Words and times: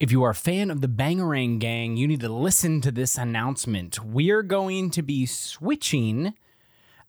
If 0.00 0.10
you 0.10 0.22
are 0.22 0.30
a 0.30 0.34
fan 0.34 0.70
of 0.70 0.80
the 0.80 0.88
Bangarang 0.88 1.58
Gang, 1.58 1.98
you 1.98 2.08
need 2.08 2.20
to 2.20 2.30
listen 2.30 2.80
to 2.80 2.90
this 2.90 3.18
announcement. 3.18 4.02
We're 4.02 4.42
going 4.42 4.90
to 4.92 5.02
be 5.02 5.26
switching 5.26 6.32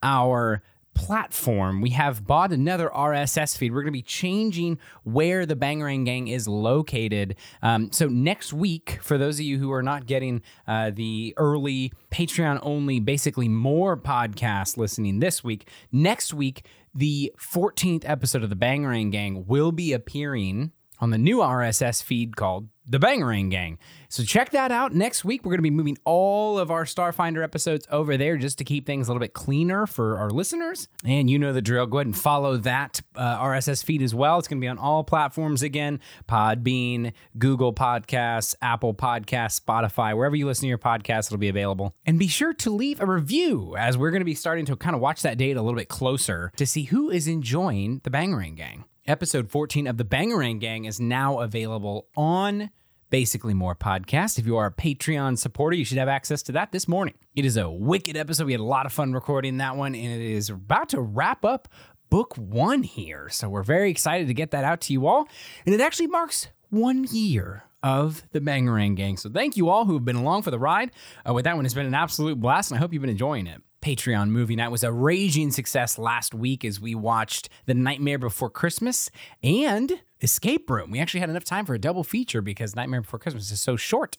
our 0.03 0.61
platform. 0.93 1.79
We 1.79 1.91
have 1.91 2.27
bought 2.27 2.51
another 2.51 2.89
RSS 2.89 3.57
feed. 3.57 3.71
We're 3.71 3.83
going 3.83 3.93
to 3.93 3.97
be 3.97 4.01
changing 4.01 4.77
where 5.05 5.45
the 5.45 5.55
Bangarang 5.55 6.03
Gang 6.03 6.27
is 6.27 6.49
located. 6.49 7.37
Um, 7.61 7.93
so 7.93 8.09
next 8.09 8.51
week, 8.51 8.99
for 9.01 9.17
those 9.17 9.39
of 9.39 9.45
you 9.45 9.57
who 9.57 9.71
are 9.71 9.81
not 9.81 10.05
getting 10.05 10.41
uh, 10.67 10.91
the 10.93 11.33
early 11.37 11.93
Patreon 12.11 12.59
only, 12.61 12.99
basically 12.99 13.47
more 13.47 13.95
podcast 13.95 14.75
listening 14.75 15.21
this 15.21 15.45
week, 15.45 15.69
next 15.93 16.33
week 16.33 16.65
the 16.93 17.33
14th 17.39 18.03
episode 18.05 18.43
of 18.43 18.49
the 18.49 18.55
Bangarang 18.57 19.13
Gang 19.13 19.45
will 19.47 19.71
be 19.71 19.93
appearing 19.93 20.73
on 20.99 21.09
the 21.09 21.17
new 21.17 21.37
RSS 21.37 22.03
feed 22.03 22.35
called 22.35 22.67
The 22.91 22.99
Bangarang 22.99 23.49
Gang. 23.49 23.77
So 24.09 24.21
check 24.21 24.49
that 24.51 24.69
out. 24.69 24.93
Next 24.93 25.23
week, 25.23 25.45
we're 25.45 25.51
going 25.51 25.59
to 25.59 25.63
be 25.63 25.69
moving 25.69 25.97
all 26.03 26.59
of 26.59 26.69
our 26.69 26.83
Starfinder 26.83 27.41
episodes 27.41 27.87
over 27.89 28.17
there 28.17 28.35
just 28.35 28.57
to 28.57 28.65
keep 28.65 28.85
things 28.85 29.07
a 29.07 29.11
little 29.11 29.21
bit 29.21 29.33
cleaner 29.33 29.87
for 29.87 30.17
our 30.17 30.29
listeners. 30.29 30.89
And 31.05 31.29
you 31.29 31.39
know 31.39 31.53
the 31.53 31.61
drill. 31.61 31.85
Go 31.85 31.99
ahead 31.99 32.07
and 32.07 32.17
follow 32.17 32.57
that 32.57 32.99
uh, 33.15 33.39
RSS 33.39 33.81
feed 33.81 34.01
as 34.01 34.13
well. 34.13 34.39
It's 34.39 34.49
going 34.49 34.59
to 34.59 34.65
be 34.65 34.67
on 34.67 34.77
all 34.77 35.05
platforms 35.05 35.63
again 35.63 36.01
Podbean, 36.27 37.13
Google 37.37 37.73
Podcasts, 37.73 38.55
Apple 38.61 38.93
Podcasts, 38.93 39.61
Spotify, 39.61 40.13
wherever 40.13 40.35
you 40.35 40.45
listen 40.45 40.63
to 40.63 40.67
your 40.67 40.77
podcast, 40.77 41.27
it'll 41.27 41.37
be 41.37 41.47
available. 41.47 41.95
And 42.05 42.19
be 42.19 42.27
sure 42.27 42.53
to 42.55 42.71
leave 42.71 42.99
a 42.99 43.05
review 43.05 43.73
as 43.77 43.97
we're 43.97 44.11
going 44.11 44.19
to 44.19 44.25
be 44.25 44.35
starting 44.35 44.65
to 44.65 44.75
kind 44.75 44.97
of 44.97 45.01
watch 45.01 45.21
that 45.21 45.37
data 45.37 45.61
a 45.61 45.63
little 45.63 45.79
bit 45.79 45.87
closer 45.87 46.51
to 46.57 46.65
see 46.65 46.83
who 46.83 47.09
is 47.09 47.25
enjoying 47.29 48.01
the 48.03 48.09
Bangarang 48.09 48.57
Gang. 48.57 48.83
Episode 49.07 49.49
14 49.49 49.87
of 49.87 49.97
the 49.97 50.03
Bangarang 50.05 50.59
Gang 50.59 50.85
is 50.85 50.99
now 50.99 51.39
available 51.39 52.07
on 52.15 52.69
Basically 53.11 53.53
More 53.53 53.75
Podcast. 53.75 54.39
If 54.39 54.47
you 54.47 54.57
are 54.57 54.65
a 54.65 54.71
Patreon 54.71 55.37
supporter, 55.37 55.75
you 55.75 55.85
should 55.85 55.99
have 55.99 56.07
access 56.07 56.41
to 56.43 56.53
that 56.53 56.71
this 56.71 56.87
morning. 56.87 57.13
It 57.35 57.45
is 57.45 57.57
a 57.57 57.69
wicked 57.69 58.17
episode. 58.17 58.45
We 58.45 58.53
had 58.53 58.61
a 58.61 58.63
lot 58.63 58.87
of 58.87 58.93
fun 58.93 59.13
recording 59.13 59.57
that 59.57 59.75
one, 59.75 59.93
and 59.93 60.21
it 60.21 60.31
is 60.31 60.49
about 60.49 60.89
to 60.89 61.01
wrap 61.01 61.45
up 61.45 61.67
book 62.09 62.35
one 62.35 62.83
here. 62.83 63.29
So 63.29 63.49
we're 63.49 63.63
very 63.63 63.91
excited 63.91 64.27
to 64.27 64.33
get 64.33 64.51
that 64.51 64.63
out 64.63 64.81
to 64.81 64.93
you 64.93 65.07
all. 65.07 65.27
And 65.65 65.75
it 65.75 65.81
actually 65.81 66.07
marks 66.07 66.47
one 66.69 67.05
year 67.11 67.63
of 67.83 68.23
the 68.31 68.39
Bangarang 68.39 68.95
Gang. 68.95 69.17
So 69.17 69.29
thank 69.29 69.57
you 69.57 69.69
all 69.69 69.85
who 69.85 69.93
have 69.93 70.05
been 70.05 70.15
along 70.15 70.43
for 70.43 70.51
the 70.51 70.59
ride. 70.59 70.91
Uh, 71.27 71.33
with 71.33 71.45
that 71.45 71.55
one, 71.55 71.65
it's 71.65 71.73
been 71.73 71.85
an 71.85 71.93
absolute 71.93 72.39
blast, 72.39 72.71
and 72.71 72.77
I 72.77 72.79
hope 72.79 72.93
you've 72.93 73.01
been 73.01 73.09
enjoying 73.09 73.47
it. 73.47 73.61
Patreon 73.81 74.29
movie 74.29 74.55
night 74.55 74.69
was 74.69 74.83
a 74.83 74.91
raging 74.91 75.51
success 75.51 75.97
last 75.97 76.35
week 76.35 76.63
as 76.63 76.79
we 76.79 76.93
watched 76.93 77.49
The 77.65 77.73
Nightmare 77.73 78.19
Before 78.19 78.49
Christmas 78.49 79.09
and 79.41 80.01
Escape 80.21 80.69
Room. 80.69 80.91
We 80.91 80.99
actually 80.99 81.19
had 81.19 81.29
enough 81.29 81.43
time 81.43 81.65
for 81.65 81.73
a 81.73 81.79
double 81.79 82.03
feature 82.03 82.41
because 82.41 82.75
Nightmare 82.75 83.01
Before 83.01 83.19
Christmas 83.19 83.51
is 83.51 83.61
so 83.61 83.75
short. 83.75 84.17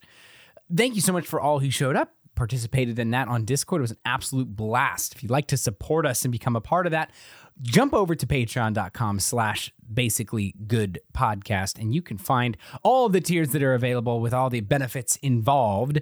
Thank 0.75 0.95
you 0.95 1.01
so 1.01 1.13
much 1.13 1.27
for 1.27 1.41
all 1.41 1.59
who 1.59 1.71
showed 1.71 1.97
up, 1.97 2.13
participated 2.35 2.99
in 2.99 3.11
that 3.11 3.29
on 3.29 3.45
Discord. 3.45 3.81
It 3.81 3.83
was 3.83 3.91
an 3.93 3.99
absolute 4.05 4.57
blast. 4.57 5.15
If 5.15 5.23
you'd 5.23 5.31
like 5.31 5.49
to 5.49 5.57
support 5.57 6.07
us 6.07 6.25
and 6.25 6.33
become 6.33 6.57
a 6.57 6.61
part 6.61 6.87
of 6.87 6.93
that, 6.93 7.11
jump 7.61 7.93
over 7.93 8.15
to 8.15 8.27
patreon.com 8.27 9.21
slash 9.21 9.73
basically 9.93 10.55
good 10.67 11.01
podcast 11.15 11.79
and 11.79 11.95
you 11.95 12.01
can 12.01 12.17
find 12.17 12.57
all 12.83 13.09
the 13.09 13.21
tiers 13.21 13.51
that 13.51 13.63
are 13.63 13.75
available 13.75 14.21
with 14.21 14.33
all 14.33 14.49
the 14.49 14.61
benefits 14.61 15.17
involved 15.17 16.01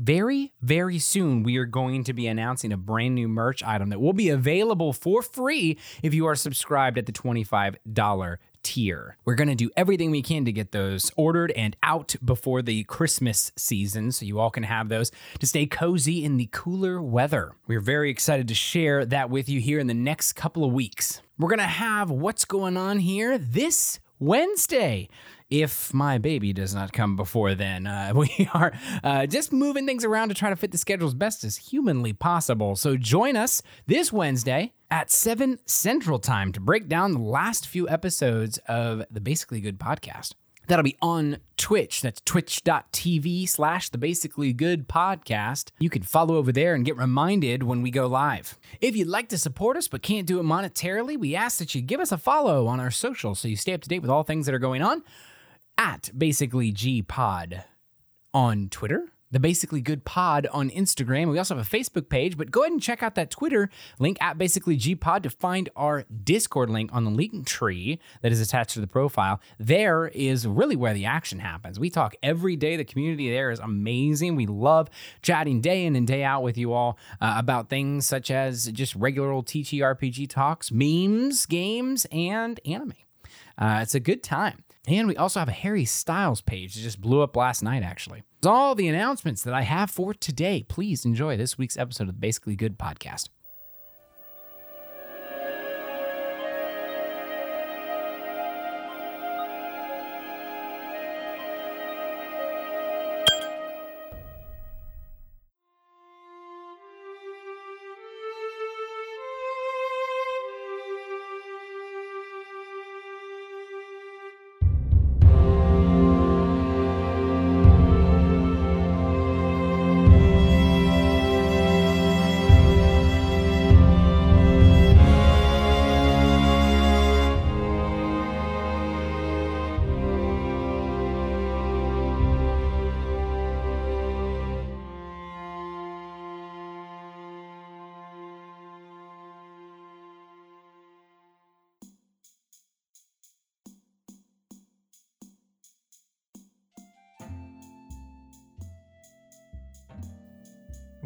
very, 0.00 0.52
very 0.62 0.98
soon, 0.98 1.42
we 1.42 1.58
are 1.58 1.66
going 1.66 2.04
to 2.04 2.14
be 2.14 2.26
announcing 2.26 2.72
a 2.72 2.78
brand 2.78 3.14
new 3.14 3.28
merch 3.28 3.62
item 3.62 3.90
that 3.90 4.00
will 4.00 4.14
be 4.14 4.30
available 4.30 4.94
for 4.94 5.20
free 5.20 5.78
if 6.02 6.14
you 6.14 6.24
are 6.24 6.34
subscribed 6.34 6.96
at 6.96 7.04
the 7.04 7.12
$25 7.12 8.38
tier. 8.62 9.16
We're 9.24 9.34
going 9.34 9.48
to 9.48 9.54
do 9.54 9.70
everything 9.76 10.10
we 10.10 10.22
can 10.22 10.44
to 10.44 10.52
get 10.52 10.72
those 10.72 11.10
ordered 11.16 11.50
and 11.52 11.76
out 11.82 12.14
before 12.24 12.62
the 12.62 12.84
Christmas 12.84 13.52
season 13.56 14.12
so 14.12 14.24
you 14.24 14.38
all 14.38 14.50
can 14.50 14.64
have 14.64 14.88
those 14.88 15.10
to 15.38 15.46
stay 15.46 15.66
cozy 15.66 16.24
in 16.24 16.36
the 16.36 16.48
cooler 16.52 17.00
weather. 17.00 17.52
We're 17.66 17.80
very 17.80 18.10
excited 18.10 18.48
to 18.48 18.54
share 18.54 19.04
that 19.06 19.30
with 19.30 19.48
you 19.48 19.60
here 19.60 19.78
in 19.78 19.86
the 19.86 19.94
next 19.94 20.34
couple 20.34 20.64
of 20.64 20.72
weeks. 20.72 21.20
We're 21.38 21.48
going 21.48 21.58
to 21.58 21.64
have 21.64 22.10
what's 22.10 22.44
going 22.44 22.76
on 22.76 22.98
here 22.98 23.38
this 23.38 24.00
Wednesday 24.18 25.08
if 25.50 25.92
my 25.92 26.18
baby 26.18 26.52
does 26.52 26.74
not 26.74 26.92
come 26.92 27.16
before 27.16 27.54
then. 27.54 27.86
Uh, 27.86 28.12
we 28.14 28.48
are 28.54 28.72
uh, 29.02 29.26
just 29.26 29.52
moving 29.52 29.86
things 29.86 30.04
around 30.04 30.28
to 30.28 30.34
try 30.34 30.50
to 30.50 30.56
fit 30.56 30.72
the 30.72 30.78
schedule 30.78 31.08
as 31.08 31.14
best 31.14 31.44
as 31.44 31.56
humanly 31.56 32.12
possible. 32.12 32.76
So 32.76 32.96
join 32.96 33.36
us 33.36 33.62
this 33.86 34.12
Wednesday 34.12 34.72
at 34.90 35.10
7 35.10 35.58
Central 35.66 36.18
Time 36.18 36.52
to 36.52 36.60
break 36.60 36.88
down 36.88 37.12
the 37.12 37.20
last 37.20 37.66
few 37.66 37.88
episodes 37.88 38.58
of 38.66 39.04
the 39.10 39.20
Basically 39.20 39.60
Good 39.60 39.78
podcast. 39.78 40.34
That'll 40.70 40.84
be 40.84 40.96
on 41.02 41.38
Twitch. 41.56 42.00
That's 42.00 42.20
twitch.tv 42.24 43.48
slash 43.48 43.88
the 43.88 43.98
basically 43.98 44.52
good 44.52 44.88
podcast. 44.88 45.70
You 45.80 45.90
can 45.90 46.02
follow 46.02 46.36
over 46.36 46.52
there 46.52 46.76
and 46.76 46.84
get 46.84 46.96
reminded 46.96 47.64
when 47.64 47.82
we 47.82 47.90
go 47.90 48.06
live. 48.06 48.56
If 48.80 48.94
you'd 48.94 49.08
like 49.08 49.28
to 49.30 49.38
support 49.38 49.76
us 49.76 49.88
but 49.88 50.02
can't 50.02 50.28
do 50.28 50.38
it 50.38 50.44
monetarily, 50.44 51.18
we 51.18 51.34
ask 51.34 51.58
that 51.58 51.74
you 51.74 51.82
give 51.82 51.98
us 51.98 52.12
a 52.12 52.18
follow 52.18 52.68
on 52.68 52.78
our 52.78 52.92
social 52.92 53.34
so 53.34 53.48
you 53.48 53.56
stay 53.56 53.72
up 53.74 53.80
to 53.80 53.88
date 53.88 53.98
with 53.98 54.12
all 54.12 54.22
things 54.22 54.46
that 54.46 54.54
are 54.54 54.60
going 54.60 54.80
on 54.80 55.02
at 55.80 56.10
basically 56.16 56.70
G 56.70 57.00
Pod 57.00 57.64
on 58.34 58.68
Twitter, 58.68 59.06
the 59.30 59.40
Basically 59.40 59.80
Good 59.80 60.04
Pod 60.04 60.46
on 60.52 60.68
Instagram. 60.68 61.30
We 61.30 61.38
also 61.38 61.56
have 61.56 61.66
a 61.66 61.76
Facebook 61.76 62.10
page, 62.10 62.36
but 62.36 62.50
go 62.50 62.62
ahead 62.62 62.72
and 62.72 62.82
check 62.82 63.02
out 63.02 63.14
that 63.14 63.30
Twitter 63.30 63.70
link 63.98 64.18
at 64.20 64.36
Basically 64.36 64.76
G 64.76 64.94
Pod 64.94 65.22
to 65.22 65.30
find 65.30 65.70
our 65.74 66.04
Discord 66.22 66.68
link 66.68 66.90
on 66.92 67.04
the 67.04 67.10
link 67.10 67.46
tree 67.46 67.98
that 68.20 68.30
is 68.30 68.42
attached 68.42 68.74
to 68.74 68.80
the 68.80 68.86
profile. 68.86 69.40
There 69.58 70.08
is 70.08 70.46
really 70.46 70.76
where 70.76 70.92
the 70.92 71.06
action 71.06 71.38
happens. 71.38 71.80
We 71.80 71.88
talk 71.88 72.14
every 72.22 72.56
day. 72.56 72.76
The 72.76 72.84
community 72.84 73.30
there 73.30 73.50
is 73.50 73.58
amazing. 73.58 74.36
We 74.36 74.46
love 74.46 74.90
chatting 75.22 75.62
day 75.62 75.86
in 75.86 75.96
and 75.96 76.06
day 76.06 76.22
out 76.22 76.42
with 76.42 76.58
you 76.58 76.74
all 76.74 76.98
uh, 77.22 77.36
about 77.38 77.70
things 77.70 78.06
such 78.06 78.30
as 78.30 78.66
just 78.66 78.94
regular 78.96 79.30
old 79.30 79.46
TTRPG 79.46 80.28
talks, 80.28 80.70
memes, 80.70 81.46
games, 81.46 82.06
and 82.12 82.60
anime. 82.66 82.92
Uh, 83.56 83.80
it's 83.82 83.94
a 83.94 84.00
good 84.00 84.22
time. 84.22 84.62
And 84.86 85.06
we 85.08 85.16
also 85.16 85.40
have 85.40 85.48
a 85.48 85.52
Harry 85.52 85.84
Styles 85.84 86.40
page 86.40 86.74
that 86.74 86.80
just 86.80 87.00
blew 87.00 87.20
up 87.20 87.36
last 87.36 87.62
night, 87.62 87.82
actually. 87.82 88.22
That's 88.40 88.50
all 88.50 88.74
the 88.74 88.88
announcements 88.88 89.42
that 89.42 89.52
I 89.52 89.62
have 89.62 89.90
for 89.90 90.14
today. 90.14 90.64
Please 90.68 91.04
enjoy 91.04 91.36
this 91.36 91.58
week's 91.58 91.76
episode 91.76 92.08
of 92.08 92.14
the 92.14 92.20
Basically 92.20 92.56
Good 92.56 92.78
podcast. 92.78 93.28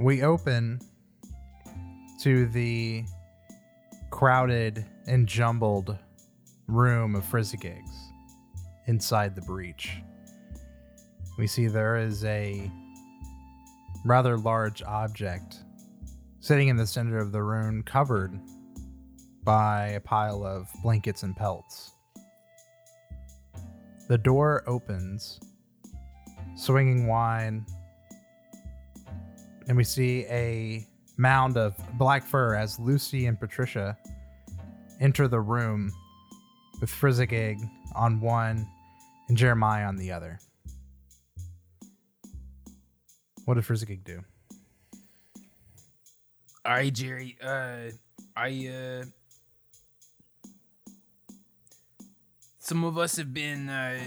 We 0.04 0.22
open 0.22 0.78
to 2.20 2.44
the 2.48 3.02
crowded 4.10 4.84
and 5.06 5.26
jumbled 5.26 5.96
room 6.68 7.14
of 7.14 7.24
Frizzigigs 7.24 7.88
inside 8.86 9.34
the 9.34 9.40
breach. 9.40 10.02
We 11.38 11.46
see 11.46 11.68
there 11.68 11.96
is 11.96 12.22
a 12.26 12.70
rather 14.04 14.36
large 14.36 14.82
object 14.82 15.62
sitting 16.38 16.68
in 16.68 16.76
the 16.76 16.86
center 16.86 17.16
of 17.16 17.32
the 17.32 17.42
room, 17.42 17.82
covered 17.82 18.38
by 19.42 19.86
a 19.88 20.00
pile 20.00 20.44
of 20.44 20.68
blankets 20.82 21.22
and 21.22 21.34
pelts. 21.34 21.92
The 24.08 24.18
door 24.18 24.64
opens, 24.66 25.40
swinging 26.56 27.06
wide 27.06 27.64
and 29.68 29.76
we 29.76 29.84
see 29.84 30.24
a 30.26 30.86
mound 31.16 31.56
of 31.56 31.74
black 31.98 32.24
fur 32.24 32.54
as 32.54 32.78
Lucy 32.78 33.26
and 33.26 33.38
Patricia 33.38 33.96
enter 35.00 35.28
the 35.28 35.40
room 35.40 35.92
with 36.80 36.90
Frizzigig 36.90 37.58
on 37.94 38.20
one 38.20 38.66
and 39.28 39.36
Jeremiah 39.36 39.86
on 39.86 39.96
the 39.96 40.12
other. 40.12 40.38
What 43.44 43.54
did 43.54 43.64
Frizzigig 43.64 44.04
do? 44.04 44.22
All 46.66 46.72
right, 46.72 46.92
Jerry. 46.92 47.36
Uh, 47.42 47.90
I 48.34 49.02
uh, 49.02 49.04
some 52.58 52.84
of 52.84 52.96
us 52.96 53.16
have 53.16 53.34
been 53.34 53.68
uh, 53.68 53.98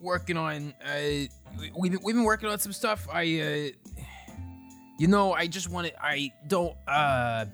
working 0.00 0.36
on 0.36 0.72
uh, 0.84 1.26
we've 1.76 1.98
we've 2.02 2.14
been 2.14 2.24
working 2.24 2.48
on 2.48 2.60
some 2.60 2.72
stuff. 2.72 3.08
I 3.12 3.40
uh, 3.40 3.91
you 5.02 5.08
know, 5.08 5.32
I 5.32 5.48
just 5.48 5.68
want 5.68 5.88
to. 5.88 6.00
I 6.00 6.32
don't 6.46 6.76
uh. 6.86 7.46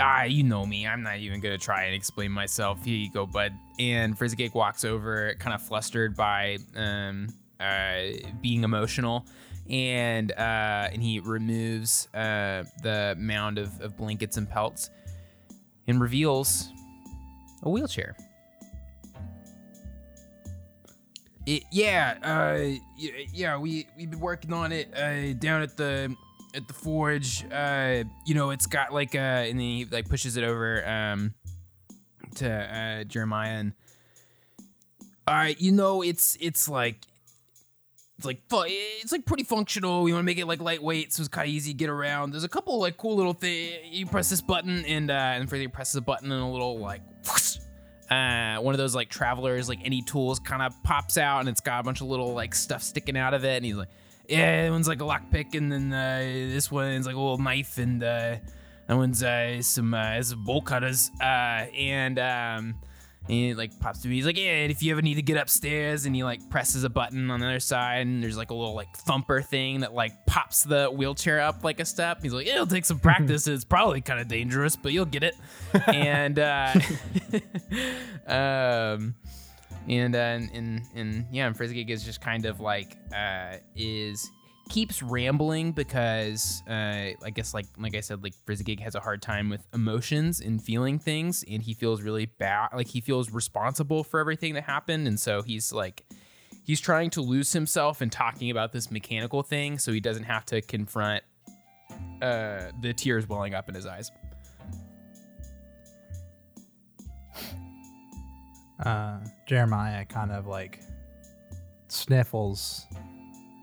Ah, 0.00 0.22
you 0.22 0.42
know 0.44 0.64
me. 0.64 0.86
I'm 0.86 1.02
not 1.02 1.18
even 1.18 1.40
gonna 1.40 1.58
try 1.58 1.84
and 1.84 1.94
explain 1.94 2.32
myself. 2.32 2.82
Here 2.82 2.96
you 2.96 3.12
go, 3.12 3.26
bud. 3.26 3.52
And 3.78 4.16
Frizzigig 4.16 4.54
walks 4.54 4.82
over, 4.82 5.34
kind 5.38 5.54
of 5.54 5.60
flustered 5.60 6.16
by 6.16 6.56
um, 6.74 7.28
uh, 7.60 8.04
being 8.40 8.64
emotional, 8.64 9.26
and 9.68 10.32
uh, 10.32 10.88
and 10.90 11.02
he 11.02 11.20
removes 11.20 12.08
uh, 12.14 12.64
the 12.82 13.14
mound 13.18 13.58
of, 13.58 13.78
of 13.82 13.94
blankets 13.98 14.38
and 14.38 14.48
pelts, 14.48 14.88
and 15.86 16.00
reveals 16.00 16.70
a 17.62 17.68
wheelchair. 17.68 18.16
It, 21.48 21.62
yeah, 21.72 22.18
uh, 22.22 22.78
yeah, 23.32 23.56
we 23.56 23.86
we've 23.96 24.10
been 24.10 24.20
working 24.20 24.52
on 24.52 24.70
it 24.70 24.94
uh, 24.94 25.32
down 25.32 25.62
at 25.62 25.78
the 25.78 26.14
at 26.54 26.68
the 26.68 26.74
forge. 26.74 27.42
Uh, 27.50 28.04
you 28.26 28.34
know, 28.34 28.50
it's 28.50 28.66
got 28.66 28.92
like 28.92 29.14
uh, 29.14 29.18
and 29.18 29.58
then 29.58 29.66
he 29.66 29.86
like 29.86 30.10
pushes 30.10 30.36
it 30.36 30.44
over 30.44 30.86
um 30.86 31.32
to 32.36 32.50
uh, 32.50 33.04
Jeremiah 33.04 33.60
and. 33.60 33.72
All 35.26 35.34
right, 35.34 35.58
you 35.58 35.72
know, 35.72 36.02
it's 36.02 36.36
it's 36.38 36.68
like 36.68 37.06
it's 38.18 38.26
like 38.26 38.42
it's 38.50 39.12
like 39.12 39.24
pretty 39.24 39.44
functional. 39.44 40.02
We 40.02 40.12
want 40.12 40.20
to 40.22 40.26
make 40.26 40.38
it 40.38 40.46
like 40.46 40.60
lightweight, 40.60 41.14
so 41.14 41.22
it's 41.22 41.28
kind 41.28 41.48
of 41.48 41.54
easy 41.54 41.72
to 41.72 41.76
get 41.78 41.88
around. 41.88 42.32
There's 42.32 42.44
a 42.44 42.48
couple 42.48 42.78
like 42.78 42.98
cool 42.98 43.16
little 43.16 43.32
things. 43.32 43.74
You 43.90 44.04
press 44.04 44.28
this 44.28 44.42
button, 44.42 44.84
and 44.84 45.10
uh, 45.10 45.14
and 45.14 45.48
Freddy 45.48 45.68
presses 45.68 45.94
a 45.94 46.00
button, 46.02 46.30
and 46.30 46.42
a 46.42 46.46
little 46.46 46.78
like 46.78 47.00
whoosh, 47.26 47.47
uh, 48.10 48.56
one 48.56 48.74
of 48.74 48.78
those 48.78 48.94
like 48.94 49.08
travelers 49.08 49.68
like 49.68 49.80
any 49.84 50.02
tools 50.02 50.38
kind 50.38 50.62
of 50.62 50.80
pops 50.82 51.18
out, 51.18 51.40
and 51.40 51.48
it's 51.48 51.60
got 51.60 51.80
a 51.80 51.82
bunch 51.82 52.00
of 52.00 52.06
little 52.06 52.32
like 52.34 52.54
stuff 52.54 52.82
sticking 52.82 53.16
out 53.16 53.34
of 53.34 53.44
it, 53.44 53.56
and 53.56 53.64
he's 53.64 53.76
like, 53.76 53.88
yeah, 54.28 54.64
that 54.64 54.70
one's 54.70 54.88
like 54.88 55.00
a 55.00 55.04
lockpick, 55.04 55.54
and 55.54 55.70
then 55.70 55.92
uh, 55.92 56.20
this 56.52 56.70
one's 56.70 57.06
like 57.06 57.14
a 57.14 57.18
little 57.18 57.38
knife, 57.38 57.78
and 57.78 58.02
uh, 58.02 58.36
that 58.86 58.96
one's 58.96 59.22
uh, 59.22 59.60
some 59.62 59.92
uh, 59.94 60.22
some 60.22 60.44
bolt 60.44 60.64
cutters, 60.64 61.10
uh, 61.20 61.24
and 61.24 62.18
um, 62.18 62.74
and 63.28 63.36
he 63.36 63.54
like 63.54 63.78
pops 63.78 64.00
to 64.00 64.08
me. 64.08 64.16
He's 64.16 64.24
like, 64.26 64.38
yeah, 64.38 64.62
and 64.62 64.70
if 64.72 64.82
you 64.82 64.90
ever 64.92 65.02
need 65.02 65.16
to 65.16 65.22
get 65.22 65.36
upstairs, 65.36 66.06
and 66.06 66.16
he 66.16 66.24
like 66.24 66.48
presses 66.48 66.82
a 66.84 66.88
button 66.88 67.30
on 67.30 67.40
the 67.40 67.46
other 67.46 67.60
side, 67.60 68.06
and 68.06 68.22
there's 68.22 68.38
like 68.38 68.50
a 68.50 68.54
little 68.54 68.74
like 68.74 68.96
thumper 68.96 69.42
thing 69.42 69.80
that 69.80 69.92
like 69.92 70.26
pops 70.26 70.64
the 70.64 70.86
wheelchair 70.86 71.40
up 71.40 71.62
like 71.62 71.78
a 71.78 71.84
step. 71.84 72.22
He's 72.22 72.32
like, 72.32 72.46
it'll 72.46 72.66
take 72.66 72.86
some 72.86 72.98
practice. 72.98 73.46
it's 73.46 73.64
probably 73.64 74.00
kind 74.00 74.18
of 74.18 74.28
dangerous, 74.28 74.76
but 74.76 74.92
you'll 74.92 75.04
get 75.04 75.22
it. 75.22 75.34
and 75.86 76.38
uh, 76.38 76.72
um, 78.26 79.14
and 79.88 80.14
uh, 80.16 80.18
and 80.18 80.82
and 80.94 81.26
yeah, 81.30 81.46
and 81.46 81.56
Frizzigig 81.56 81.90
is 81.90 82.02
just 82.02 82.22
kind 82.22 82.46
of 82.46 82.60
like 82.60 82.96
uh, 83.14 83.56
is 83.76 84.30
keeps 84.68 85.02
rambling 85.02 85.72
because 85.72 86.62
uh, 86.68 87.12
I 87.22 87.30
guess 87.34 87.54
like 87.54 87.66
like 87.78 87.94
I 87.96 88.00
said, 88.00 88.22
like 88.22 88.34
Frizzigig 88.46 88.80
has 88.80 88.94
a 88.94 89.00
hard 89.00 89.22
time 89.22 89.48
with 89.48 89.66
emotions 89.74 90.40
and 90.40 90.62
feeling 90.62 90.98
things, 90.98 91.44
and 91.50 91.62
he 91.62 91.74
feels 91.74 92.02
really 92.02 92.26
bad. 92.26 92.68
Like 92.74 92.88
he 92.88 93.00
feels 93.00 93.30
responsible 93.32 94.04
for 94.04 94.20
everything 94.20 94.54
that 94.54 94.64
happened, 94.64 95.06
and 95.06 95.18
so 95.18 95.42
he's 95.42 95.72
like 95.72 96.04
he's 96.64 96.80
trying 96.80 97.10
to 97.10 97.20
lose 97.20 97.52
himself 97.52 98.00
and 98.00 98.12
talking 98.12 98.50
about 98.50 98.72
this 98.72 98.90
mechanical 98.90 99.42
thing, 99.42 99.78
so 99.78 99.92
he 99.92 100.00
doesn't 100.00 100.24
have 100.24 100.44
to 100.46 100.60
confront 100.60 101.22
uh, 102.22 102.66
the 102.80 102.92
tears 102.92 103.28
welling 103.28 103.54
up 103.54 103.68
in 103.68 103.74
his 103.74 103.86
eyes. 103.86 104.10
Uh, 108.84 109.18
Jeremiah 109.46 110.04
kind 110.04 110.30
of 110.30 110.46
like 110.46 110.80
sniffles 111.88 112.86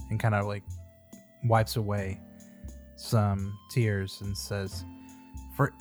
and 0.09 0.19
kind 0.19 0.35
of 0.35 0.45
like 0.45 0.63
wipes 1.47 1.75
away 1.75 2.19
some 2.95 3.57
tears 3.69 4.21
and 4.21 4.37
says, 4.37 4.85
"For 5.55 5.73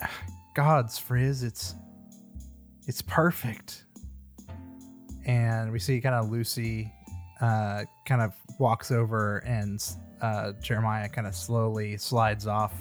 God's 0.53 0.97
Frizz, 0.97 1.43
it's 1.43 1.75
it's 2.87 3.01
perfect." 3.01 3.85
And 5.25 5.71
we 5.71 5.79
see 5.79 5.99
kind 6.01 6.15
of 6.15 6.29
Lucy 6.29 6.91
uh, 7.41 7.83
kind 8.05 8.21
of 8.21 8.33
walks 8.59 8.91
over 8.91 9.39
and 9.39 9.83
uh, 10.21 10.53
Jeremiah 10.61 11.09
kind 11.09 11.27
of 11.27 11.35
slowly 11.35 11.97
slides 11.97 12.47
off 12.47 12.73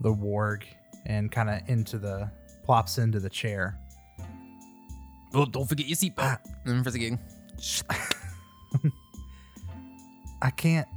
the 0.00 0.12
warg 0.12 0.62
and 1.06 1.32
kind 1.32 1.48
of 1.50 1.60
into 1.68 1.98
the 1.98 2.30
plops 2.64 2.98
into 2.98 3.18
the 3.18 3.30
chair. 3.30 3.78
Oh, 5.34 5.46
don't 5.46 5.66
forget 5.66 5.86
your 5.86 5.96
seatbelt. 5.96 6.14
Ah. 6.18 6.38
And 6.66 6.82
Frizzigig. 6.82 7.18
I 10.42 10.50
can't 10.50 10.88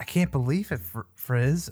I 0.00 0.04
can't 0.04 0.32
believe 0.32 0.72
it, 0.72 0.80
Fr- 0.80 1.00
Frizz. 1.14 1.70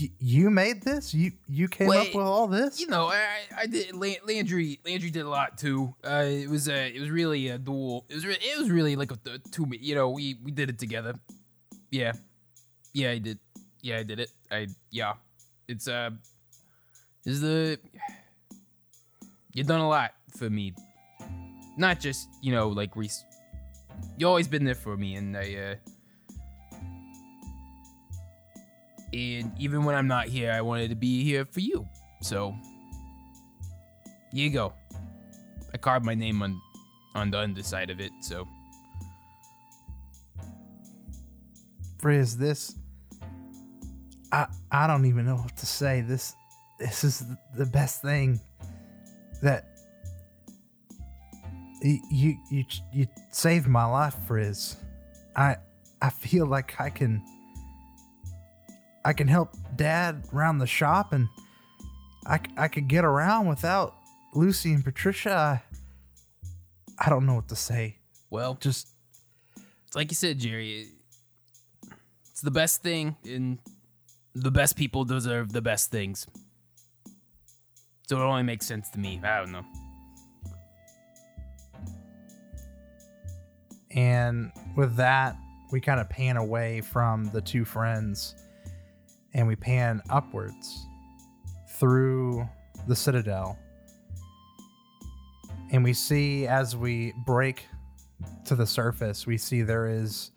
Y- 0.00 0.10
you 0.18 0.50
made 0.50 0.82
this? 0.82 1.14
You 1.14 1.32
you 1.48 1.66
came 1.66 1.90
up 1.90 2.14
with 2.14 2.24
all 2.26 2.46
this? 2.46 2.78
You 2.78 2.86
know, 2.88 3.06
I, 3.06 3.38
I 3.56 3.66
did. 3.66 3.96
Landry, 3.96 4.78
Landry 4.84 5.10
did 5.10 5.24
a 5.24 5.28
lot 5.28 5.56
too. 5.56 5.94
Uh, 6.04 6.24
it 6.26 6.50
was 6.50 6.68
uh, 6.68 6.90
it 6.94 7.00
was 7.00 7.08
really 7.10 7.48
a 7.48 7.56
dual. 7.58 8.04
It 8.10 8.14
was 8.14 8.26
re- 8.26 8.36
it 8.38 8.58
was 8.58 8.70
really 8.70 8.94
like 8.96 9.10
a, 9.10 9.18
a 9.30 9.38
two. 9.50 9.66
You 9.70 9.94
know, 9.94 10.10
we 10.10 10.38
we 10.44 10.50
did 10.50 10.68
it 10.68 10.78
together. 10.78 11.14
Yeah, 11.90 12.12
yeah, 12.92 13.10
I 13.12 13.18
did. 13.18 13.38
Yeah, 13.80 13.96
I 13.98 14.02
did 14.02 14.20
it. 14.20 14.30
I 14.50 14.66
yeah. 14.90 15.14
It's 15.66 15.88
uh, 15.88 16.10
is 17.24 17.40
the 17.40 17.78
you've 19.54 19.66
done 19.66 19.80
a 19.80 19.88
lot 19.88 20.12
for 20.36 20.50
me. 20.50 20.74
Not 21.78 22.00
just 22.00 22.28
you 22.42 22.52
know 22.52 22.68
like 22.68 22.94
Reese. 22.96 23.24
You 24.18 24.28
always 24.28 24.46
been 24.48 24.64
there 24.64 24.74
for 24.74 24.98
me, 24.98 25.14
and 25.14 25.34
I 25.34 25.54
uh. 25.54 25.74
And 29.12 29.52
even 29.58 29.84
when 29.84 29.94
I'm 29.94 30.06
not 30.06 30.28
here, 30.28 30.52
I 30.52 30.60
wanted 30.60 30.90
to 30.90 30.96
be 30.96 31.24
here 31.24 31.44
for 31.44 31.60
you. 31.60 31.86
So 32.22 32.54
here 34.32 34.44
you 34.44 34.50
go. 34.50 34.72
I 35.72 35.78
carved 35.78 36.04
my 36.04 36.14
name 36.14 36.42
on 36.42 36.60
on 37.14 37.30
the 37.30 37.38
underside 37.38 37.90
of 37.90 38.00
it, 38.00 38.12
so 38.20 38.46
Frizz, 41.98 42.36
this 42.36 42.76
I 44.32 44.46
I 44.70 44.86
don't 44.86 45.06
even 45.06 45.26
know 45.26 45.36
what 45.36 45.56
to 45.56 45.66
say. 45.66 46.00
This 46.00 46.34
this 46.78 47.04
is 47.04 47.24
the 47.56 47.66
best 47.66 48.02
thing 48.02 48.40
that 49.42 49.66
you 51.82 52.36
you 52.50 52.64
you 52.92 53.06
saved 53.30 53.66
my 53.66 53.84
life, 53.84 54.14
Frizz. 54.26 54.76
I 55.36 55.56
I 56.00 56.10
feel 56.10 56.46
like 56.46 56.80
I 56.80 56.90
can 56.90 57.22
I 59.04 59.12
can 59.12 59.28
help 59.28 59.56
Dad 59.76 60.24
around 60.32 60.58
the 60.58 60.66
shop, 60.66 61.12
and 61.12 61.28
I, 62.26 62.40
I 62.56 62.68
could 62.68 62.88
get 62.88 63.04
around 63.04 63.48
without 63.48 63.94
Lucy 64.34 64.72
and 64.72 64.84
Patricia. 64.84 65.62
I, 66.98 67.06
I 67.06 67.08
don't 67.08 67.24
know 67.26 67.34
what 67.34 67.48
to 67.48 67.56
say. 67.56 67.96
well, 68.28 68.54
Just 68.54 68.88
it's 69.86 69.96
like 69.96 70.10
you 70.10 70.14
said, 70.14 70.38
Jerry. 70.38 70.86
It's 72.30 72.42
the 72.42 72.50
best 72.50 72.82
thing, 72.82 73.16
and 73.24 73.58
the 74.34 74.50
best 74.50 74.76
people 74.76 75.04
deserve 75.04 75.52
the 75.52 75.62
best 75.62 75.90
things. 75.90 76.26
So 78.06 78.18
it 78.18 78.22
only 78.22 78.42
makes 78.42 78.66
sense 78.66 78.90
to 78.90 78.98
me. 78.98 79.20
I 79.22 79.38
don't 79.38 79.52
know. 79.52 79.64
And 83.92 84.52
with 84.76 84.96
that, 84.96 85.36
we 85.72 85.80
kind 85.80 86.00
of 86.00 86.08
pan 86.08 86.36
away 86.36 86.80
from 86.80 87.26
the 87.26 87.40
two 87.40 87.64
friends 87.64 88.34
and 89.34 89.46
we 89.46 89.56
pan 89.56 90.02
upwards 90.10 90.86
through 91.78 92.48
the 92.88 92.96
citadel. 92.96 93.58
And 95.72 95.84
we 95.84 95.92
see 95.92 96.46
as 96.46 96.76
we 96.76 97.12
break 97.24 97.66
to 98.46 98.54
the 98.54 98.66
surface, 98.66 99.26
we 99.26 99.38
see 99.38 99.62
there 99.62 99.86
is 99.86 100.32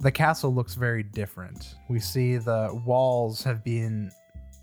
the 0.00 0.12
castle 0.12 0.54
looks 0.54 0.74
very 0.74 1.02
different. 1.02 1.76
We 1.88 1.98
see 1.98 2.36
the 2.36 2.78
walls 2.84 3.42
have 3.44 3.64
been 3.64 4.10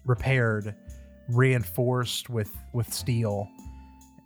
repaired, 0.05 0.75
reinforced 1.29 2.29
with 2.29 2.55
with 2.73 2.93
steel, 2.93 3.49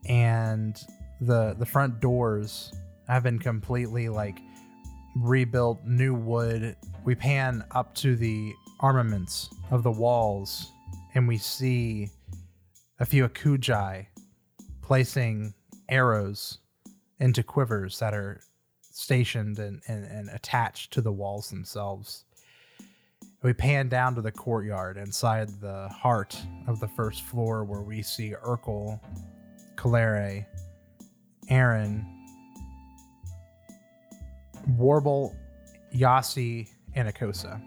and 0.07 0.77
the 1.21 1.55
the 1.57 1.65
front 1.65 2.01
doors 2.01 2.73
have 3.07 3.23
been 3.23 3.39
completely 3.39 4.09
like 4.09 4.39
rebuilt 5.15 5.85
new 5.85 6.13
wood. 6.13 6.75
We 7.05 7.15
pan 7.15 7.63
up 7.71 7.95
to 7.95 8.15
the 8.15 8.53
armaments 8.79 9.49
of 9.71 9.83
the 9.83 9.91
walls 9.91 10.71
and 11.13 11.27
we 11.27 11.37
see 11.37 12.09
a 12.99 13.05
few 13.05 13.27
Ekujae 13.27 14.05
placing 14.81 15.53
arrows 15.89 16.59
into 17.19 17.41
quivers 17.41 17.99
that 17.99 18.13
are 18.13 18.41
stationed 18.81 19.59
and, 19.59 19.81
and, 19.87 20.05
and 20.05 20.29
attached 20.29 20.91
to 20.93 21.01
the 21.01 21.11
walls 21.11 21.49
themselves. 21.49 22.25
We 23.43 23.53
pan 23.53 23.89
down 23.89 24.15
to 24.15 24.21
the 24.21 24.31
courtyard 24.31 24.97
inside 24.97 25.49
the 25.61 25.87
heart 25.89 26.37
of 26.67 26.79
the 26.79 26.87
first 26.87 27.23
floor 27.23 27.63
where 27.63 27.81
we 27.81 28.01
see 28.01 28.33
Urkel, 28.43 28.99
Calere, 29.75 30.45
Aaron, 31.49 32.05
Warbal, 34.71 35.35
Yasi, 35.91 36.67
and 36.95 37.07
Akosa. 37.07 37.61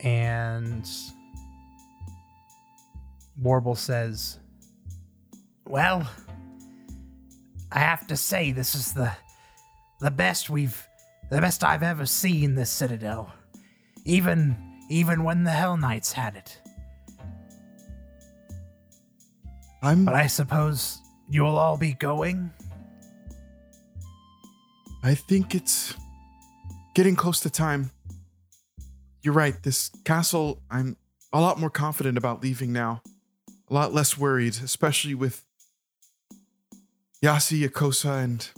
And 0.00 0.88
Warbal 3.40 3.76
says, 3.76 4.38
Well, 5.66 6.08
I 7.70 7.80
have 7.80 8.06
to 8.08 8.16
say 8.16 8.52
this 8.52 8.74
is 8.74 8.92
the 8.92 9.12
the 10.00 10.10
best 10.10 10.48
we've 10.48 10.86
the 11.30 11.40
best 11.40 11.64
I've 11.64 11.82
ever 11.82 12.06
seen 12.06 12.54
this 12.54 12.70
citadel. 12.70 13.32
Even 14.04 14.56
even 14.88 15.24
when 15.24 15.44
the 15.44 15.50
Hell 15.50 15.76
Knights 15.76 16.12
had 16.12 16.36
it. 16.36 16.60
I'm 19.82 20.04
But 20.04 20.14
I 20.14 20.26
suppose 20.26 21.00
you'll 21.28 21.58
all 21.58 21.76
be 21.76 21.92
going? 21.92 22.50
I 25.02 25.14
think 25.14 25.54
it's 25.54 25.94
getting 26.94 27.14
close 27.14 27.40
to 27.40 27.50
time. 27.50 27.90
You're 29.22 29.34
right. 29.34 29.60
This 29.62 29.90
castle, 30.04 30.62
I'm 30.70 30.96
a 31.32 31.40
lot 31.40 31.58
more 31.58 31.70
confident 31.70 32.16
about 32.16 32.42
leaving 32.42 32.72
now. 32.72 33.02
A 33.68 33.74
lot 33.74 33.92
less 33.92 34.16
worried, 34.16 34.56
especially 34.62 35.14
with 35.14 35.44
Yasi, 37.20 37.68
Yakosa, 37.68 38.22
and 38.22 38.48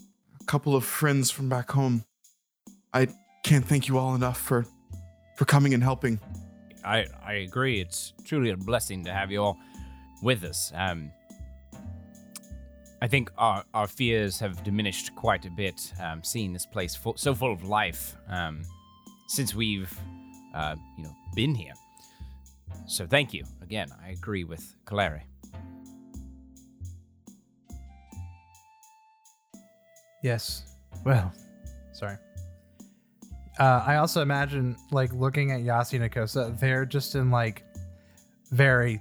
a 0.40 0.44
couple 0.44 0.76
of 0.76 0.84
friends 0.84 1.30
from 1.30 1.48
back 1.48 1.70
home. 1.72 2.04
I 2.92 3.08
can't 3.42 3.64
thank 3.64 3.88
you 3.88 3.98
all 3.98 4.14
enough 4.14 4.38
for 4.38 4.66
for 5.36 5.46
coming 5.46 5.72
and 5.72 5.82
helping. 5.82 6.20
I, 6.84 7.06
I 7.24 7.32
agree. 7.34 7.80
It's 7.80 8.12
truly 8.24 8.50
a 8.50 8.56
blessing 8.56 9.04
to 9.04 9.12
have 9.12 9.30
you 9.30 9.42
all 9.42 9.58
with 10.22 10.44
us. 10.44 10.70
Um, 10.74 11.10
I 13.02 13.08
think 13.08 13.30
our, 13.38 13.64
our 13.72 13.86
fears 13.86 14.38
have 14.40 14.62
diminished 14.62 15.14
quite 15.16 15.46
a 15.46 15.50
bit 15.50 15.92
um, 15.98 16.22
seeing 16.22 16.52
this 16.52 16.66
place 16.66 16.94
full, 16.94 17.16
so 17.16 17.34
full 17.34 17.52
of 17.52 17.64
life 17.64 18.14
um, 18.28 18.62
since 19.28 19.54
we've 19.54 19.98
uh, 20.54 20.76
you 20.96 21.04
know 21.04 21.14
been 21.34 21.54
here. 21.54 21.72
So 22.86 23.06
thank 23.06 23.32
you 23.32 23.44
again. 23.62 23.88
I 24.04 24.10
agree 24.10 24.44
with 24.44 24.74
Calere. 24.84 25.22
Yes. 30.22 30.64
Well, 31.04 31.32
sorry. 31.92 32.16
Uh, 33.58 33.82
I 33.86 33.96
also 33.96 34.22
imagine 34.22 34.76
like 34.90 35.12
looking 35.12 35.52
at 35.52 35.62
Yasi 35.62 35.96
and 35.98 36.10
Akosa, 36.10 36.58
they're 36.58 36.84
just 36.86 37.14
in 37.14 37.30
like 37.30 37.62
very 38.50 39.00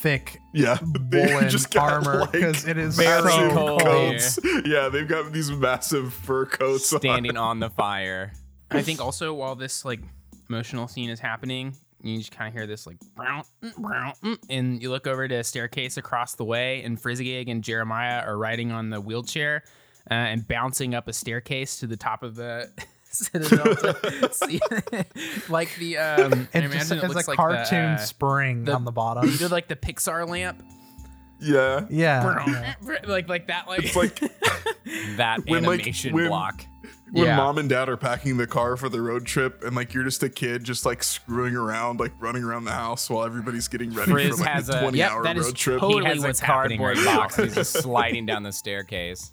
thick 0.00 0.38
Yeah, 0.54 0.78
woolen 1.12 1.50
armor 1.78 2.26
because 2.30 2.66
it 2.66 2.78
is 2.78 2.96
so 2.96 3.02
Very 3.02 3.50
cold. 3.52 3.80
cold. 3.80 3.82
coats. 3.82 4.38
Yeah, 4.64 4.88
they've 4.88 5.08
got 5.08 5.32
these 5.32 5.50
massive 5.50 6.12
fur 6.12 6.46
coats. 6.46 6.92
on. 6.92 7.00
Standing 7.00 7.36
on 7.36 7.60
the 7.60 7.70
fire. 7.76 8.32
I 8.70 8.82
think 8.82 9.00
also 9.00 9.32
while 9.34 9.54
this 9.56 9.84
like 9.84 10.00
emotional 10.48 10.88
scene 10.88 11.10
is 11.10 11.20
happening, 11.20 11.74
you 12.02 12.18
just 12.18 12.30
kind 12.32 12.48
of 12.48 12.54
hear 12.54 12.66
this 12.66 12.86
like 12.86 12.96
brown, 13.16 13.42
mm, 13.62 13.76
brown, 13.76 14.12
mm, 14.22 14.38
and 14.50 14.80
you 14.82 14.90
look 14.90 15.06
over 15.06 15.26
to 15.28 15.34
a 15.36 15.44
staircase 15.44 15.96
across 15.96 16.34
the 16.34 16.44
way, 16.44 16.82
and 16.82 17.00
Frizzigig 17.00 17.48
and 17.48 17.62
Jeremiah 17.64 18.22
are 18.24 18.36
riding 18.38 18.70
on 18.72 18.90
the 18.90 19.00
wheelchair 19.00 19.64
uh, 20.10 20.14
and 20.14 20.46
bouncing 20.46 20.94
up 20.94 21.08
a 21.08 21.12
staircase 21.12 21.78
to 21.80 21.86
the 21.86 21.96
top 21.96 22.22
of 22.22 22.34
the 22.36 22.70
citadel. 23.10 23.74
to 23.74 24.28
see- 24.32 24.60
like 25.48 25.74
the 25.78 25.98
um, 25.98 26.48
I 26.54 26.58
It 26.58 26.62
just 26.62 26.72
imagine 26.74 26.98
it 26.98 27.04
it's 27.04 27.14
looks 27.14 27.26
a 27.26 27.30
like 27.30 27.36
cartoon 27.36 27.66
the, 27.82 27.90
uh, 27.92 27.96
spring 27.98 28.64
the- 28.64 28.74
on 28.74 28.84
the 28.84 28.92
bottom. 28.92 29.28
you 29.28 29.36
did 29.36 29.50
like 29.50 29.68
the 29.68 29.76
Pixar 29.76 30.28
lamp, 30.28 30.62
Yeah, 31.40 31.84
yeah. 31.90 32.74
like 33.06 33.28
like 33.28 33.46
that, 33.48 33.66
like 33.68 33.84
it's 33.84 33.96
like 33.96 34.18
That 35.16 35.40
When, 35.46 35.64
like, 35.64 35.80
animation 35.80 36.14
when- 36.14 36.28
block. 36.28 36.64
When 37.12 37.24
Yeah. 37.26 37.36
mom 37.36 37.58
and 37.58 37.68
dad 37.68 37.88
are 37.88 37.96
packing 37.96 38.36
the 38.36 38.46
car 38.46 38.76
for 38.76 38.88
the 38.88 39.00
road 39.00 39.24
trip, 39.26 39.62
and 39.64 39.74
like 39.76 39.94
you're 39.94 40.04
just 40.04 40.22
a 40.22 40.28
kid, 40.28 40.64
just 40.64 40.84
like 40.86 41.02
screwing 41.02 41.54
around, 41.56 42.00
like 42.00 42.12
running 42.20 42.42
around 42.44 42.64
the 42.64 42.72
house 42.72 43.08
while 43.10 43.24
everybody's 43.24 43.68
getting 43.68 43.92
ready 43.92 44.10
Frizz 44.10 44.36
for 44.38 44.44
like 44.44 44.48
has 44.50 44.66
the 44.66 44.78
a- 44.78 44.82
20 44.82 44.98
Yep, 44.98 45.10
hour 45.10 45.22
that 45.24 45.36
is 45.36 45.46
road 45.46 45.54
trip. 45.56 45.80
totally 45.80 46.02
he 46.04 46.08
has 46.08 46.20
what's 46.22 46.42
a 46.42 46.44
happening 46.44 46.78
cardboard 46.78 47.06
right 47.06 47.16
box. 47.16 47.36
He's 47.36 47.54
just 47.54 47.72
sliding 47.82 48.26
down 48.26 48.42
the 48.42 48.52
staircase. 48.52 49.32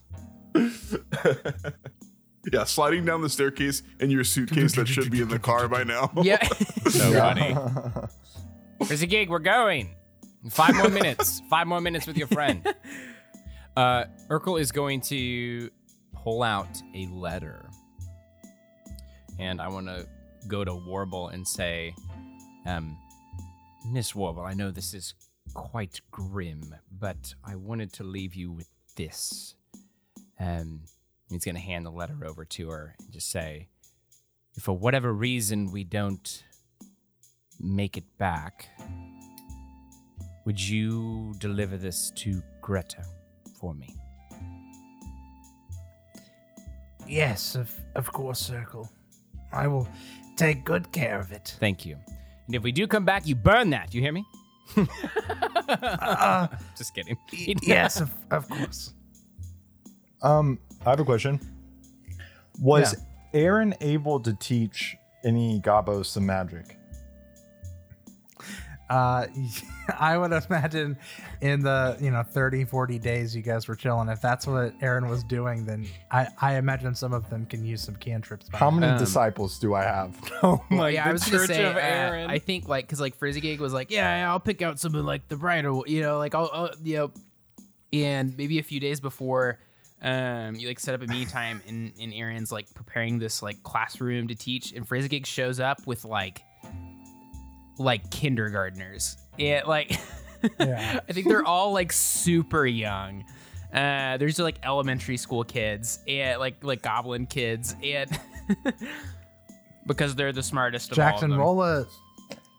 yeah, 2.51 2.63
sliding 2.63 3.05
down 3.05 3.21
the 3.21 3.29
staircase 3.29 3.81
in 3.99 4.09
your 4.11 4.23
suitcase 4.23 4.75
that 4.75 4.87
should 4.87 5.11
be 5.11 5.21
in 5.21 5.29
the 5.29 5.39
car 5.39 5.67
by 5.67 5.83
now. 5.83 6.11
yeah. 6.21 6.47
So 6.89 7.11
funny. 7.13 7.55
There's 8.87 9.01
a 9.01 9.07
gig. 9.07 9.29
We're 9.29 9.39
going. 9.39 9.95
Five 10.51 10.75
more 10.75 10.89
minutes. 10.89 11.41
Five 11.49 11.65
more 11.65 11.81
minutes 11.81 12.05
with 12.05 12.15
your 12.17 12.27
friend. 12.27 12.61
Uh, 13.75 14.05
Urkel 14.29 14.59
is 14.61 14.71
going 14.71 15.01
to 15.01 15.71
pull 16.25 16.41
out 16.41 16.81
a 16.95 17.05
letter, 17.05 17.69
and 19.37 19.61
I 19.61 19.67
want 19.67 19.85
to 19.85 20.07
go 20.47 20.65
to 20.65 20.71
Warbal 20.71 21.31
and 21.31 21.47
say, 21.47 21.93
um, 22.65 22.97
Miss 23.87 24.13
Warbal, 24.13 24.43
I 24.43 24.53
know 24.53 24.71
this 24.71 24.95
is 24.95 25.13
quite 25.53 26.01
grim, 26.09 26.73
but 26.91 27.35
I 27.43 27.55
wanted 27.55 27.93
to 27.93 28.03
leave 28.03 28.33
you 28.33 28.51
with 28.51 28.67
this. 28.95 29.53
Um, 30.39 30.81
he's 31.29 31.45
going 31.45 31.55
to 31.55 31.61
hand 31.61 31.85
the 31.85 31.91
letter 31.91 32.25
over 32.25 32.43
to 32.43 32.69
her 32.69 32.95
and 32.99 33.11
just 33.11 33.29
say, 33.29 33.67
if 34.55 34.63
for 34.63 34.75
whatever 34.75 35.13
reason 35.13 35.71
we 35.71 35.83
don't 35.83 36.43
make 37.59 37.97
it 37.97 38.17
back, 38.17 38.67
would 40.43 40.59
you 40.59 41.35
deliver 41.37 41.77
this 41.77 42.11
to 42.15 42.41
Greta 42.61 43.05
for 43.59 43.75
me? 43.75 43.95
Yes, 47.07 47.55
of 47.55 47.71
of 47.95 48.11
course, 48.11 48.39
Circle. 48.39 48.89
I 49.53 49.67
will 49.67 49.87
take 50.37 50.65
good 50.65 50.91
care 50.91 51.19
of 51.19 51.31
it. 51.31 51.55
Thank 51.59 51.85
you. 51.85 51.97
And 52.47 52.55
if 52.55 52.63
we 52.63 52.71
do 52.71 52.87
come 52.87 53.05
back, 53.05 53.25
you 53.25 53.35
burn 53.35 53.69
that. 53.71 53.93
You 53.93 54.01
hear 54.01 54.11
me? 54.11 54.23
Uh, 55.67 56.47
Just 56.77 56.93
kidding. 56.93 57.17
y- 57.31 57.53
yes, 57.63 58.01
of, 58.01 58.11
of 58.31 58.47
course. 58.49 58.93
Um, 60.21 60.59
I 60.85 60.89
have 60.91 60.99
a 60.99 61.05
question. 61.05 61.39
Was 62.59 62.95
Aaron 63.33 63.73
able 63.81 64.19
to 64.21 64.33
teach 64.33 64.95
any 65.23 65.59
Gabos 65.59 66.05
some 66.07 66.25
magic? 66.25 66.77
Uh, 68.89 69.27
I 69.99 70.17
would 70.17 70.31
imagine 70.31 70.97
in 71.41 71.61
the, 71.61 71.97
you 71.99 72.11
know, 72.11 72.21
30, 72.23 72.65
40 72.65 72.99
days 72.99 73.35
you 73.35 73.41
guys 73.41 73.67
were 73.67 73.75
chilling, 73.75 74.09
if 74.09 74.21
that's 74.21 74.45
what 74.47 74.73
Aaron 74.81 75.07
was 75.09 75.23
doing, 75.23 75.65
then 75.65 75.87
I, 76.11 76.27
I 76.41 76.55
imagine 76.57 76.93
some 76.95 77.13
of 77.13 77.29
them 77.29 77.45
can 77.45 77.65
use 77.65 77.81
some 77.81 77.95
cantrips. 77.95 78.49
by 78.49 78.57
How 78.57 78.69
many 78.71 78.91
Um, 78.91 78.97
disciples 78.99 79.57
do 79.59 79.73
I 79.73 79.83
have? 79.83 80.15
Oh 80.43 80.61
my 80.69 80.89
yeah, 80.89 81.07
I 81.07 81.11
was 81.11 81.23
gonna 81.23 81.47
say. 81.47 81.63
uh, 81.65 82.27
I 82.29 82.37
think 82.39 82.67
like 82.67 82.85
because 82.85 82.99
like 83.01 83.15
Frizzigig 83.15 83.59
was 83.59 83.73
like, 83.73 83.89
yeah, 83.89 84.17
yeah, 84.19 84.29
I'll 84.31 84.39
pick 84.39 84.61
out 84.61 84.79
some 84.79 84.93
of 84.95 85.03
like 85.05 85.27
the 85.29 85.35
brighter, 85.37 85.73
you 85.87 86.01
know, 86.01 86.17
like 86.19 86.35
I'll, 86.35 86.49
I'll 86.53 86.69
you 86.83 86.97
know, 86.97 87.11
and 87.93 88.35
maybe 88.37 88.59
a 88.59 88.63
few 88.63 88.79
days 88.79 88.99
before, 88.99 89.59
um, 90.01 90.55
you 90.55 90.67
like 90.67 90.79
set 90.79 90.93
up 90.93 91.01
a 91.01 91.07
meeting 91.07 91.27
time, 91.27 91.61
and 91.67 91.93
and 91.99 92.13
Aaron's 92.13 92.51
like 92.51 92.71
preparing 92.75 93.17
this 93.17 93.41
like 93.41 93.63
classroom 93.63 94.27
to 94.27 94.35
teach, 94.35 94.73
and 94.73 94.87
Frizzigig 94.87 95.25
shows 95.25 95.59
up 95.59 95.87
with 95.87 96.05
like, 96.05 96.41
like 97.77 98.09
kindergartners, 98.11 99.17
yeah, 99.37 99.63
like, 99.65 99.91
Yeah. 100.59 100.99
I 101.09 101.13
think 101.13 101.27
they're 101.27 101.45
all 101.45 101.71
like 101.73 101.91
super 101.91 102.65
young. 102.65 103.23
Uh, 103.73 104.15
there's 104.17 104.37
like 104.39 104.59
elementary 104.63 105.17
school 105.17 105.43
kids 105.43 105.99
and 106.07 106.39
like 106.39 106.63
like 106.63 106.81
goblin 106.81 107.25
kids 107.25 107.75
and 107.83 108.09
because 109.87 110.15
they're 110.15 110.31
the 110.31 110.43
smartest 110.43 110.91
of 110.91 110.95
Jackson, 110.97 111.31
all 111.33 111.59
of 111.61 111.67
them. 111.67 111.85
roll 111.85 111.87
a 111.87 111.87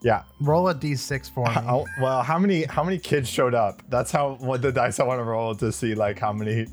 Yeah. 0.02 0.22
roll 0.40 0.68
a 0.68 0.74
d6 0.74 1.30
for 1.30 1.46
me. 1.46 1.52
How, 1.52 1.84
well, 2.00 2.22
how 2.22 2.38
many 2.38 2.64
how 2.64 2.84
many 2.84 2.98
kids 2.98 3.28
showed 3.28 3.54
up? 3.54 3.82
That's 3.88 4.10
how 4.10 4.34
what 4.40 4.62
the 4.62 4.72
dice 4.72 5.00
I 5.00 5.04
want 5.04 5.20
to 5.20 5.24
roll 5.24 5.54
to 5.56 5.72
see 5.72 5.94
like 5.94 6.18
how 6.18 6.32
many. 6.32 6.66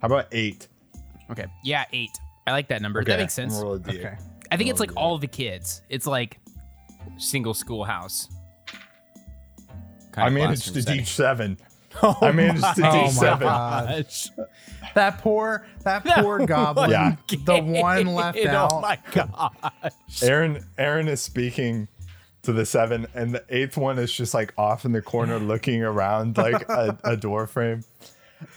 How 0.00 0.06
about 0.06 0.26
eight? 0.32 0.68
Okay. 1.30 1.46
Yeah, 1.64 1.84
eight. 1.92 2.10
I 2.46 2.52
like 2.52 2.68
that 2.68 2.82
number. 2.82 3.02
That 3.04 3.18
makes 3.18 3.34
sense. 3.34 3.56
I'm 3.56 3.62
roll 3.62 3.74
a 3.74 3.80
D8. 3.80 3.98
Okay. 3.98 4.16
I 4.50 4.56
think 4.56 4.70
it's 4.70 4.80
like 4.80 4.92
all 4.96 5.18
the 5.18 5.26
kids. 5.26 5.82
It's 5.88 6.06
like 6.06 6.38
Single 7.18 7.54
schoolhouse. 7.54 8.28
Oh 10.16 10.22
I 10.22 10.30
managed 10.30 10.64
to 10.74 10.82
teach. 10.82 10.86
teach 10.86 11.08
seven. 11.14 11.58
I 12.02 12.32
managed 12.32 12.62
to 12.76 12.88
Oh 12.88 12.92
teach 12.92 13.14
my 13.20 14.04
seven. 14.04 14.04
That 14.94 15.18
poor 15.18 15.66
that 15.84 16.04
poor 16.22 16.44
goblin. 16.44 16.90
Yeah. 16.90 17.16
The 17.44 17.60
one 17.60 18.06
left 18.06 18.38
oh 18.44 18.48
out. 18.48 18.72
Oh 18.72 18.80
my 18.80 18.98
god. 19.12 19.52
Aaron 20.22 20.64
Aaron 20.76 21.06
is 21.08 21.20
speaking 21.20 21.86
to 22.42 22.52
the 22.52 22.66
seven, 22.66 23.06
and 23.14 23.32
the 23.34 23.44
eighth 23.48 23.76
one 23.76 23.98
is 23.98 24.12
just 24.12 24.34
like 24.34 24.54
off 24.58 24.84
in 24.84 24.92
the 24.92 25.02
corner 25.02 25.38
looking 25.38 25.82
around 25.84 26.36
like 26.36 26.68
a, 26.68 26.98
a 27.04 27.16
door 27.16 27.46
frame. 27.46 27.84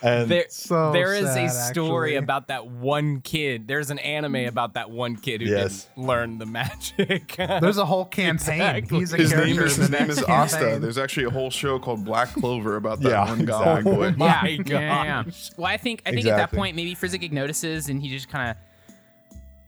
And 0.03 0.29
There, 0.29 0.45
So 0.49 0.91
there 0.91 1.13
is 1.15 1.25
a 1.35 1.49
story 1.49 2.11
actually. 2.11 2.15
about 2.17 2.47
that 2.49 2.67
one 2.67 3.21
kid. 3.21 3.67
There's 3.67 3.89
an 3.89 3.99
anime 3.99 4.35
about 4.47 4.73
that 4.75 4.89
one 4.91 5.15
kid 5.15 5.41
who 5.41 5.47
Yes. 5.49 5.85
didn't 5.95 6.07
learn 6.07 6.37
the 6.37 6.45
magic. 6.45 7.35
There's 7.37 7.77
a 7.77 7.85
whole 7.85 8.05
campaign. 8.05 8.61
Exactly. 8.61 8.99
He's 8.99 9.13
a 9.13 9.17
His 9.17 9.33
name 9.33 9.59
is 9.59 9.75
his 9.77 9.89
name 9.89 10.09
is 10.09 10.21
Asta. 10.23 10.57
campaign. 10.57 10.81
There's 10.81 10.97
actually 10.97 11.25
a 11.25 11.29
whole 11.31 11.49
show 11.49 11.79
called 11.79 12.05
Black 12.05 12.31
Clover 12.33 12.75
about 12.75 13.01
that 13.01 13.09
Yeah, 13.09 13.25
one 13.25 13.45
goblin 13.45 13.77
exactly. 13.79 13.95
boy. 14.11 14.11
My 14.17 14.25
yeah, 14.25 14.63
yeah, 14.65 14.79
yeah. 15.03 15.23
gosh. 15.23 15.51
Well, 15.57 15.67
I 15.67 15.77
think 15.77 16.01
I 16.05 16.11
think 16.11 16.25
at 16.27 16.37
that 16.37 16.51
point 16.51 16.75
maybe 16.75 16.93
Frizzigig 16.93 17.33
notices 17.33 17.89
and 17.89 18.01
he 18.01 18.09
just 18.09 18.29
kind 18.29 18.55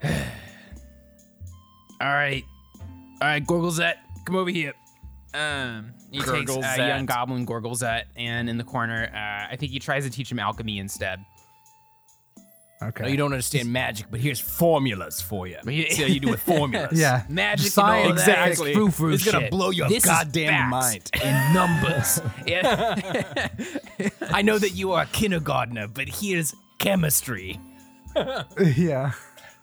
of. 0.03 0.09
All 2.01 2.07
right, 2.09 2.43
all 3.21 3.27
right, 3.29 3.45
Gorglezet, 3.45 3.93
come 4.25 4.35
over 4.35 4.49
here. 4.49 4.73
Um, 5.33 5.93
he 6.11 6.19
takes 6.19 6.29
a 6.29 6.31
Gorglezet. 6.59 6.77
young 6.77 7.05
goblin 7.05 7.45
Gorglezet, 7.45 8.03
and 8.15 8.49
in 8.49 8.57
the 8.57 8.63
corner, 8.63 9.09
uh, 9.13 9.51
I 9.51 9.55
think 9.57 9.71
he 9.71 9.79
tries 9.79 10.03
to 10.05 10.09
teach 10.11 10.31
him 10.31 10.39
alchemy 10.39 10.77
instead. 10.79 11.19
Okay. 12.81 13.03
No, 13.03 13.09
you 13.09 13.15
don't 13.17 13.31
understand 13.31 13.71
magic, 13.71 14.07
but 14.11 14.19
here's 14.19 14.41
formulas 14.41 15.21
for 15.21 15.47
you. 15.47 15.55
But 15.63 15.73
See 15.73 16.01
how 16.01 16.07
you 16.07 16.19
do 16.19 16.29
with 16.29 16.41
formulas. 16.41 16.89
yeah. 16.99 17.23
Magic 17.29 17.71
Science. 17.71 18.09
and 18.09 18.19
all 18.19 18.25
that 18.25 18.47
Exactly. 18.49 18.73
frou-frou 18.73 19.13
It's 19.13 19.23
gonna 19.31 19.49
blow 19.49 19.69
your 19.69 19.87
this 19.87 20.03
goddamn 20.03 20.69
mind. 20.69 21.09
facts 21.13 21.23
and 21.23 21.53
numbers. 21.55 22.21
yeah. 22.45 23.47
I 24.33 24.41
know 24.41 24.57
that 24.59 24.71
you 24.71 24.91
are 24.91 25.03
a 25.03 25.07
kindergartner, 25.07 25.87
but 25.87 26.09
here's 26.09 26.53
chemistry. 26.79 27.57
yeah. 28.75 29.13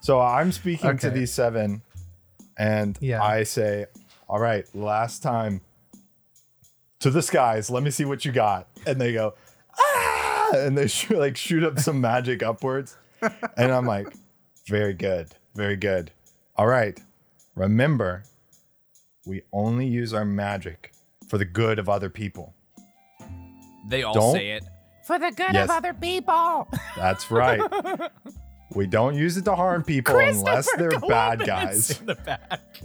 So 0.00 0.18
I'm 0.20 0.50
speaking 0.50 0.96
to 0.98 1.10
these 1.10 1.30
seven, 1.30 1.82
and 2.56 2.96
Yeah. 3.02 3.22
I 3.22 3.42
say, 3.42 3.84
"All 4.30 4.38
right, 4.38 4.64
last 4.74 5.22
time 5.24 5.60
to 7.00 7.10
the 7.10 7.20
skies. 7.20 7.68
Let 7.68 7.82
me 7.82 7.90
see 7.90 8.04
what 8.04 8.24
you 8.24 8.30
got." 8.30 8.68
And 8.86 9.00
they 9.00 9.12
go, 9.12 9.34
"Ah!" 9.76 10.50
And 10.54 10.78
they 10.78 10.86
shoot, 10.96 11.18
like 11.18 11.36
shoot 11.36 11.64
up 11.64 11.78
some 11.80 12.00
magic 12.00 12.42
upwards, 12.42 12.96
and 13.56 13.72
I'm 13.72 13.86
like, 13.86 14.06
"Very 14.68 14.94
good, 14.94 15.34
very 15.56 15.76
good. 15.76 16.12
All 16.56 16.66
right, 16.68 16.98
remember, 17.56 18.22
we 19.26 19.42
only 19.52 19.86
use 19.86 20.14
our 20.14 20.24
magic 20.24 20.92
for 21.28 21.36
the 21.38 21.44
good 21.44 21.78
of 21.80 21.88
other 21.88 22.08
people. 22.10 22.54
They 23.88 24.02
all 24.04 24.14
Don't- 24.14 24.34
say 24.34 24.50
it. 24.52 24.64
For 25.06 25.18
the 25.18 25.32
good 25.32 25.54
Yes. 25.54 25.64
of 25.64 25.70
other 25.70 25.92
people. 25.94 26.68
That's 26.96 27.30
right." 27.32 27.60
We 28.72 28.86
don't 28.86 29.16
use 29.16 29.36
it 29.36 29.44
to 29.46 29.56
harm 29.56 29.82
people 29.82 30.16
unless 30.16 30.68
they're 30.76 30.96
bad 31.00 31.44
guys. 31.44 31.90
In 32.00 32.06
the 32.06 32.14
back. 32.14 32.80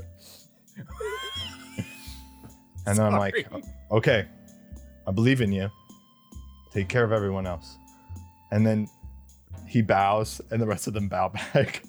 And 2.88 2.98
then 2.98 3.06
I'm 3.06 3.18
like, 3.18 3.48
okay, 3.92 4.26
I 5.08 5.12
believe 5.12 5.42
in 5.42 5.52
you. 5.52 5.70
Take 6.72 6.88
care 6.88 7.04
of 7.04 7.12
everyone 7.12 7.48
else. 7.48 7.78
And 8.52 8.66
then 8.66 8.88
he 9.68 9.82
bows, 9.82 10.40
and 10.52 10.62
the 10.62 10.68
rest 10.68 10.88
of 10.88 10.94
them 10.94 11.08
bow 11.10 11.30
back. 11.54 11.84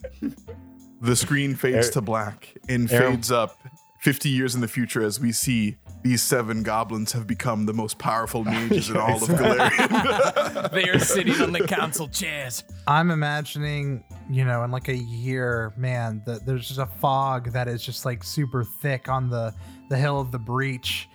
The 1.03 1.15
screen 1.17 1.55
fades 1.55 1.87
Air- 1.89 1.93
to 1.93 2.01
black 2.01 2.57
and 2.69 2.91
Air- 2.91 3.11
fades 3.11 3.31
up 3.31 3.59
50 4.01 4.29
years 4.31 4.55
in 4.55 4.61
the 4.61 4.69
future 4.69 5.03
as 5.03 5.21
we 5.21 5.33
see 5.33 5.77
these 6.07 6.23
seven 6.23 6.63
goblins 6.63 7.11
have 7.13 7.27
become 7.27 7.67
the 7.67 7.73
most 7.73 7.99
powerful 7.99 8.45
mages 8.45 8.91
in 8.91 8.97
all 9.05 9.17
of 9.17 9.29
Golarion. 9.29 10.71
They 10.73 10.89
are 10.89 11.01
sitting 11.01 11.41
on 11.43 11.53
the 11.53 11.61
council 11.67 12.09
chairs. 12.09 12.63
I'm 12.87 13.11
imagining, 13.11 14.05
you 14.31 14.45
know, 14.45 14.63
in 14.63 14.71
like 14.71 14.89
a 14.89 14.97
year, 14.97 15.73
man, 15.77 16.23
that 16.27 16.47
there's 16.47 16.69
just 16.69 16.79
a 16.79 16.87
fog 16.87 17.53
that 17.53 17.67
is 17.67 17.83
just 17.83 18.05
like 18.05 18.23
super 18.23 18.63
thick 18.63 19.09
on 19.09 19.31
the 19.31 19.53
the 19.91 19.97
hill 19.97 20.21
of 20.21 20.31
the 20.31 20.39
breach. 20.39 21.09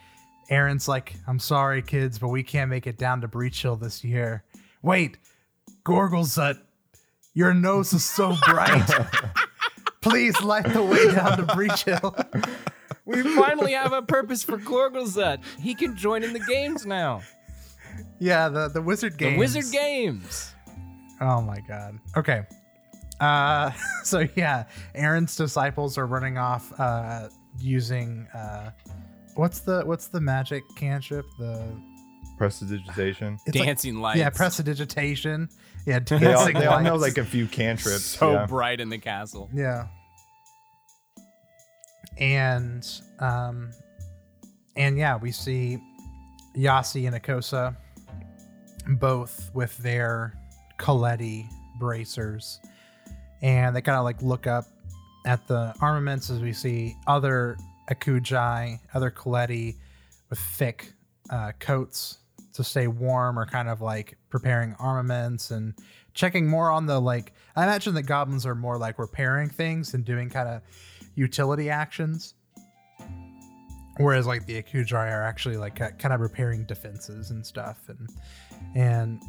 Aaron's 0.50 0.88
like, 0.90 1.16
"I'm 1.26 1.40
sorry, 1.40 1.82
kids, 1.82 2.20
but 2.20 2.28
we 2.28 2.44
can't 2.44 2.70
make 2.70 2.86
it 2.86 2.98
down 2.98 3.22
to 3.22 3.28
Breachill 3.30 3.80
this 3.80 4.04
year." 4.04 4.44
Wait, 4.82 5.18
Gorglezet, 5.86 6.58
your 7.34 7.54
nose 7.54 7.94
is 7.94 8.04
so 8.04 8.36
bright. 8.46 8.90
Please 10.02 10.42
light 10.42 10.66
the 10.74 10.84
way 10.84 11.14
down 11.14 11.38
to 11.38 11.44
Breachill. 11.44 12.62
We 13.06 13.22
finally 13.36 13.74
have 13.74 13.94
a 13.94 14.02
purpose 14.02 14.44
for 14.44 14.58
Gorglezet. 14.58 15.44
He 15.60 15.74
can 15.76 15.96
join 15.96 16.24
in 16.24 16.34
the 16.34 16.40
games 16.40 16.86
now. 16.86 17.22
yeah, 18.20 18.48
the 18.50 18.68
the 18.70 18.82
wizard 18.82 19.18
games. 19.18 19.34
The. 19.34 19.40
Wizard 19.40 19.72
Games. 19.72 20.54
Oh 21.20 21.42
my 21.42 21.60
god. 21.68 22.00
Okay. 22.16 22.44
Uh 23.20 23.72
so 24.04 24.28
yeah, 24.36 24.66
Aaron's 24.96 25.36
disciples 25.36 25.98
are 25.98 26.06
running 26.08 26.38
off 26.38 26.72
uh 26.80 27.28
using 27.60 28.28
uh 28.34 28.72
what's 29.36 29.60
the 29.60 29.82
what's 29.86 30.08
the 30.08 30.22
magic 30.22 30.64
cantrip? 30.76 31.26
The 31.40 31.64
Prestidigitation. 32.38 33.38
it's 33.46 33.56
like- 33.56 33.68
Dancing 33.68 34.00
lights. 34.00 34.20
yeah, 34.20 34.30
prestidigitation. 34.32 35.48
Yeah, 35.86 36.00
They 36.00 36.16
all, 36.16 36.20
dancing 36.46 36.54
they 36.60 36.66
all 36.66 36.82
know 36.82 36.96
like 36.96 37.18
a 37.20 37.26
few 37.26 37.46
cantrips. 37.48 38.04
so 38.04 38.32
yeah. 38.34 38.46
bright 38.48 38.80
in 38.80 38.90
the 38.90 38.98
castle. 39.00 39.50
Yeah. 39.54 39.88
And 42.18 42.88
um 43.20 43.72
and 44.76 44.98
yeah, 44.98 45.18
we 45.18 45.32
see 45.32 45.80
Yasi 46.56 47.06
and 47.06 47.16
Akosa 47.16 47.76
both 49.00 49.52
with 49.54 49.78
their 49.78 50.34
Coletti 50.78 51.48
bracers. 51.80 52.60
And 53.42 53.76
they 53.76 53.82
kind 53.82 53.98
of 53.98 54.04
like 54.04 54.22
look 54.22 54.48
up 54.48 54.66
at 55.26 55.48
the 55.48 55.74
armaments 55.82 56.30
as 56.30 56.40
we 56.40 56.54
see 56.54 56.96
other 57.08 57.58
Ekujae, 57.90 58.80
other 58.94 59.12
Coletti 59.12 59.78
with 60.30 60.40
thick 60.40 60.94
uh, 61.30 61.52
coats 61.60 62.20
to 62.54 62.64
stay 62.64 62.88
warm 62.88 63.40
or 63.40 63.46
kind 63.46 63.70
of 63.70 63.82
like 63.82 64.18
preparing 64.30 64.76
armaments 64.80 65.52
and 65.52 65.74
checking 66.14 66.48
more 66.48 66.70
on 66.70 66.86
the 66.86 67.00
like 67.00 67.34
I 67.56 67.64
imagine 67.64 67.94
that 67.96 68.04
goblins 68.04 68.46
are 68.46 68.56
more 68.56 68.78
like 68.78 69.00
repairing 69.00 69.50
things 69.50 69.94
and 69.94 70.04
doing 70.04 70.30
kind 70.30 70.50
of 70.50 70.62
utility 71.16 71.70
actions. 71.70 72.36
Whereas 73.98 74.26
like 74.26 74.46
the 74.46 74.62
Ekujae 74.62 75.12
are 75.12 75.24
actually 75.24 75.58
like 75.58 75.76
kind 75.76 76.14
of 76.14 76.22
repairing 76.22 76.66
defenses 76.66 77.30
and 77.32 77.46
stuff 77.46 77.90
and 77.90 78.10
and 78.76 79.22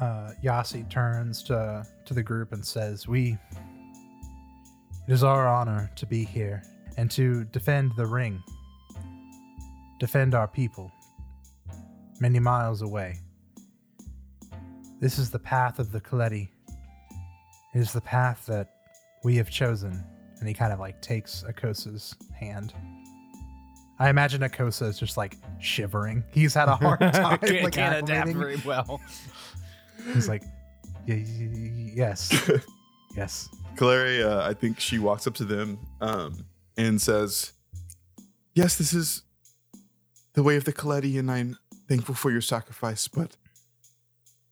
uh, 0.00 0.32
Yasi 0.42 0.84
turns 0.84 1.42
to 1.44 1.86
to 2.04 2.14
the 2.14 2.22
group 2.22 2.52
and 2.52 2.64
says, 2.64 3.06
"We 3.06 3.36
it 5.08 5.12
is 5.12 5.24
our 5.24 5.46
honor 5.46 5.90
to 5.96 6.06
be 6.06 6.24
here 6.24 6.62
and 6.96 7.10
to 7.10 7.44
defend 7.44 7.92
the 7.96 8.06
ring, 8.06 8.42
defend 9.98 10.34
our 10.34 10.48
people, 10.48 10.90
many 12.20 12.38
miles 12.38 12.82
away. 12.82 13.18
This 15.00 15.18
is 15.18 15.30
the 15.30 15.38
path 15.38 15.78
of 15.78 15.90
the 15.92 16.00
Coletti. 16.00 16.48
It 17.74 17.78
is 17.78 17.92
the 17.92 18.00
path 18.00 18.46
that 18.46 18.68
we 19.24 19.36
have 19.36 19.50
chosen." 19.50 20.11
And 20.42 20.48
he 20.48 20.54
kind 20.54 20.72
of 20.72 20.80
like 20.80 21.00
takes 21.00 21.44
Akosa's 21.48 22.16
hand. 22.34 22.74
I 24.00 24.08
imagine 24.10 24.40
Akosa 24.40 24.88
is 24.88 24.98
just 24.98 25.16
like 25.16 25.36
shivering. 25.60 26.24
He's 26.32 26.52
had 26.52 26.68
a 26.68 26.74
hard 26.74 26.98
time 27.12 27.38
can't, 27.38 27.62
like 27.62 27.72
can't 27.72 27.94
adapt 28.02 28.30
very 28.30 28.60
well. 28.64 29.00
He's 30.12 30.28
like, 30.28 30.42
"Y- 31.06 31.24
y- 31.24 31.50
y- 31.54 31.92
yes, 31.94 32.50
yes. 33.16 33.48
Calaria, 33.76 34.40
I 34.40 34.52
think 34.52 34.80
she 34.80 34.98
walks 34.98 35.28
up 35.28 35.34
to 35.34 35.44
them 35.44 35.78
um, 36.00 36.44
and 36.76 37.00
says, 37.00 37.52
Yes, 38.56 38.74
this 38.76 38.92
is 38.92 39.22
the 40.32 40.42
way 40.42 40.56
of 40.56 40.64
the 40.64 40.72
Coletti, 40.72 41.20
and 41.20 41.30
I'm 41.30 41.56
thankful 41.88 42.16
for 42.16 42.32
your 42.32 42.40
sacrifice, 42.40 43.06
but 43.06 43.36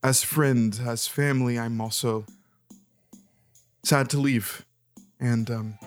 as 0.05 0.23
friend, 0.23 0.79
as 0.87 1.09
family, 1.09 1.59
I'm 1.59 1.81
also 1.81 2.27
sad 3.83 4.09
to 4.11 4.19
leave. 4.19 4.65
And 5.21 5.51
um, 5.51 5.79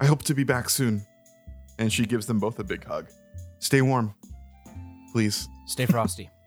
I 0.00 0.06
hope 0.06 0.22
to 0.24 0.34
be 0.34 0.44
back 0.44 0.68
soon. 0.68 1.06
And 1.78 1.92
she 1.92 2.06
gives 2.06 2.26
them 2.26 2.38
both 2.38 2.58
a 2.58 2.64
big 2.64 2.84
hug. 2.84 3.08
Stay 3.58 3.82
warm, 3.82 4.14
please. 5.12 5.48
Stay 5.66 5.86
frosty. 5.86 6.30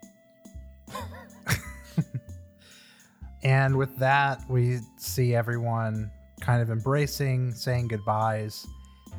And 3.46 3.78
with 3.78 3.96
that, 3.98 4.42
we 4.50 4.80
see 4.98 5.36
everyone 5.36 6.10
kind 6.42 6.64
of 6.64 6.72
embracing, 6.72 7.54
saying 7.54 7.90
goodbyes, 7.90 8.66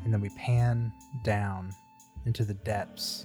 and 0.02 0.12
then 0.12 0.20
we 0.20 0.30
pan 0.30 0.92
down 1.22 1.70
into 2.24 2.44
the 2.44 2.54
depths 2.54 3.24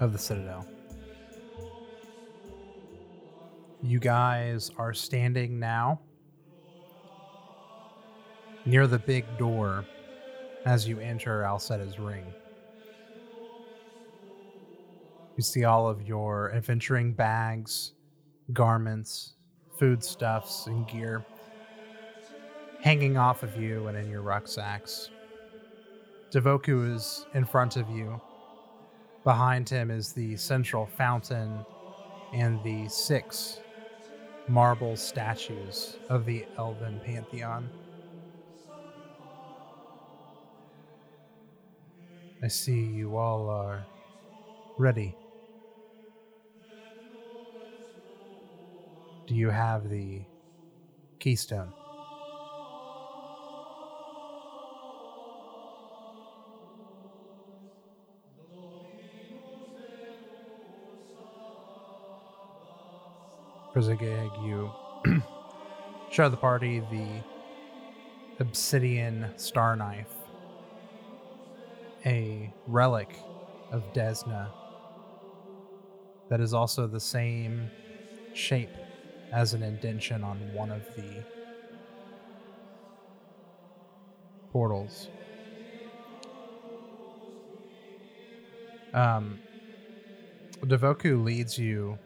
of 0.00 0.12
the 0.12 0.18
Citadel. 0.18 0.66
You 3.80 4.00
guys 4.00 4.72
are 4.76 4.92
standing 4.92 5.60
now 5.60 6.00
near 8.66 8.86
the 8.86 8.98
big 8.98 9.24
door 9.38 9.84
as 10.64 10.86
you 10.86 10.98
enter 10.98 11.42
Alseta's 11.42 11.98
ring. 11.98 12.24
You 15.36 15.42
see 15.42 15.64
all 15.64 15.88
of 15.88 16.02
your 16.02 16.52
adventuring 16.52 17.12
bags, 17.12 17.92
garments, 18.52 19.34
foodstuffs, 19.78 20.66
and 20.66 20.86
gear 20.88 21.24
hanging 22.80 23.16
off 23.16 23.42
of 23.42 23.56
you 23.60 23.88
and 23.88 23.96
in 23.96 24.08
your 24.08 24.22
rucksacks. 24.22 25.10
Devoku 26.30 26.94
is 26.94 27.26
in 27.34 27.44
front 27.44 27.76
of 27.76 27.90
you. 27.90 28.20
Behind 29.24 29.68
him 29.68 29.90
is 29.90 30.12
the 30.12 30.36
central 30.36 30.86
fountain 30.86 31.64
and 32.32 32.62
the 32.62 32.88
six 32.88 33.60
marble 34.46 34.96
statues 34.96 35.96
of 36.08 36.24
the 36.24 36.46
elven 36.58 37.00
pantheon. 37.04 37.68
I 42.42 42.48
see 42.48 42.84
you 42.84 43.16
all 43.16 43.50
are 43.50 43.86
ready. 44.78 45.16
Do 49.26 49.34
you 49.34 49.50
have 49.50 49.88
the 49.88 50.22
keystone? 51.18 51.72
Frizzigig, 63.72 64.30
you 64.42 64.72
show 66.10 66.28
the 66.28 66.36
party 66.36 66.80
the 66.80 67.24
obsidian 68.40 69.32
star 69.36 69.76
knife, 69.76 70.15
a 72.06 72.54
relic 72.66 73.26
of 73.70 73.92
Desna 73.92 74.54
that 76.28 76.40
is 76.40 76.54
also 76.54 76.86
the 76.86 77.00
same 77.00 77.70
shape 78.32 78.76
as 79.32 79.54
an 79.54 79.62
indention 79.62 80.24
on 80.24 80.52
one 80.52 80.70
of 80.70 80.82
the 80.96 81.24
portals. 84.50 85.10
Um, 88.92 89.40
Devoku 90.64 91.22
leads 91.24 91.58
you 91.58 91.98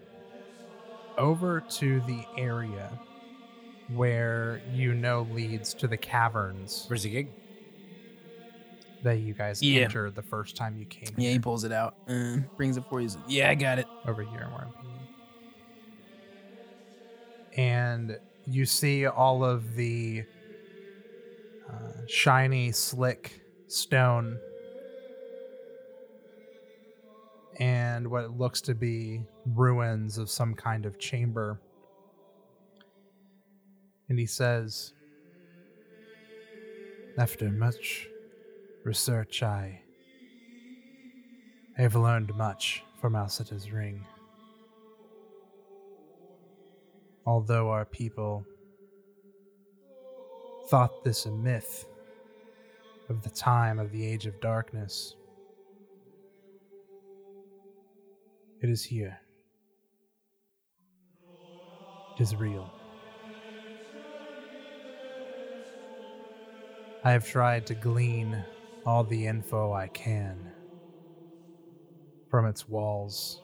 over 1.19 1.61
to 1.61 2.01
the 2.01 2.25
area 2.37 3.01
where 3.89 4.63
you 4.67 4.95
know 4.95 5.23
leads 5.23 5.75
to 5.75 5.89
the 5.89 5.97
caverns 5.99 6.85
Where's 6.89 7.03
the 7.03 7.11
gig? 7.11 7.29
That 9.03 9.19
you 9.19 9.35
guys 9.35 9.63
Yeah. 9.63 9.83
entered 9.83 10.15
the 10.15 10.23
first 10.23 10.57
time 10.57 10.77
you 10.77 10.87
came 10.87 11.09
Yeah, 11.17 11.25
here. 11.25 11.33
he 11.33 11.39
pulls 11.39 11.65
it 11.65 11.73
out 11.73 11.97
and 12.07 12.49
brings 12.57 12.77
it 12.77 12.85
for 12.89 13.01
you. 13.01 13.09
Yeah, 13.27 13.51
I 13.51 13.55
got 13.55 13.79
it. 13.79 13.89
over 14.07 14.23
here 14.23 14.49
where 14.53 14.63
I'm. 14.63 15.09
And 17.57 18.19
you 18.47 18.65
see 18.65 19.07
all 19.07 19.45
of 19.45 19.75
the 19.75 20.25
uh, 21.69 21.93
shiny, 22.07 22.73
slick 22.73 23.41
stone 23.69 24.39
and 27.59 28.09
what 28.11 28.37
looks 28.39 28.61
to 28.63 28.75
be 28.75 29.25
ruins 29.45 30.17
of 30.19 30.31
some 30.31 30.55
kind 30.55 30.87
of 30.87 30.99
chamber. 30.99 31.61
And 34.09 34.19
he 34.19 34.27
says, 34.27 34.93
After 37.19 37.51
much 37.51 38.09
research, 38.85 39.43
I 39.43 39.81
have 41.77 41.95
learned 41.95 42.35
much 42.35 42.83
from 43.01 43.14
Alseta's 43.14 43.71
ring. 43.71 44.05
Although 47.27 47.71
our 47.71 47.85
people 47.85 48.45
thought 50.69 51.05
this 51.05 51.27
a 51.27 51.31
myth 51.31 51.87
of 53.09 53.23
the 53.23 53.31
time 53.31 53.79
of 53.79 53.93
the 53.93 54.07
Age 54.07 54.27
of 54.27 54.40
Darkness, 54.40 55.14
it 58.62 58.69
is 58.71 58.85
here. 58.85 59.19
It 62.16 62.23
is 62.23 62.37
real. 62.37 62.71
I 67.03 67.12
have 67.12 67.27
tried 67.27 67.66
to 67.66 67.75
glean 67.75 68.45
all 68.87 69.05
the 69.05 69.27
info 69.27 69.73
I 69.73 69.88
can 69.88 70.53
from 72.31 72.47
its 72.47 72.69
walls, 72.69 73.40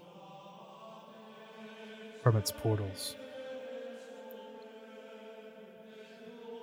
from 2.22 2.36
its 2.36 2.50
portals. 2.50 3.16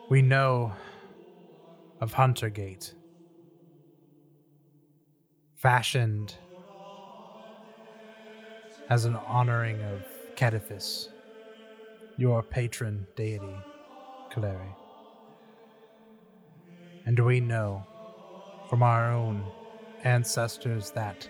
We 0.10 0.22
know 0.22 0.74
of 2.02 2.14
Huntergate, 2.14 2.94
fashioned 5.56 6.36
as 8.90 9.06
an 9.06 9.16
honoring 9.16 9.82
of 9.84 10.02
Ketephys, 10.36 11.10
your 12.18 12.44
patron 12.44 13.08
deity, 13.16 13.56
Kaleri. 14.32 14.76
And 17.06 17.20
we 17.20 17.40
know 17.40 17.86
from 18.74 18.82
our 18.82 19.12
own 19.12 19.46
ancestors 20.04 20.90
that 20.90 21.30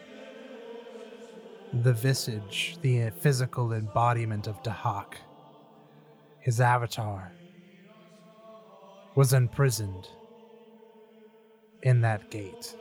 the 1.82 1.92
visage, 1.92 2.78
the 2.82 3.10
physical 3.20 3.74
embodiment 3.74 4.48
of 4.48 4.64
Dahak, 4.64 5.16
his 6.40 6.62
avatar, 6.62 7.34
was 9.18 9.34
imprisoned 9.34 10.08
in 11.82 12.00
that 12.00 12.32
gate. 12.32 12.78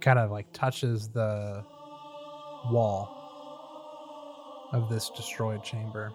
Kind 0.00 0.18
of 0.18 0.32
like 0.32 0.52
touches 0.52 1.06
the 1.10 1.64
wall 2.72 3.14
of 4.72 4.90
this 4.90 5.08
destroyed 5.16 5.62
chamber. 5.62 6.10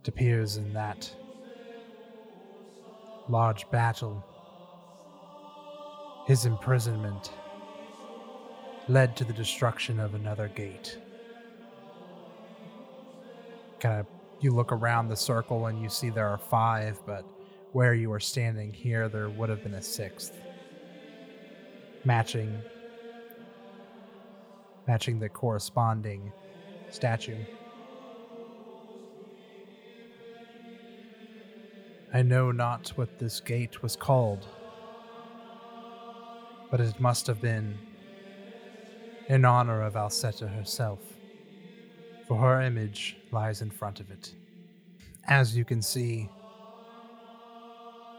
It 0.00 0.08
appears 0.08 0.56
in 0.56 0.72
that 0.72 1.14
large 3.28 3.70
battle, 3.70 4.24
his 6.26 6.46
imprisonment 6.46 7.32
led 8.88 9.16
to 9.16 9.24
the 9.24 9.32
destruction 9.32 10.00
of 10.00 10.14
another 10.14 10.48
gate. 10.48 10.98
Kind 13.80 14.00
of, 14.00 14.06
you 14.40 14.52
look 14.52 14.72
around 14.72 15.08
the 15.08 15.16
circle 15.16 15.66
and 15.66 15.80
you 15.80 15.88
see 15.88 16.10
there 16.10 16.28
are 16.28 16.38
five, 16.38 17.00
but 17.06 17.24
where 17.72 17.94
you 17.94 18.12
are 18.12 18.20
standing 18.20 18.72
here, 18.72 19.08
there 19.08 19.28
would 19.28 19.48
have 19.48 19.62
been 19.62 19.74
a 19.74 19.82
sixth. 19.82 20.40
Matching 22.04 22.60
matching 24.86 25.18
the 25.18 25.28
corresponding 25.28 26.32
statue. 26.90 27.36
I 32.14 32.20
know 32.20 32.52
not 32.52 32.90
what 32.96 33.18
this 33.18 33.40
gate 33.40 33.82
was 33.82 33.96
called, 33.96 34.46
but 36.70 36.78
it 36.78 37.00
must 37.00 37.26
have 37.26 37.40
been 37.40 37.78
in 39.30 39.46
honor 39.46 39.80
of 39.80 39.94
Alseta 39.94 40.46
herself, 40.46 41.00
for 42.28 42.36
her 42.36 42.60
image 42.60 43.16
lies 43.30 43.62
in 43.62 43.70
front 43.70 43.98
of 43.98 44.10
it. 44.10 44.34
As 45.26 45.56
you 45.56 45.64
can 45.64 45.80
see, 45.80 46.28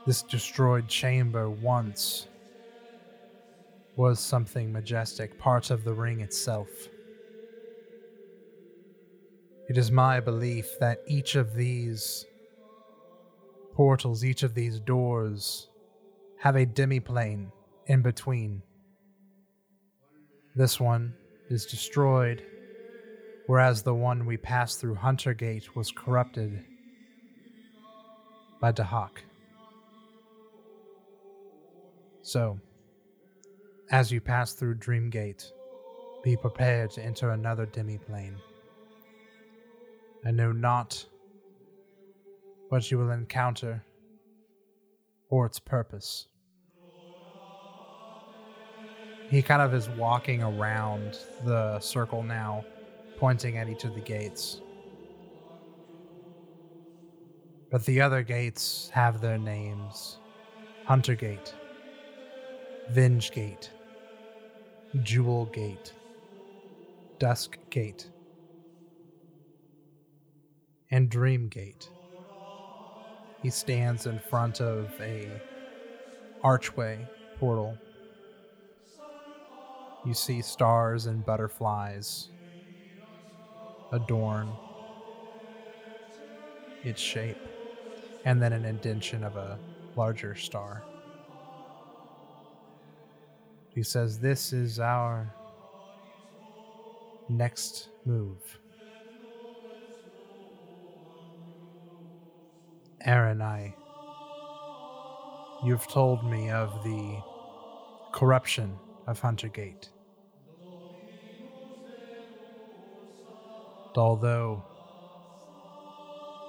this 0.08 0.24
destroyed 0.24 0.88
chamber 0.88 1.52
once 1.52 2.28
was 3.96 4.20
something 4.20 4.72
majestic, 4.74 5.38
part 5.38 5.70
of 5.70 5.84
the 5.84 5.94
ring 5.94 6.22
itself. 6.22 6.70
It 9.70 9.78
is 9.78 9.92
my 9.92 10.20
belief 10.20 10.80
that 10.80 11.00
each 11.08 11.36
of 11.36 11.54
these 11.54 12.26
portals, 13.74 14.24
each 14.24 14.44
of 14.44 14.54
these 14.54 14.80
doors, 14.80 15.68
have 16.40 16.56
a 16.56 16.66
demiplane 16.66 17.52
in 17.88 18.02
between. 18.02 18.62
This 20.56 20.80
one 20.80 21.14
is 21.50 21.66
destroyed, 21.66 22.44
whereas 23.48 23.82
the 23.82 23.94
one 23.94 24.26
we 24.26 24.38
passed 24.38 24.80
through 24.80 24.96
Huntergate 24.96 25.76
was 25.76 25.92
corrupted 25.92 26.64
by 28.62 28.72
Dahak. 28.72 29.18
So, 32.22 32.60
as 33.92 34.12
you 34.12 34.22
pass 34.22 34.54
through 34.54 34.76
Dreamgate, 34.76 35.52
be 36.24 36.38
prepared 36.38 36.92
to 36.92 37.04
enter 37.04 37.32
another 37.32 37.66
demiplane. 37.66 38.36
I 40.26 40.32
know 40.32 40.54
not 40.54 41.06
what 42.74 42.90
you 42.90 42.98
will 42.98 43.12
encounter 43.12 43.84
or 45.30 45.46
its 45.46 45.60
purpose. 45.60 46.26
He 49.30 49.44
kind 49.44 49.62
of 49.62 49.76
is 49.76 49.88
walking 49.90 50.42
around 50.42 51.20
the 51.46 51.80
circle 51.82 52.24
now, 52.24 52.66
pointing 53.20 53.60
at 53.60 53.70
each 53.70 53.84
of 53.84 53.94
the 53.94 54.02
gates. 54.02 54.60
But 57.70 57.86
the 57.86 58.02
other 58.02 58.24
gates 58.24 58.90
have 58.92 59.22
their 59.22 59.38
names 59.38 60.18
Hunter 60.88 61.14
Gate, 61.14 61.54
Venge 62.90 63.32
Gate, 63.34 63.70
Jewel 65.04 65.46
Gate, 65.46 65.94
Dusk 67.20 67.56
Gate, 67.70 68.10
and 70.90 71.08
Dream 71.08 71.50
Gate. 71.50 71.88
He 73.44 73.50
stands 73.50 74.06
in 74.06 74.20
front 74.20 74.62
of 74.62 74.90
a 75.02 75.30
archway 76.42 77.06
portal. 77.38 77.78
You 80.06 80.14
see 80.14 80.42
stars 80.42 81.08
and 81.08 81.26
butterflies 81.26 82.30
adorn 83.92 84.50
its 86.84 87.02
shape, 87.02 87.38
and 88.26 88.42
then 88.42 88.54
an 88.54 88.64
indentation 88.64 89.26
of 89.26 89.36
a 89.36 89.60
larger 89.98 90.36
star. 90.36 90.84
He 93.76 93.84
says, 93.84 94.20
This 94.20 94.54
is 94.54 94.80
our 94.80 95.34
next 97.28 97.90
move. 98.06 98.60
Aaron, 103.06 103.42
I. 103.42 103.76
You've 105.66 105.88
told 105.88 106.24
me 106.24 106.50
of 106.50 106.84
the 106.84 107.22
corruption 108.14 108.78
of 109.08 109.20
Hunter 109.20 109.50
Gate. 109.50 109.90
Although, 113.96 114.64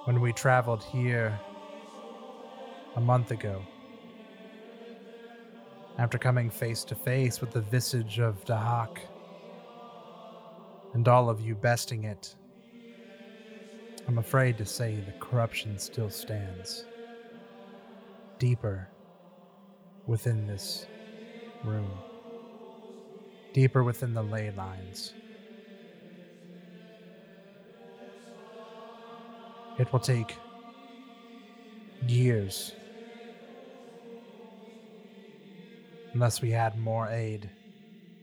when 0.05 0.21
we 0.21 0.31
traveled 0.31 0.83
here 0.83 1.37
a 2.95 3.01
month 3.01 3.31
ago, 3.31 3.61
after 5.97 6.17
coming 6.17 6.49
face 6.49 6.85
to 6.85 6.95
face 6.95 7.41
with 7.41 7.51
the 7.51 7.61
visage 7.61 8.19
of 8.19 8.43
Dahak, 8.45 8.97
and 10.93 11.05
all 11.09 11.29
of 11.29 11.41
you 11.41 11.53
besting 11.53 12.05
it, 12.05 12.35
I'm 14.07 14.17
afraid 14.19 14.57
to 14.59 14.65
say 14.65 14.99
the 15.01 15.13
corruption 15.13 15.77
still 15.79 16.09
stands 16.09 16.85
deeper 18.39 18.89
within 20.05 20.45
this 20.45 20.87
room, 21.63 22.03
deeper 23.53 23.83
within 23.83 24.13
the 24.13 24.23
ley 24.23 24.51
lines. 24.51 25.15
It 29.77 29.91
will 29.91 29.99
take 29.99 30.35
years 32.07 32.71
unless 36.13 36.41
we 36.41 36.51
had 36.51 36.77
more 36.77 37.07
aid 37.09 37.51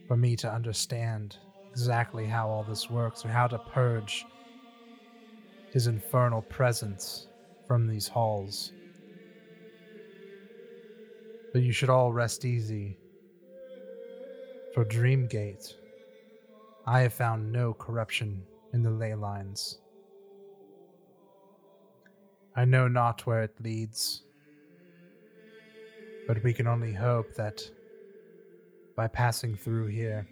for 0.07 0.17
me 0.17 0.35
to 0.37 0.51
understand 0.51 1.37
exactly 1.71 2.25
how 2.27 2.49
all 2.49 2.63
this 2.63 2.89
works 2.89 3.25
or 3.25 3.29
how 3.29 3.47
to 3.47 3.59
purge 3.59 4.29
his 5.73 5.87
infernal 5.87 6.43
presence 6.43 7.25
from 7.67 7.87
these 7.87 8.07
halls. 8.07 8.73
But 11.51 11.63
you 11.63 11.71
should 11.71 11.89
all 11.89 12.13
rest 12.13 12.45
easy. 12.45 12.99
For 14.75 14.85
Dreamgate, 14.85 15.73
I 16.85 16.99
have 17.01 17.13
found 17.13 17.51
no 17.51 17.73
corruption 17.73 18.43
in 18.73 18.83
the 18.83 18.91
ley 18.91 19.15
lines. 19.15 19.79
I 22.55 22.65
know 22.65 22.87
not 22.87 23.25
where 23.25 23.41
it 23.41 23.55
leads, 23.59 24.21
but 26.27 26.43
we 26.43 26.53
can 26.53 26.67
only 26.67 26.93
hope 26.93 27.33
that 27.33 27.67
by 28.95 29.07
passing 29.07 29.55
through 29.55 29.87
here 29.87 30.27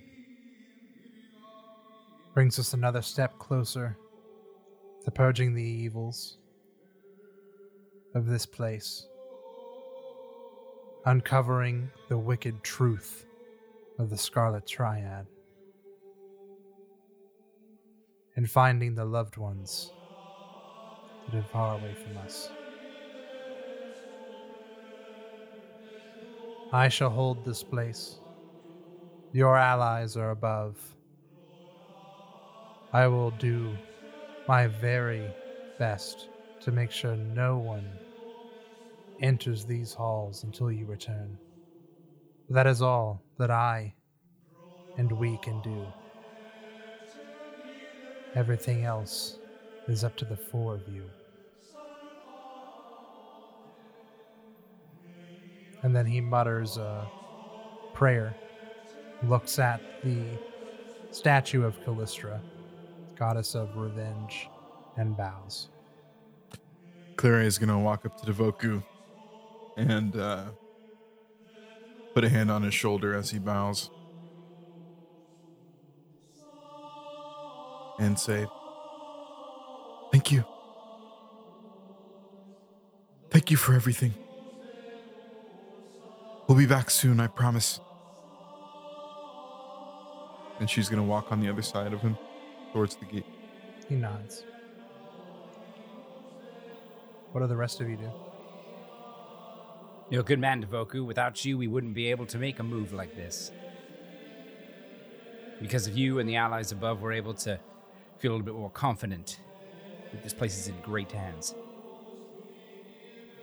brings 2.36 2.60
us 2.60 2.74
another 2.74 3.02
step 3.02 3.40
closer 3.40 3.98
to 5.04 5.12
purging 5.12 5.54
the 5.54 5.64
evils 5.64 6.38
of 8.14 8.26
this 8.28 8.46
place, 8.46 9.08
uncovering 11.06 11.90
the 12.10 12.18
wicked 12.18 12.64
truth 12.64 13.26
of 14.00 14.10
the 14.10 14.18
Scarlet 14.18 14.68
Triad, 14.68 15.26
and 18.36 18.50
finding 18.50 18.96
the 18.96 19.06
loved 19.06 19.38
ones 19.38 19.92
that 21.30 21.38
are 21.38 21.44
far 21.44 21.76
away 21.76 21.94
from 21.94 22.18
us. 22.18 22.50
I 26.74 26.88
shall 26.88 27.10
hold 27.10 27.44
this 27.44 27.64
place. 27.64 28.20
Your 29.34 29.58
allies 29.58 30.16
are 30.16 30.32
above. 30.32 30.78
I 32.94 33.08
will 33.08 33.32
do 33.32 33.76
my 34.48 34.68
very 34.68 35.34
best 35.80 36.30
to 36.62 36.72
make 36.72 36.92
sure 36.92 37.16
no 37.16 37.58
one 37.58 37.88
enters 39.22 39.66
these 39.66 39.94
halls 39.94 40.44
until 40.44 40.72
you 40.72 40.86
return. 40.86 41.38
That 42.50 42.68
is 42.68 42.82
all 42.82 43.22
that 43.38 43.52
I 43.52 43.94
and 44.98 45.12
we 45.12 45.38
can 45.38 45.62
do. 45.62 45.86
Everything 48.36 48.86
else 48.86 49.40
is 49.88 50.04
up 50.04 50.16
to 50.18 50.26
the 50.26 50.38
four 50.38 50.76
of 50.76 50.88
you. 50.88 51.04
And 55.84 55.96
then 55.96 56.06
he 56.06 56.22
mutters 56.22 56.78
a 56.78 57.10
prayer, 57.94 58.36
looks 59.28 59.60
at 59.60 59.82
the 60.04 60.24
statue 61.12 61.64
of 61.64 61.82
Calistria, 61.84 62.40
goddess 63.22 63.54
of 63.54 63.78
revenge, 63.78 64.50
and 64.98 65.16
bows. 65.16 65.70
Clary 67.18 67.46
is 67.46 67.60
gonna 67.60 67.80
walk 67.80 68.04
up 68.04 68.18
to 68.18 68.26
Devoku 68.26 68.84
and 69.78 70.16
uh, 70.16 70.46
put 72.16 72.24
a 72.24 72.30
hand 72.30 72.50
on 72.50 72.64
his 72.64 72.74
shoulder 72.74 73.14
as 73.14 73.30
he 73.30 73.38
bows 73.38 73.92
and 78.00 78.18
say, 78.18 78.48
"Thank 80.12 80.32
you, 80.32 80.44
thank 83.30 83.52
you 83.52 83.58
for 83.58 83.76
everything. 83.76 84.16
We'll 86.48 86.58
be 86.58 86.66
back 86.66 86.90
soon, 86.90 87.20
I 87.20 87.28
promise." 87.28 87.80
And 90.60 90.68
she's 90.68 90.90
gonna 90.90 91.04
walk 91.04 91.32
on 91.32 91.40
the 91.40 91.50
other 91.50 91.62
side 91.62 91.94
of 91.94 92.02
him 92.02 92.18
towards 92.74 92.96
the 92.96 93.06
gate. 93.06 93.26
He 93.88 93.96
nods. 93.96 94.44
What 97.32 97.42
do 97.42 97.48
the 97.48 97.56
rest 97.56 97.82
of 97.82 97.90
you 97.90 97.98
do? 97.98 98.12
You're 100.10 100.22
a 100.22 100.26
good 100.26 100.40
man, 100.40 100.64
Devoku. 100.64 101.06
Without 101.06 101.46
you, 101.46 101.58
we 101.58 101.68
wouldn't 101.68 101.94
be 101.94 102.12
able 102.12 102.26
to 102.28 102.38
make 102.38 102.60
a 102.60 102.64
move 102.64 102.92
like 102.92 103.16
this. 103.16 103.52
Because 105.62 105.88
of 105.88 105.98
you 105.98 106.20
and 106.20 106.28
the 106.28 106.36
allies 106.36 106.72
above, 106.72 107.02
we're 107.02 107.14
able 107.14 107.34
to 107.36 107.60
feel 108.18 108.32
a 108.32 108.34
little 108.34 108.46
bit 108.46 108.56
more 108.56 108.70
confident 108.70 109.40
that 110.12 110.24
this 110.24 110.34
place 110.34 110.58
is 110.58 110.68
in 110.68 110.76
great 110.82 111.12
hands. 111.12 111.56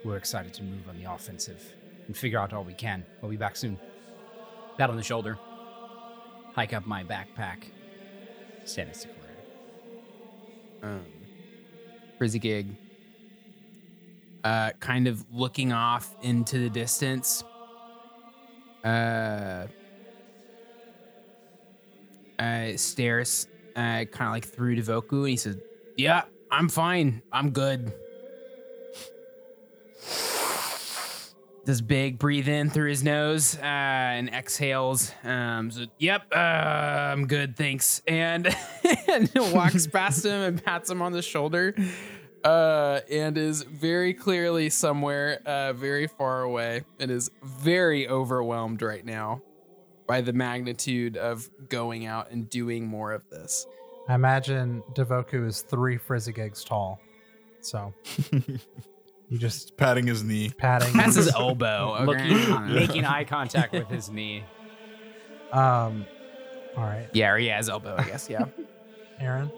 We're 0.04 0.16
excited 0.16 0.52
to 0.54 0.62
move 0.62 0.88
on 0.88 0.98
the 0.98 1.10
offensive 1.10 1.62
and 2.06 2.16
figure 2.16 2.38
out 2.38 2.52
all 2.52 2.64
we 2.64 2.74
can. 2.74 3.04
We'll 3.22 3.30
be 3.30 3.36
back 3.36 3.56
soon. 3.56 3.78
Pat 4.76 4.90
on 4.90 4.96
the 4.96 5.02
shoulder. 5.02 5.38
Hike 6.54 6.74
up 6.74 6.86
my 6.86 7.02
backpack. 7.02 7.64
Stand 8.64 8.90
as 8.90 9.06
um, 10.82 11.28
Frizzigig, 12.18 12.76
uh, 14.44 14.70
kind 14.80 15.08
of 15.08 15.24
looking 15.30 15.72
off 15.72 16.16
into 16.20 16.58
the 16.58 16.70
distance. 16.70 17.44
Uh, 18.84 19.66
uh, 22.38 22.76
stares 22.76 23.46
uh, 23.76 24.04
kind 24.10 24.28
of 24.28 24.32
like 24.32 24.46
through 24.46 24.76
to 24.76 24.82
Voku 24.82 25.20
and 25.20 25.28
he 25.28 25.36
says, 25.36 25.56
Yeah, 25.96 26.24
I'm 26.50 26.68
fine. 26.68 27.22
I'm 27.32 27.50
good. 27.50 27.92
Does 31.64 31.82
big 31.82 32.18
breathe 32.18 32.48
in 32.48 32.70
through 32.70 32.88
his 32.88 33.04
nose 33.04 33.56
uh, 33.58 33.60
and 33.62 34.30
exhales. 34.30 35.12
Um, 35.22 35.70
so, 35.70 35.84
yep, 35.98 36.22
uh, 36.34 36.38
I'm 36.38 37.26
good, 37.26 37.56
thanks. 37.56 38.00
And, 38.06 38.46
and 39.08 39.30
walks 39.52 39.86
past 39.86 40.24
him 40.24 40.40
and 40.40 40.64
pats 40.64 40.90
him 40.90 41.02
on 41.02 41.12
the 41.12 41.22
shoulder. 41.22 41.74
Uh, 42.44 43.00
and 43.10 43.36
is 43.36 43.62
very 43.62 44.14
clearly 44.14 44.70
somewhere 44.70 45.40
uh, 45.44 45.72
very 45.72 46.06
far 46.06 46.42
away 46.42 46.84
and 47.00 47.10
is 47.10 47.30
very 47.42 48.08
overwhelmed 48.08 48.80
right 48.80 49.04
now 49.04 49.42
by 50.06 50.20
the 50.20 50.32
magnitude 50.32 51.16
of 51.16 51.50
going 51.68 52.06
out 52.06 52.30
and 52.30 52.48
doing 52.48 52.86
more 52.86 53.12
of 53.12 53.28
this. 53.28 53.66
I 54.08 54.14
imagine 54.14 54.82
Devoku 54.94 55.46
is 55.48 55.62
three 55.62 55.98
Frizzigigs 55.98 56.64
tall. 56.64 57.00
So 57.60 57.92
You 59.30 59.36
just 59.36 59.76
Patting 59.76 60.06
his 60.06 60.22
knee. 60.22 60.50
patting. 60.56 60.96
That's 60.96 61.16
his 61.16 61.34
elbow. 61.34 61.96
Okay. 62.08 62.30
Looking, 62.30 62.74
making 62.74 63.04
eye 63.04 63.24
contact 63.24 63.72
with 63.72 63.88
his 63.88 64.08
knee. 64.10 64.44
um. 65.52 66.06
All 66.76 66.84
right, 66.84 67.08
Yeah, 67.12 67.32
or 67.32 67.38
yeah, 67.38 67.56
his 67.56 67.68
elbow. 67.68 67.96
I 67.98 68.04
guess. 68.04 68.30
Yeah. 68.30 68.44
Aaron. 69.20 69.50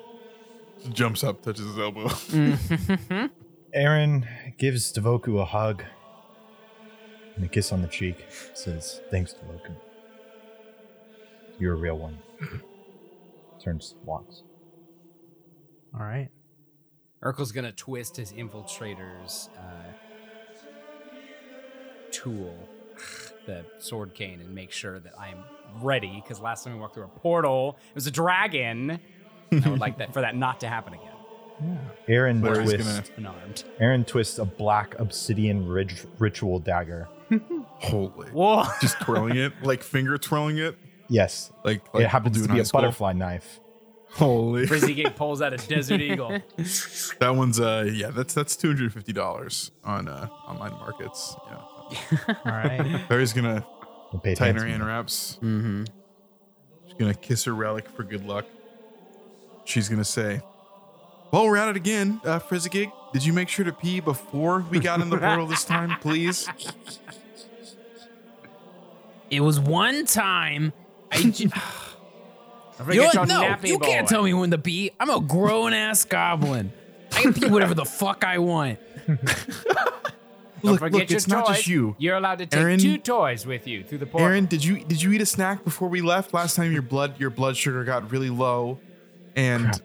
Jumps 0.93 1.23
up, 1.23 1.43
touches 1.43 1.67
his 1.67 1.79
elbow. 1.79 2.11
Aaron 3.75 4.27
gives 4.59 4.93
Devoku 4.93 5.41
a 5.41 5.45
hug 5.45 5.85
and 7.37 7.45
a 7.45 7.49
kiss 7.49 7.71
on 7.73 7.83
the 7.83 7.89
cheek. 7.89 8.27
Says, 8.55 9.01
"Thanks, 9.11 9.35
Devoku. 9.35 9.75
You're 11.59 11.75
a 11.75 11.77
real 11.77 11.99
one." 11.99 12.19
Turns, 13.63 13.95
walks. 14.05 14.43
All 15.95 16.01
right. 16.05 16.29
Urkel's 17.23 17.53
gonna 17.53 17.73
twist 17.73 18.17
his 18.17 18.33
infiltrator's 18.33 19.51
uh, 19.59 19.93
tool, 22.11 22.57
the 23.47 23.65
sword 23.79 24.15
cane, 24.15 24.41
and 24.41 24.55
make 24.55 24.73
sure 24.73 24.99
that 24.99 25.13
I'm 25.19 25.45
ready. 25.83 26.23
Because 26.23 26.41
last 26.41 26.65
time 26.65 26.73
we 26.75 26.81
walked 26.81 26.95
through 26.95 27.05
a 27.05 27.09
portal, 27.09 27.77
it 27.91 27.95
was 27.95 28.07
a 28.07 28.11
dragon. 28.11 28.99
I 29.53 29.69
would 29.69 29.81
like 29.81 29.99
that 29.99 30.13
for 30.13 30.21
that 30.21 30.37
not 30.37 30.61
to 30.61 30.69
happen 30.69 30.95
again. 30.95 31.07
Yeah. 31.63 31.77
Aaron 32.15 32.41
Larry's 32.41 32.73
twists. 32.73 33.11
gonna 33.11 33.29
Unarmed. 33.35 33.65
Aaron 33.79 34.05
twists 34.05 34.39
a 34.39 34.45
black 34.45 34.99
obsidian 34.99 35.69
rid- 35.69 35.93
ritual 36.19 36.59
dagger. 36.59 37.09
holy. 37.79 38.29
Whoa! 38.31 38.65
Just 38.81 38.99
twirling 39.01 39.37
it, 39.37 39.53
like 39.63 39.83
finger 39.83 40.17
twirling 40.19 40.59
it. 40.59 40.77
Yes, 41.09 41.51
Like, 41.65 41.83
like 41.93 42.05
it 42.05 42.09
happens 42.09 42.37
people 42.37 42.43
to 42.43 42.49
do 42.49 42.53
in 42.53 42.57
be 42.59 42.61
a 42.63 42.65
school. 42.65 42.81
butterfly 42.83 43.13
knife. 43.15 43.61
Holy. 44.13 44.67
Frizzy 44.67 44.95
Gig 44.95 45.15
pulls 45.17 45.43
out 45.43 45.53
a 45.53 45.57
Desert 45.57 46.01
Eagle. 46.01 46.39
That 47.19 47.35
one's 47.37 47.61
uh 47.61 47.89
yeah, 47.93 48.11
that's 48.11 48.33
that's 48.35 48.57
two 48.57 48.69
hundred 48.69 48.93
fifty 48.93 49.13
dollars 49.13 49.71
on 49.85 50.09
uh 50.09 50.29
online 50.47 50.73
markets. 50.73 51.37
Yeah. 51.49 52.17
All 52.45 52.53
right. 52.53 53.09
Barry's 53.09 53.33
gonna 53.33 53.65
I 54.13 54.17
paid 54.19 54.37
tighten 54.37 54.57
her 54.57 54.63
handsomely. 54.67 54.71
hand 54.73 54.87
wraps. 54.87 55.39
mm-hmm. 55.43 55.85
She's 56.87 56.95
gonna 56.95 57.15
kiss 57.15 57.45
her 57.45 57.55
relic 57.55 57.89
for 57.89 58.03
good 58.05 58.25
luck. 58.27 58.47
She's 59.71 59.89
gonna 59.89 60.05
say, 60.05 60.41
Well, 61.31 61.45
we're 61.47 61.57
at 61.57 61.69
it 61.69 61.77
again, 61.77 62.21
uh 62.25 62.41
Frizzigig. 62.41 62.91
Did 63.13 63.25
you 63.25 63.33
make 63.33 63.49
sure 63.49 63.65
to 63.65 63.73
pee 63.73 64.01
before 64.01 64.65
we 64.69 64.81
got 64.81 65.01
in 65.01 65.11
the 65.11 65.17
portal 65.19 65.47
this 65.47 65.65
time, 65.65 65.97
please? 66.01 66.49
It 69.31 69.41
was 69.41 69.61
one 69.61 70.07
time. 70.07 70.73
I 71.13 71.23
j- 71.23 71.47
Don't 72.79 72.95
you 72.95 72.95
know 73.01 73.05
what? 73.07 73.29
no, 73.29 73.43
nappy 73.43 73.69
you 73.69 73.79
can't 73.79 74.09
tell 74.09 74.23
me 74.25 74.35
when 74.35 74.51
to 74.51 74.59
pee. 74.59 74.91
I'm 74.99 75.11
a 75.11 75.21
grown 75.21 75.73
ass 75.73 76.05
goblin. 76.05 76.73
I 77.13 77.23
can 77.23 77.35
pee 77.35 77.47
whatever 77.47 77.75
the 77.75 77.85
fuck 77.85 78.25
I 78.25 78.39
want. 78.39 78.79
Don't 80.63 80.73
Look, 80.73 80.81
look, 80.83 80.93
your 80.93 81.17
it's 81.17 81.27
not 81.27 81.47
just 81.47 81.67
you. 81.69 81.97
You're 81.99 82.17
allowed 82.17 82.39
to 82.39 82.47
take 82.47 82.61
Aaron- 82.61 82.79
two 82.81 82.99
toys 82.99 83.47
with 83.47 83.67
you 83.67 83.83
through 83.83 83.99
the 83.99 84.07
portal. 84.07 84.27
Aaron, 84.29 84.45
did 84.47 84.63
you 84.65 84.85
did 84.85 85.01
you 85.01 85.11
eat 85.13 85.21
a 85.23 85.27
snack 85.27 85.65
before 85.65 85.89
we 85.89 86.03
left? 86.03 86.35
Last 86.35 86.55
time 86.57 86.71
your 86.73 86.83
blood 86.83 87.19
your 87.19 87.31
blood 87.31 87.57
sugar 87.57 87.83
got 87.85 88.11
really 88.13 88.29
low. 88.31 88.79
And 89.37 89.81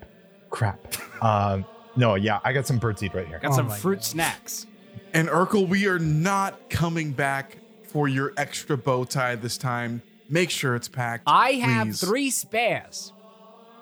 Crap. 0.50 0.92
Crap. 0.92 1.24
um, 1.24 1.66
no, 1.96 2.16
yeah, 2.16 2.40
I 2.44 2.52
got 2.54 2.66
some 2.68 2.80
birdseed 2.80 3.14
right 3.14 3.28
here. 3.28 3.40
got 3.40 3.52
Oh 3.52 3.56
some 3.56 3.70
fruit 3.70 3.96
God. 3.98 4.04
snacks. 4.04 4.66
and 5.14 5.28
Urkel, 5.30 5.68
we 5.68 5.88
are 5.88 6.00
not 6.00 6.70
coming 6.70 7.12
back 7.12 7.58
for 7.84 8.08
your 8.08 8.34
extra 8.38 8.78
bow 8.78 9.04
tie 9.06 9.36
this 9.36 9.58
time. 9.58 10.02
Make 10.30 10.50
sure 10.50 10.76
it's 10.76 10.88
packed. 10.90 11.24
I 11.28 11.52
have 11.54 11.88
please. 11.88 12.02
three 12.02 12.30
spares. 12.32 13.14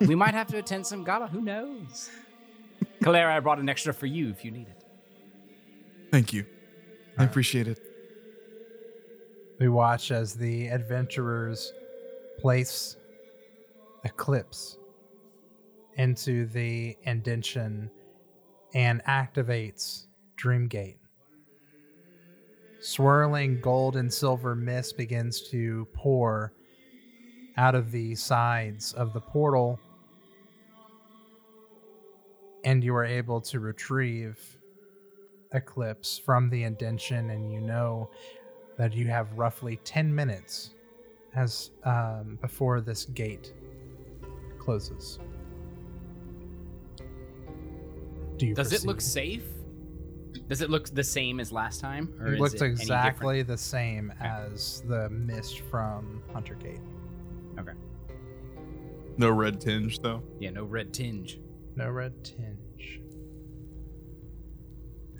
we 0.01 0.13
might 0.15 0.33
have 0.33 0.47
to 0.47 0.57
attend 0.57 0.85
some 0.85 1.03
gala. 1.03 1.27
Who 1.27 1.41
knows? 1.41 2.09
Claire, 3.01 3.31
I 3.31 3.39
brought 3.39 3.59
an 3.59 3.69
extra 3.69 3.93
for 3.93 4.05
you 4.05 4.29
if 4.29 4.43
you 4.45 4.51
need 4.51 4.67
it. 4.67 4.83
Thank 6.11 6.33
you. 6.33 6.45
I 7.17 7.23
appreciate 7.23 7.67
it. 7.67 7.79
We 9.59 9.69
watch 9.69 10.11
as 10.11 10.33
the 10.33 10.67
adventurers 10.67 11.71
place 12.39 12.97
Eclipse 14.03 14.77
into 15.97 16.45
the 16.47 16.97
indention 17.03 17.89
and 18.73 19.03
activates 19.05 20.07
Dreamgate. 20.37 20.97
Swirling 22.79 23.61
gold 23.61 23.95
and 23.95 24.11
silver 24.11 24.55
mist 24.55 24.97
begins 24.97 25.41
to 25.49 25.87
pour 25.93 26.53
out 27.55 27.75
of 27.75 27.91
the 27.91 28.15
sides 28.15 28.93
of 28.93 29.13
the 29.13 29.21
portal, 29.21 29.79
and 32.65 32.83
you 32.83 32.95
are 32.95 33.05
able 33.05 33.39
to 33.39 33.59
retrieve 33.59 34.39
Eclipse 35.53 36.17
from 36.17 36.49
the 36.49 36.63
indention, 36.63 37.29
and 37.29 37.53
you 37.53 37.61
know 37.61 38.09
that 38.77 38.93
you 38.93 39.07
have 39.07 39.31
roughly 39.37 39.79
10 39.83 40.13
minutes 40.13 40.71
as 41.35 41.71
um, 41.83 42.37
before 42.41 42.81
this 42.81 43.05
gate 43.05 43.53
closes. 44.59 45.19
Do 48.43 48.49
you 48.49 48.55
Does 48.55 48.73
it 48.73 48.85
look 48.85 48.99
safe? 48.99 49.45
Does 50.49 50.61
it 50.61 50.69
look 50.69 50.89
the 50.89 51.03
same 51.03 51.39
as 51.39 51.53
last 51.53 51.79
time? 51.79 52.13
Or 52.19 52.27
It 52.27 52.33
is 52.33 52.39
looks 52.41 52.53
it 52.55 52.61
any 52.61 52.71
exactly 52.71 53.41
the 53.41 53.57
same 53.57 54.11
as 54.19 54.83
the 54.85 55.09
mist 55.09 55.61
from 55.71 56.21
Huntergate. 56.33 56.81
Okay. 57.57 57.71
No 59.17 59.29
red 59.29 59.61
tinge 59.61 59.99
though. 59.99 60.21
Yeah, 60.39 60.49
no 60.49 60.65
red 60.65 60.93
tinge. 60.93 61.39
No 61.77 61.89
red 61.89 62.21
tinge. 62.25 62.99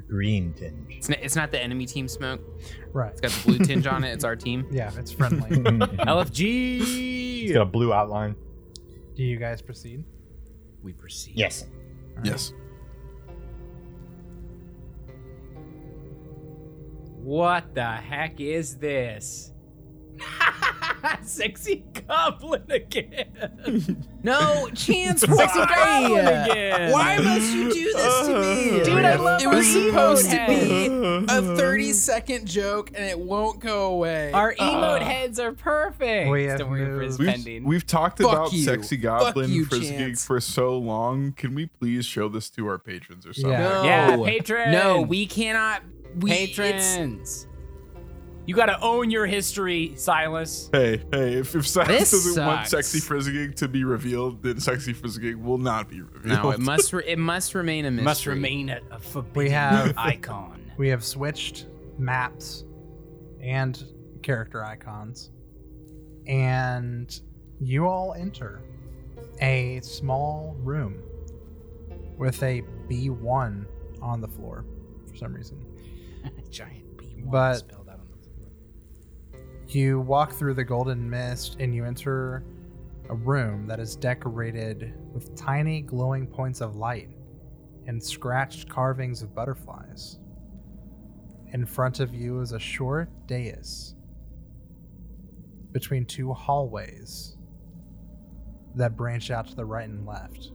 Green 0.10 0.54
tinge. 0.54 0.96
It's 0.98 1.08
not, 1.08 1.20
it's 1.22 1.36
not 1.38 1.52
the 1.52 1.62
enemy 1.62 1.86
team 1.86 2.10
smoke. 2.10 2.42
Right. 2.92 3.12
It's 3.14 3.22
got 3.22 3.32
the 3.32 3.44
blue 3.46 3.66
tinge 3.66 3.88
on 3.88 4.04
it. 4.04 4.12
It's 4.12 4.24
our 4.26 4.36
team. 4.36 4.68
Yeah, 4.70 4.92
it's 4.98 5.14
friendly. 5.14 5.48
it's 5.50 5.60
LFG. 5.62 7.54
got 7.54 7.62
a 7.62 7.66
blue 7.66 7.94
outline. 7.94 8.36
Do 9.16 9.24
you 9.24 9.38
guys 9.38 9.62
proceed? 9.62 10.04
We 10.84 10.92
proceed. 10.92 11.38
Yes. 11.38 11.66
Yes. 12.24 12.52
What 17.24 17.74
the 17.74 17.86
heck 17.86 18.42
is 18.42 18.76
this? 18.78 19.54
Sexy 21.24 21.86
goblin 22.08 22.70
again. 22.70 24.06
No, 24.24 24.70
Chance, 24.74 25.20
Sexy 25.20 25.60
goblin 25.60 26.26
why? 26.26 26.32
again. 26.32 26.92
Why 26.94 27.18
must 27.18 27.54
you 27.54 27.74
do 27.74 27.94
this 27.94 28.28
to 28.28 28.40
me? 28.40 28.70
Uh-huh. 28.70 28.84
Dude, 28.86 29.04
I 29.04 29.16
love 29.16 29.42
it 29.42 29.48
our 29.48 29.56
was 29.56 29.68
supposed 29.68 30.32
to 30.32 30.46
be 30.48 30.88
a 31.28 31.42
30 31.42 31.92
second 31.92 32.48
joke 32.48 32.92
and 32.96 33.04
it 33.04 33.20
won't 33.20 33.60
go 33.60 33.88
away. 33.88 34.32
Our 34.32 34.56
uh-huh. 34.58 34.64
emote 34.64 35.02
heads 35.02 35.40
are 35.40 35.52
perfect. 35.52 36.32
We 36.32 36.46
have 36.46 36.60
Don't 36.60 36.72
worry 36.72 36.86
for 36.86 37.02
his. 37.02 37.20
We've, 37.20 37.66
we've 37.66 37.86
talked 37.86 38.20
Fuck 38.20 38.32
about 38.32 38.54
you. 38.54 38.64
sexy 38.64 38.96
goblin 38.96 39.52
you, 39.52 39.66
for 39.66 40.40
so 40.40 40.78
long. 40.78 41.34
Can 41.34 41.54
we 41.54 41.66
please 41.66 42.06
show 42.06 42.30
this 42.30 42.50
to 42.52 42.66
our 42.68 42.80
patrons 42.80 43.26
or 43.26 43.34
something? 43.34 43.52
Yeah. 43.52 43.68
no. 43.68 43.84
Yeah, 43.84 44.18
patrons. 44.26 44.72
No, 44.72 45.02
we 45.02 45.26
cannot. 45.26 45.84
We, 46.18 46.32
it's- 46.32 46.56
patrons. 46.96 47.48
You 48.46 48.56
gotta 48.56 48.78
own 48.82 49.10
your 49.10 49.26
history, 49.26 49.94
Silas. 49.96 50.70
Hey, 50.74 51.02
hey, 51.14 51.36
if, 51.36 51.56
if 51.56 51.66
Silas 51.66 51.88
This 51.88 52.12
doesn't 52.12 52.46
want 52.46 52.68
sexy 52.68 53.00
Frizzigig 53.00 53.56
to 53.56 53.70
be 53.70 53.86
revealed, 53.86 54.44
then 54.44 54.60
sexy 54.60 54.92
Frizzigig 54.92 55.38
will 55.38 55.58
not 55.58 55.90
be 55.90 56.02
revealed. 56.02 56.44
No, 56.44 56.50
it 56.52 56.60
must. 56.60 56.92
Re- 56.92 57.06
it 57.08 57.18
must 57.18 57.56
remain 57.56 57.86
a 57.86 57.92
mystery. 57.92 58.04
Must 58.04 58.26
remain 58.26 58.70
a, 58.70 58.82
a 58.92 59.00
forbidden 59.00 59.52
have- 59.54 59.98
icon. 59.98 60.72
We 60.78 60.90
have 60.90 61.06
switched 61.06 61.68
maps 61.98 62.66
and 63.42 63.82
character 64.24 64.62
icons. 64.66 65.32
And 66.28 67.18
you 67.62 67.88
all 67.88 68.14
enter 68.14 68.62
a 69.40 69.80
small 69.84 70.56
room 70.60 71.02
with 72.18 72.44
a 72.44 72.62
B1 72.90 73.66
on 74.02 74.20
the 74.22 74.28
floor 74.28 74.66
for 75.10 75.16
some 75.16 75.34
reason. 75.34 75.64
Giant 76.50 76.98
B1 76.98 77.32
But- 77.32 77.56
spelled 77.56 77.90
out 77.90 78.00
on 78.00 78.08
the 78.12 78.18
floor. 78.30 79.42
You 79.68 80.00
walk 80.00 80.34
through 80.34 80.54
the 80.56 80.64
golden 80.64 81.10
mist 81.10 81.58
and 81.60 81.74
you 81.74 81.86
enter 81.86 82.44
a 83.10 83.16
room 83.16 83.68
that 83.68 83.80
is 83.80 83.96
decorated 83.96 84.94
with 85.14 85.36
tiny 85.36 85.82
glowing 85.82 86.26
points 86.26 86.62
of 86.62 86.76
light 86.76 87.10
and 87.86 88.02
scratched 88.02 88.70
carvings 88.70 89.22
of 89.22 89.36
butterflies. 89.36 90.20
In 91.52 91.66
front 91.66 92.00
of 92.00 92.14
you 92.14 92.40
is 92.40 92.52
a 92.54 92.60
short 92.60 93.10
dais 93.28 93.96
between 95.72 96.06
two 96.06 96.34
hallways 96.34 97.36
that 98.76 98.96
branch 98.96 99.32
out 99.32 99.48
to 99.48 99.56
the 99.56 99.66
right 99.66 99.88
and 99.88 100.06
left. 100.06 100.52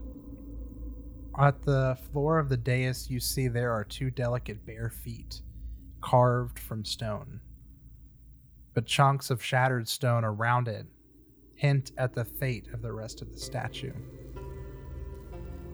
At 1.38 1.62
the 1.62 1.96
floor 2.10 2.38
of 2.38 2.48
the 2.48 2.56
dais, 2.56 3.08
you 3.10 3.20
see 3.20 3.46
there 3.46 3.72
are 3.72 3.84
two 3.84 4.10
delicate 4.10 4.64
bare 4.66 4.90
feet 4.90 5.42
carved 6.00 6.58
from 6.58 6.84
stone 6.84 7.40
but 8.78 8.86
chunks 8.86 9.30
of 9.30 9.42
shattered 9.42 9.88
stone 9.88 10.24
around 10.24 10.68
it 10.68 10.86
hint 11.56 11.90
at 11.98 12.14
the 12.14 12.24
fate 12.24 12.68
of 12.72 12.80
the 12.80 12.92
rest 12.92 13.20
of 13.20 13.32
the 13.32 13.36
statue. 13.36 13.92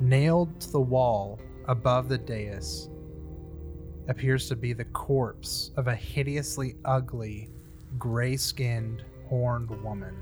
Nailed 0.01 0.59
to 0.59 0.71
the 0.71 0.81
wall 0.81 1.39
above 1.69 2.09
the 2.09 2.17
dais 2.17 2.89
appears 4.09 4.49
to 4.49 4.57
be 4.57 4.73
the 4.73 4.87
corpse 4.87 5.71
of 5.77 5.87
a 5.87 5.95
hideously 5.95 6.77
ugly, 6.87 7.51
gray 7.99 8.39
skinned, 8.39 9.05
horned 9.29 9.69
woman. 9.83 10.17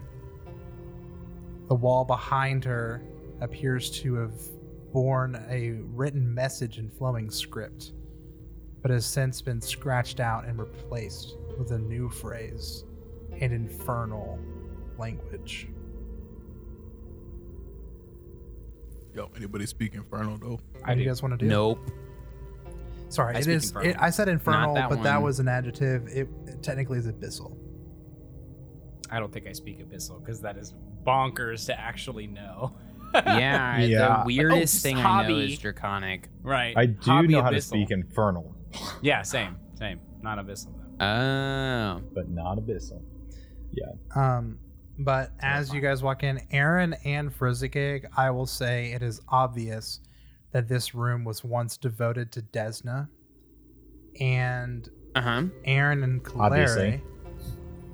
The 1.68 1.76
wall 1.76 2.04
behind 2.04 2.64
her 2.64 3.00
appears 3.40 3.92
to 4.00 4.14
have 4.14 4.34
borne 4.92 5.36
a 5.48 5.70
written 5.94 6.34
message 6.34 6.78
in 6.78 6.90
flowing 6.90 7.30
script, 7.30 7.92
but 8.82 8.90
has 8.90 9.06
since 9.06 9.40
been 9.40 9.60
scratched 9.60 10.18
out 10.20 10.44
and 10.44 10.58
replaced 10.58 11.36
with 11.58 11.70
a 11.70 11.78
new 11.78 12.08
phrase 12.08 12.84
in 13.36 13.52
infernal 13.52 14.38
language. 14.98 15.68
Yo, 19.14 19.30
anybody 19.36 19.66
speak 19.66 19.94
Infernal 19.94 20.38
though? 20.38 20.60
What 20.84 20.94
do 20.94 21.00
you 21.00 21.06
guys 21.06 21.22
want 21.22 21.38
to 21.38 21.44
do? 21.44 21.46
Nope. 21.46 21.78
Sorry, 23.10 23.34
I 23.36 23.38
it 23.40 23.42
speak 23.44 23.54
infernal. 23.62 23.90
It, 23.90 23.96
I 24.00 24.10
said 24.10 24.28
infernal, 24.28 24.74
that 24.74 24.88
but 24.88 25.02
that 25.02 25.20
was 25.20 25.38
an 25.38 25.48
adjective. 25.48 26.08
It, 26.08 26.28
it 26.46 26.62
technically 26.62 26.98
is 26.98 27.06
abyssal. 27.06 27.54
I 29.10 29.20
don't 29.20 29.30
think 29.30 29.46
I 29.46 29.52
speak 29.52 29.86
abyssal 29.86 30.24
because 30.24 30.40
that 30.40 30.56
is 30.56 30.72
bonkers 31.06 31.66
to 31.66 31.78
actually 31.78 32.26
know. 32.26 32.72
Yeah, 33.14 33.78
Yeah. 33.80 34.22
the 34.22 34.22
weirdest 34.26 34.76
Oh, 34.76 34.88
thing 34.88 34.96
I 34.96 35.28
know 35.28 35.36
is 35.36 35.58
draconic. 35.58 36.30
right. 36.42 36.74
I 36.74 36.86
do 36.86 37.10
Hobby 37.10 37.28
know 37.28 37.42
how 37.42 37.50
to 37.50 37.60
speak 37.60 37.90
infernal, 37.90 38.56
Yeah, 39.00 39.22
same, 39.22 39.56
same. 39.74 40.00
Not 40.22 40.38
abyssal 40.38 40.72
though. 40.98 41.04
Oh. 41.04 42.00
but 42.14 42.28
not 42.28 42.58
abyssal. 42.58 43.02
Yeah. 43.72 43.92
Um, 44.14 44.58
but 44.98 45.32
as 45.40 45.72
you 45.72 45.80
guys 45.80 46.02
walk 46.02 46.22
in, 46.22 46.40
Aaron 46.50 46.94
and 47.04 47.34
Frizzigig, 47.34 48.06
I 48.16 48.30
will 48.30 48.46
say 48.46 48.92
it 48.92 49.02
is 49.02 49.20
obvious 49.28 50.00
that 50.52 50.68
this 50.68 50.94
room 50.94 51.24
was 51.24 51.42
once 51.42 51.76
devoted 51.78 52.30
to 52.32 52.42
Desna, 52.42 53.08
and 54.20 54.88
Uh 55.14 55.20
huh. 55.22 55.42
Aaron 55.64 56.02
and 56.02 56.22
Clary. 56.22 56.46
Obviously. 56.62 57.02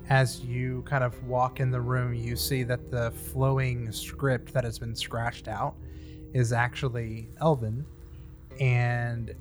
As 0.09 0.39
you 0.41 0.81
kind 0.87 1.03
of 1.03 1.23
walk 1.25 1.59
in 1.59 1.69
the 1.69 1.79
room, 1.79 2.15
you 2.15 2.35
see 2.35 2.63
that 2.63 2.89
the 2.89 3.11
flowing 3.11 3.91
script 3.91 4.51
that 4.53 4.63
has 4.63 4.79
been 4.79 4.95
scratched 4.95 5.47
out 5.47 5.75
is 6.33 6.51
actually 6.51 7.29
Elven, 7.41 7.85
and 8.59 9.33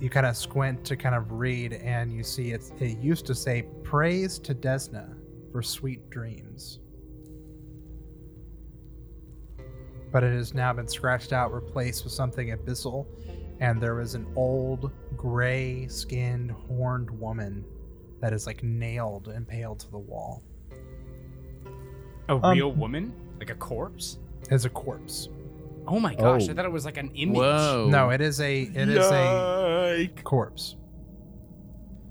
you 0.00 0.08
kind 0.10 0.26
of 0.26 0.36
squint 0.36 0.84
to 0.86 0.96
kind 0.96 1.14
of 1.14 1.30
read, 1.32 1.74
and 1.74 2.12
you 2.12 2.22
see 2.22 2.52
it's, 2.52 2.72
it 2.80 2.98
used 2.98 3.26
to 3.26 3.34
say 3.34 3.66
"Praise 3.82 4.38
to 4.40 4.54
Desna 4.54 5.14
for 5.52 5.62
sweet 5.62 6.08
dreams," 6.10 6.80
but 10.10 10.24
it 10.24 10.32
has 10.32 10.54
now 10.54 10.72
been 10.72 10.88
scratched 10.88 11.32
out, 11.32 11.52
replaced 11.52 12.04
with 12.04 12.12
something 12.12 12.48
abyssal, 12.48 13.06
and 13.60 13.80
there 13.80 14.00
is 14.00 14.14
an 14.14 14.26
old, 14.36 14.90
gray-skinned, 15.16 16.50
horned 16.50 17.10
woman 17.10 17.64
that 18.20 18.32
is 18.32 18.46
like 18.46 18.62
nailed, 18.62 19.28
and 19.28 19.36
impaled 19.36 19.80
to 19.80 19.90
the 19.90 19.98
wall 19.98 20.42
A 22.28 22.34
Um, 22.34 22.54
real 22.54 22.72
woman, 22.72 23.12
like 23.38 23.50
a 23.50 23.54
corpse. 23.54 24.18
as 24.50 24.64
a 24.64 24.70
corpse. 24.70 25.28
Oh 25.86 25.98
my 26.00 26.14
gosh! 26.14 26.48
Oh. 26.48 26.52
I 26.52 26.54
thought 26.54 26.64
it 26.64 26.72
was 26.72 26.84
like 26.84 26.96
an 26.96 27.10
image. 27.14 27.36
Whoa. 27.36 27.88
No, 27.90 28.10
it 28.10 28.20
is 28.20 28.40
a 28.40 28.62
it 28.62 28.88
is 28.88 29.04
a 29.10 30.10
corpse. 30.24 30.76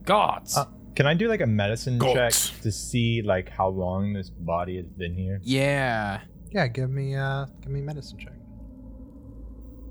Gods. 0.03 0.57
Uh, 0.57 0.65
can 0.95 1.05
I 1.05 1.13
do 1.13 1.27
like 1.27 1.41
a 1.41 1.47
medicine 1.47 1.97
Goats. 1.97 2.49
check 2.49 2.61
to 2.61 2.71
see 2.71 3.21
like 3.21 3.49
how 3.49 3.69
long 3.69 4.13
this 4.13 4.29
body 4.29 4.77
has 4.77 4.87
been 4.87 5.15
here? 5.15 5.39
Yeah. 5.43 6.21
Yeah, 6.51 6.67
give 6.67 6.89
me 6.89 7.15
uh 7.15 7.45
give 7.61 7.71
me 7.71 7.79
a 7.81 7.83
medicine 7.83 8.17
check. 8.17 8.33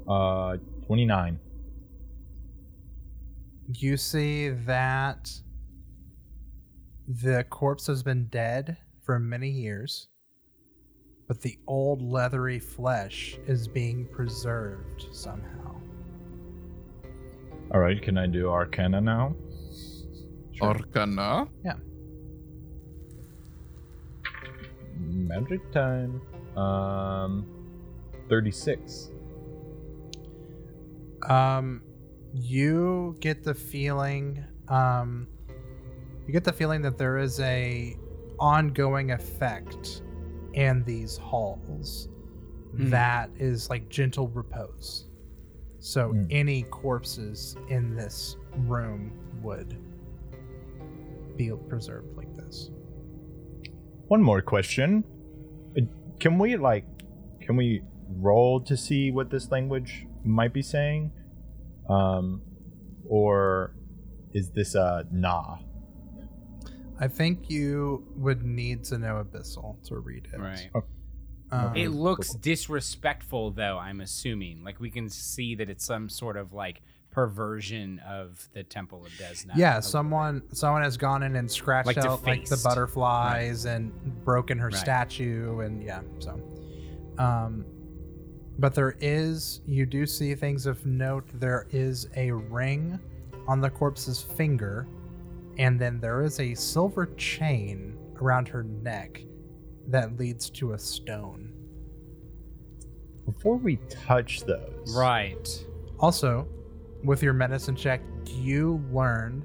Uh, 0.09 0.57
twenty 0.87 1.05
nine. 1.05 1.39
You 3.74 3.97
see 3.97 4.49
that 4.49 5.31
the 7.07 7.45
corpse 7.49 7.87
has 7.87 8.03
been 8.03 8.26
dead 8.29 8.76
for 9.05 9.18
many 9.18 9.51
years, 9.51 10.09
but 11.29 11.43
the 11.43 11.59
old 11.66 12.01
leathery 12.01 12.59
flesh 12.59 13.39
is 13.47 13.68
being 13.68 14.07
preserved 14.07 15.07
somehow. 15.12 15.76
All 17.72 17.81
right, 17.81 18.01
can 18.01 18.16
I 18.16 18.26
do 18.26 18.49
Arcana 18.49 19.01
now? 19.01 19.37
Arcana. 20.62 21.47
Yeah. 21.62 21.74
Magic 24.99 25.70
time. 25.70 26.20
Um, 26.57 27.47
thirty 28.31 28.51
six. 28.51 29.11
Um, 31.29 31.83
you 32.33 33.16
get 33.20 33.45
the 33.45 33.53
feeling, 33.55 34.43
um, 34.68 35.29
you 36.26 36.33
get 36.33 36.45
the 36.45 36.53
feeling 36.53 36.81
that 36.83 36.97
there 36.97 37.18
is 37.18 37.39
a 37.41 37.97
ongoing 38.41 39.11
effect 39.11 40.03
in 40.55 40.83
these 40.85 41.17
halls 41.17 42.09
Hmm. 42.77 42.91
that 42.91 43.31
is 43.39 43.71
like 43.71 43.89
gentle 43.89 44.29
repose. 44.29 45.07
So 45.79 46.13
Hmm. 46.13 46.27
any 46.31 46.63
corpses 46.65 47.57
in 47.69 47.95
this 47.97 48.37
room 48.67 49.13
would 49.43 49.77
be 51.37 51.51
preserved 51.69 52.17
like 52.17 52.35
this. 52.37 52.71
One 54.09 54.23
more 54.23 54.43
question. 54.43 55.05
Uh, 55.77 55.83
Can 56.19 56.39
we 56.39 56.57
like, 56.57 56.85
can 57.41 57.57
we 57.57 57.83
roll 58.09 58.61
to 58.63 58.77
see 58.77 59.11
what 59.13 59.31
this 59.31 59.51
language 59.53 60.07
might 60.25 60.53
be 60.53 60.63
saying? 60.63 61.13
Um, 61.89 62.43
or 63.09 63.75
is 64.33 64.51
this 64.51 64.75
a 64.75 65.07
nah? 65.13 65.59
I 66.99 67.09
think 67.09 67.49
you 67.51 68.05
would 68.17 68.45
need 68.45 68.85
to 68.85 68.99
know 68.99 69.25
Abyssal 69.25 69.81
to 69.87 69.99
read 69.99 70.29
it. 70.33 70.39
right. 70.41 70.71
Um, 71.51 71.75
It 71.77 71.91
looks 71.91 72.35
disrespectful, 72.35 73.53
though. 73.53 73.79
I'm 73.79 74.01
assuming. 74.01 74.65
Like 74.65 74.81
we 74.81 74.91
can 74.91 75.09
see 75.09 75.55
that 75.55 75.71
it's 75.71 75.85
some 75.85 76.09
sort 76.09 76.37
of 76.37 76.53
like 76.53 76.83
perversion 77.11 78.01
of 78.01 78.49
the 78.53 78.63
Temple 78.63 79.05
of 79.07 79.13
Desna. 79.13 79.53
Yeah, 79.57 79.81
someone 79.81 80.43
someone 80.53 80.83
has 80.83 80.97
gone 80.97 81.23
in 81.23 81.37
and 81.37 81.51
scratched 81.51 81.87
Like 81.87 81.97
out 81.99 82.23
like 82.25 82.41
the 82.45 82.51
defaced. 82.51 82.65
butterflies 82.65 83.65
and 83.65 83.93
broken 84.25 84.59
her 84.59 84.67
Right. 84.69 84.75
statue 84.77 85.61
and 85.61 85.83
yeah, 85.83 86.03
so 86.19 86.39
um 87.19 87.65
but 88.59 88.75
there 88.75 88.97
is 89.01 89.61
you 89.67 89.87
do 89.87 90.05
see 90.05 90.35
things 90.35 90.67
of 90.67 90.85
note. 90.85 91.25
There 91.35 91.67
is 91.71 92.09
a 92.17 92.31
ring 92.33 92.99
on 93.47 93.61
the 93.61 93.71
corpse's 93.71 94.21
finger, 94.21 94.87
and 95.59 95.81
then 95.81 96.01
there 96.01 96.23
is 96.23 96.41
a 96.41 96.55
silver 96.55 97.07
chain 97.17 97.97
around 98.21 98.49
her 98.49 98.63
neck 98.63 99.23
that 99.89 100.17
leads 100.19 100.51
to 100.51 100.73
a 100.73 100.79
stone. 100.79 101.53
Before 103.25 103.57
we 103.57 103.77
touch 103.89 104.41
those, 104.41 104.95
Right. 104.97 105.67
Also, 105.99 106.49
with 107.05 107.23
your 107.23 107.33
medicine 107.33 107.77
check, 107.77 108.01
you 108.27 108.83
learned 108.93 109.45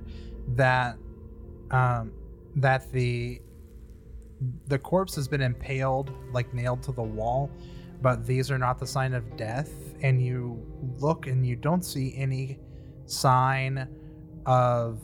that 0.55 0.97
um, 1.71 2.13
that 2.55 2.91
the 2.91 3.41
the 4.67 4.77
corpse 4.77 5.15
has 5.15 5.27
been 5.27 5.41
impaled, 5.41 6.11
like 6.31 6.53
nailed 6.53 6.83
to 6.83 6.91
the 6.91 7.01
wall, 7.01 7.49
but 8.01 8.25
these 8.25 8.51
are 8.51 8.57
not 8.57 8.79
the 8.79 8.87
sign 8.87 9.13
of 9.13 9.37
death. 9.37 9.71
And 10.01 10.21
you 10.21 10.61
look 10.99 11.27
and 11.27 11.45
you 11.45 11.55
don't 11.55 11.83
see 11.83 12.13
any 12.17 12.59
sign 13.05 13.87
of 14.45 14.99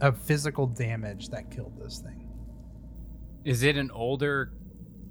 of 0.00 0.18
physical 0.18 0.66
damage 0.66 1.28
that 1.30 1.50
killed 1.50 1.78
this 1.82 1.98
thing. 2.00 2.28
Is 3.44 3.62
it 3.62 3.76
an 3.76 3.90
older 3.90 4.52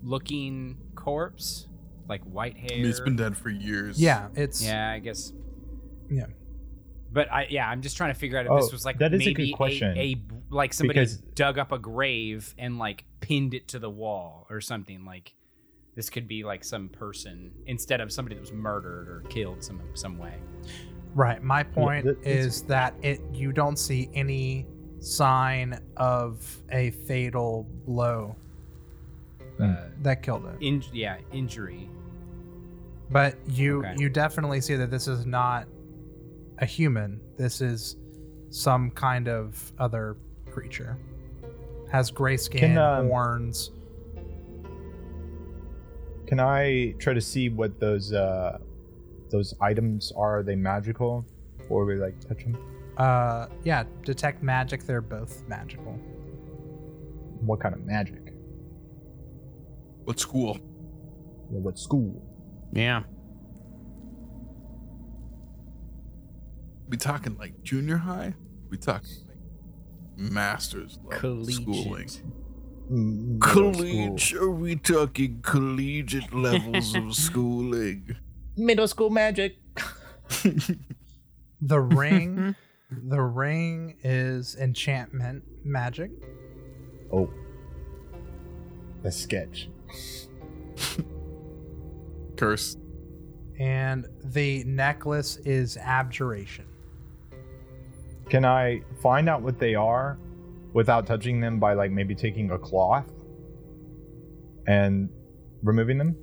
looking 0.03 0.77
corpse? 0.95 1.67
Like 2.07 2.21
white 2.23 2.55
hair? 2.57 2.69
I 2.73 2.75
mean, 2.77 2.85
it's 2.85 2.99
been 2.99 3.15
dead 3.15 3.35
for 3.35 3.49
years. 3.49 3.99
Yeah, 3.99 4.27
it's 4.35 4.63
Yeah, 4.63 4.91
I 4.91 4.99
guess. 4.99 5.33
Yeah. 6.09 6.27
But 7.11 7.31
I 7.31 7.47
yeah, 7.49 7.67
I'm 7.67 7.81
just 7.81 7.97
trying 7.97 8.13
to 8.13 8.19
figure 8.19 8.37
out 8.37 8.45
if 8.45 8.51
Oh, 8.51 8.61
this 8.61 8.71
was 8.71 8.85
like 8.85 8.99
that 8.99 9.13
is 9.13 9.25
a 9.25 9.33
good 9.33 9.53
question. 9.53 9.97
A, 9.97 10.21
like 10.51 10.73
somebody 10.73 10.99
Because- 10.99 11.17
dug 11.17 11.57
up 11.57 11.71
a 11.71 11.79
grave 11.79 12.53
and 12.59 12.77
like 12.77 13.05
pinned 13.21 13.53
it 13.55 13.67
to 13.69 13.79
the 13.79 13.89
wall 13.89 14.45
or 14.51 14.61
something. 14.61 15.03
Like 15.05 15.33
this 15.95 16.09
could 16.11 16.27
be 16.27 16.43
like 16.43 16.63
some 16.63 16.89
person 16.89 17.51
instead 17.65 18.01
of 18.01 18.11
somebody 18.11 18.35
that 18.35 18.41
was 18.41 18.51
murdered 18.51 19.07
or 19.07 19.23
killed 19.29 19.63
some 19.63 19.81
some 19.95 20.19
way. 20.19 20.35
Right. 21.15 21.41
My 21.41 21.63
point 21.63 22.05
that- 22.05 22.19
it's- 22.21 22.45
is 22.45 22.61
that 22.63 22.93
it 23.01 23.21
you 23.33 23.51
don't 23.53 23.79
see 23.79 24.09
any 24.13 24.67
sign 25.05 25.79
of 25.97 26.61
a 26.71 26.89
fatal 26.91 27.67
blow. 27.85 28.35
Uh, 29.61 29.75
that 30.01 30.21
killed 30.23 30.45
it. 30.45 30.65
in, 30.65 30.83
yeah, 30.91 31.17
injury. 31.31 31.89
But 33.11 33.35
you 33.47 33.79
Okay. 33.79 33.95
you 33.97 34.09
definitely 34.09 34.59
see 34.61 34.75
that 34.75 34.89
this 34.89 35.07
is 35.07 35.25
not 35.25 35.67
a 36.57 36.65
human. 36.65 37.21
This 37.37 37.61
is 37.61 37.97
some 38.49 38.89
kind 38.91 39.27
of 39.27 39.71
other 39.77 40.17
creature. 40.49 40.97
Has 41.91 42.09
gray 42.11 42.35
skin, 42.35 42.59
Can, 42.73 42.77
um, 42.77 43.07
horns. 43.07 43.71
Can 46.25 46.39
I 46.39 46.95
try 46.97 47.13
to 47.13 47.21
see 47.21 47.49
what 47.49 47.79
those 47.79 48.11
uh 48.11 48.57
those 49.29 49.53
items 49.61 50.11
are? 50.15 50.39
Are 50.39 50.43
they 50.43 50.55
magical, 50.55 51.23
or 51.69 51.85
we 51.85 51.95
like 51.95 52.19
touch 52.27 52.43
them? 52.43 52.57
Uh, 52.97 53.47
yeah, 53.63 53.83
detect 54.03 54.41
magic. 54.41 54.83
They're 54.85 55.01
both 55.01 55.43
magical. 55.47 55.93
What 57.41 57.59
kind 57.59 57.75
of 57.75 57.81
magic? 57.85 58.33
What 60.05 60.19
school? 60.19 60.57
Yeah, 61.51 61.59
What 61.59 61.77
school? 61.77 62.21
Yeah. 62.71 63.03
We 66.87 66.97
talking 66.97 67.35
like 67.37 67.63
junior 67.63 67.97
high? 67.97 68.35
We 68.69 68.77
talking 68.77 69.09
like 69.27 69.37
master's 70.31 70.99
level 71.03 71.45
schooling? 71.45 72.09
Mm, 72.91 73.41
Collegiate? 73.41 74.33
Are 74.39 74.51
we 74.51 74.75
talking 74.75 75.39
collegiate 75.41 76.33
levels 76.33 76.95
of 76.95 77.13
schooling? 77.25 78.15
Middle 78.55 78.87
school 78.87 79.09
magic. 79.09 79.57
The 81.61 81.79
ring, 81.79 82.53
the 83.07 83.21
ring 83.21 83.95
is 84.03 84.55
enchantment 84.55 85.43
magic. 85.63 86.11
Oh. 87.11 87.29
A 89.03 89.11
sketch. 89.11 89.69
Curse. 92.37 92.77
and 93.57 94.05
the 94.25 94.63
necklace 94.65 95.37
is 95.45 95.77
abjuration. 95.77 96.65
Can 98.29 98.43
I 98.43 98.81
find 99.01 99.29
out 99.29 99.41
what 99.41 99.59
they 99.59 99.75
are 99.75 100.17
without 100.73 101.07
touching 101.07 101.39
them 101.39 101.59
by 101.59 101.73
like 101.73 101.91
maybe 101.91 102.13
taking 102.15 102.51
a 102.51 102.57
cloth 102.57 103.09
and 104.67 105.09
removing 105.63 105.97
them? 105.97 106.17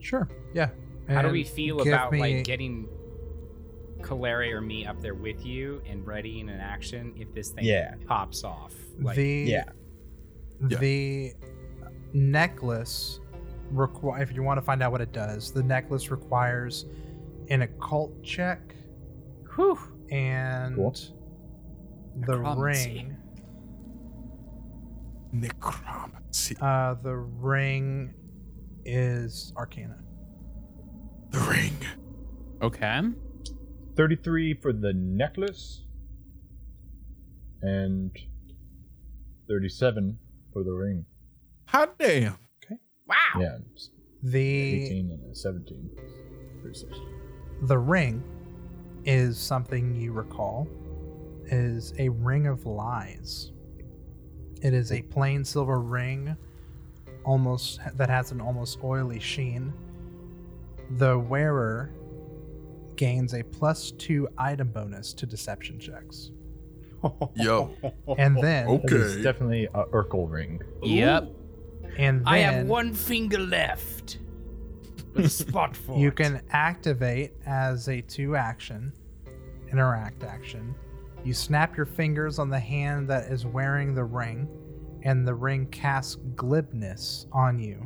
Sure. 0.00 0.28
Yeah. 0.54 0.70
How 1.08 1.22
do 1.22 1.28
we 1.30 1.44
feel 1.44 1.80
about 1.80 2.10
me- 2.12 2.18
like 2.18 2.44
getting 2.44 2.88
Kalari 4.02 4.52
or 4.52 4.60
me 4.60 4.86
up 4.86 5.00
there 5.00 5.14
with 5.14 5.44
you 5.44 5.80
and 5.86 6.06
readying 6.06 6.48
an 6.48 6.60
action 6.60 7.12
if 7.16 7.32
this 7.34 7.50
thing 7.50 7.64
Yeah. 7.64 7.94
pops 8.06 8.44
off? 8.44 8.74
Like, 9.00 9.16
the 9.16 9.26
Yeah. 9.48 9.64
Yeah. 10.68 10.78
the 10.78 11.32
necklace 12.12 13.20
require 13.70 14.22
if 14.22 14.32
you 14.32 14.42
want 14.42 14.58
to 14.58 14.62
find 14.62 14.82
out 14.82 14.92
what 14.92 15.00
it 15.00 15.12
does 15.12 15.52
the 15.52 15.62
necklace 15.62 16.10
requires 16.10 16.86
an 17.50 17.62
occult 17.62 18.22
check 18.22 18.74
whew. 19.54 19.76
and 20.10 20.76
Cool. 20.76 20.92
the 22.20 22.36
Necromancy. 22.38 22.90
ring 22.92 23.16
Necromancy. 25.32 26.56
uh 26.60 26.94
the 27.02 27.14
ring 27.16 28.14
is 28.84 29.52
arcana 29.56 29.98
The 31.30 31.40
ring. 31.40 31.76
Okay. 32.62 33.00
33 33.96 34.54
for 34.54 34.72
the 34.72 34.92
necklace 34.92 35.82
and 37.62 38.10
37 39.48 40.18
for 40.52 40.62
the 40.62 40.72
ring. 40.72 41.06
Hot 41.66 41.98
damn. 41.98 42.38
Okay. 42.64 42.76
Wow. 43.08 43.16
Yeah, 43.40 43.58
the 44.22 44.86
18 44.86 45.10
and 45.10 45.32
a 45.32 45.34
17. 45.34 45.90
36. 46.62 46.98
the 47.62 47.78
ring 47.78 48.22
is 49.04 49.38
something 49.38 49.94
you 49.94 50.12
recall 50.12 50.68
is 51.46 51.94
a 51.98 52.08
ring 52.08 52.48
of 52.48 52.66
lies 52.66 53.52
it 54.62 54.74
is 54.74 54.90
a 54.90 55.00
plain 55.02 55.44
silver 55.44 55.80
ring 55.80 56.36
almost 57.24 57.78
that 57.94 58.10
has 58.10 58.32
an 58.32 58.40
almost 58.40 58.78
oily 58.82 59.20
sheen 59.20 59.72
the 60.96 61.16
wearer 61.16 61.92
gains 62.96 63.34
a 63.34 63.42
plus 63.42 63.92
two 63.92 64.28
item 64.38 64.68
bonus 64.68 65.12
to 65.14 65.26
deception 65.26 65.78
checks 65.78 66.30
Yo. 67.34 67.74
and 68.18 68.36
then 68.42 68.68
It 68.68 68.92
is 68.92 69.12
Okay. 69.14 69.22
definitely 69.22 69.64
a 69.74 69.84
Urkel 69.86 70.30
ring. 70.30 70.60
Yep. 70.82 71.30
and 71.98 72.20
then 72.20 72.26
I 72.26 72.38
have 72.38 72.66
one 72.66 72.92
finger 72.94 73.38
left. 73.38 74.18
With 75.14 75.26
a 75.26 75.28
spot 75.44 75.76
for 75.76 75.98
you 75.98 76.08
it. 76.08 76.16
can 76.16 76.42
activate 76.50 77.32
as 77.46 77.88
a 77.88 78.00
two 78.02 78.36
action 78.36 78.92
interact 79.72 80.22
action 80.22 80.74
you 81.24 81.34
snap 81.34 81.76
your 81.76 81.86
fingers 81.86 82.38
on 82.38 82.48
the 82.50 82.58
hand 82.60 83.08
that 83.08 83.32
is 83.32 83.44
wearing 83.46 83.94
the 83.94 84.04
ring 84.04 84.46
and 85.02 85.26
the 85.26 85.34
ring 85.34 85.66
casts 85.66 86.16
glibness 86.36 87.26
on 87.32 87.58
you 87.58 87.84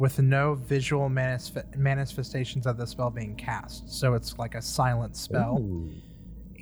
with 0.00 0.18
no 0.18 0.54
visual 0.54 1.08
manif- 1.08 1.76
manifestations 1.76 2.66
of 2.66 2.76
the 2.76 2.86
spell 2.86 3.10
being 3.10 3.36
cast 3.36 3.88
so 3.88 4.14
it's 4.14 4.36
like 4.38 4.54
a 4.56 4.62
silent 4.62 5.14
spell 5.14 5.58
Ooh. 5.60 5.92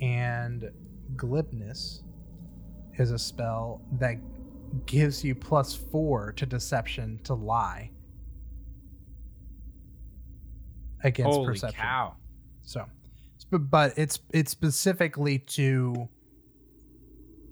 and 0.01 0.69
glibness 1.15 2.03
is 2.99 3.11
a 3.11 3.17
spell 3.17 3.81
that 3.93 4.17
gives 4.85 5.23
you 5.23 5.33
plus 5.33 5.73
four 5.73 6.33
to 6.33 6.45
deception 6.45 7.19
to 7.23 7.33
lie 7.33 7.89
against 11.03 11.33
Holy 11.33 11.47
perception 11.47 11.81
cow. 11.81 12.15
so, 12.61 12.85
but 13.51 13.97
it's 13.97 14.19
it's 14.33 14.51
specifically 14.51 15.39
to 15.39 16.09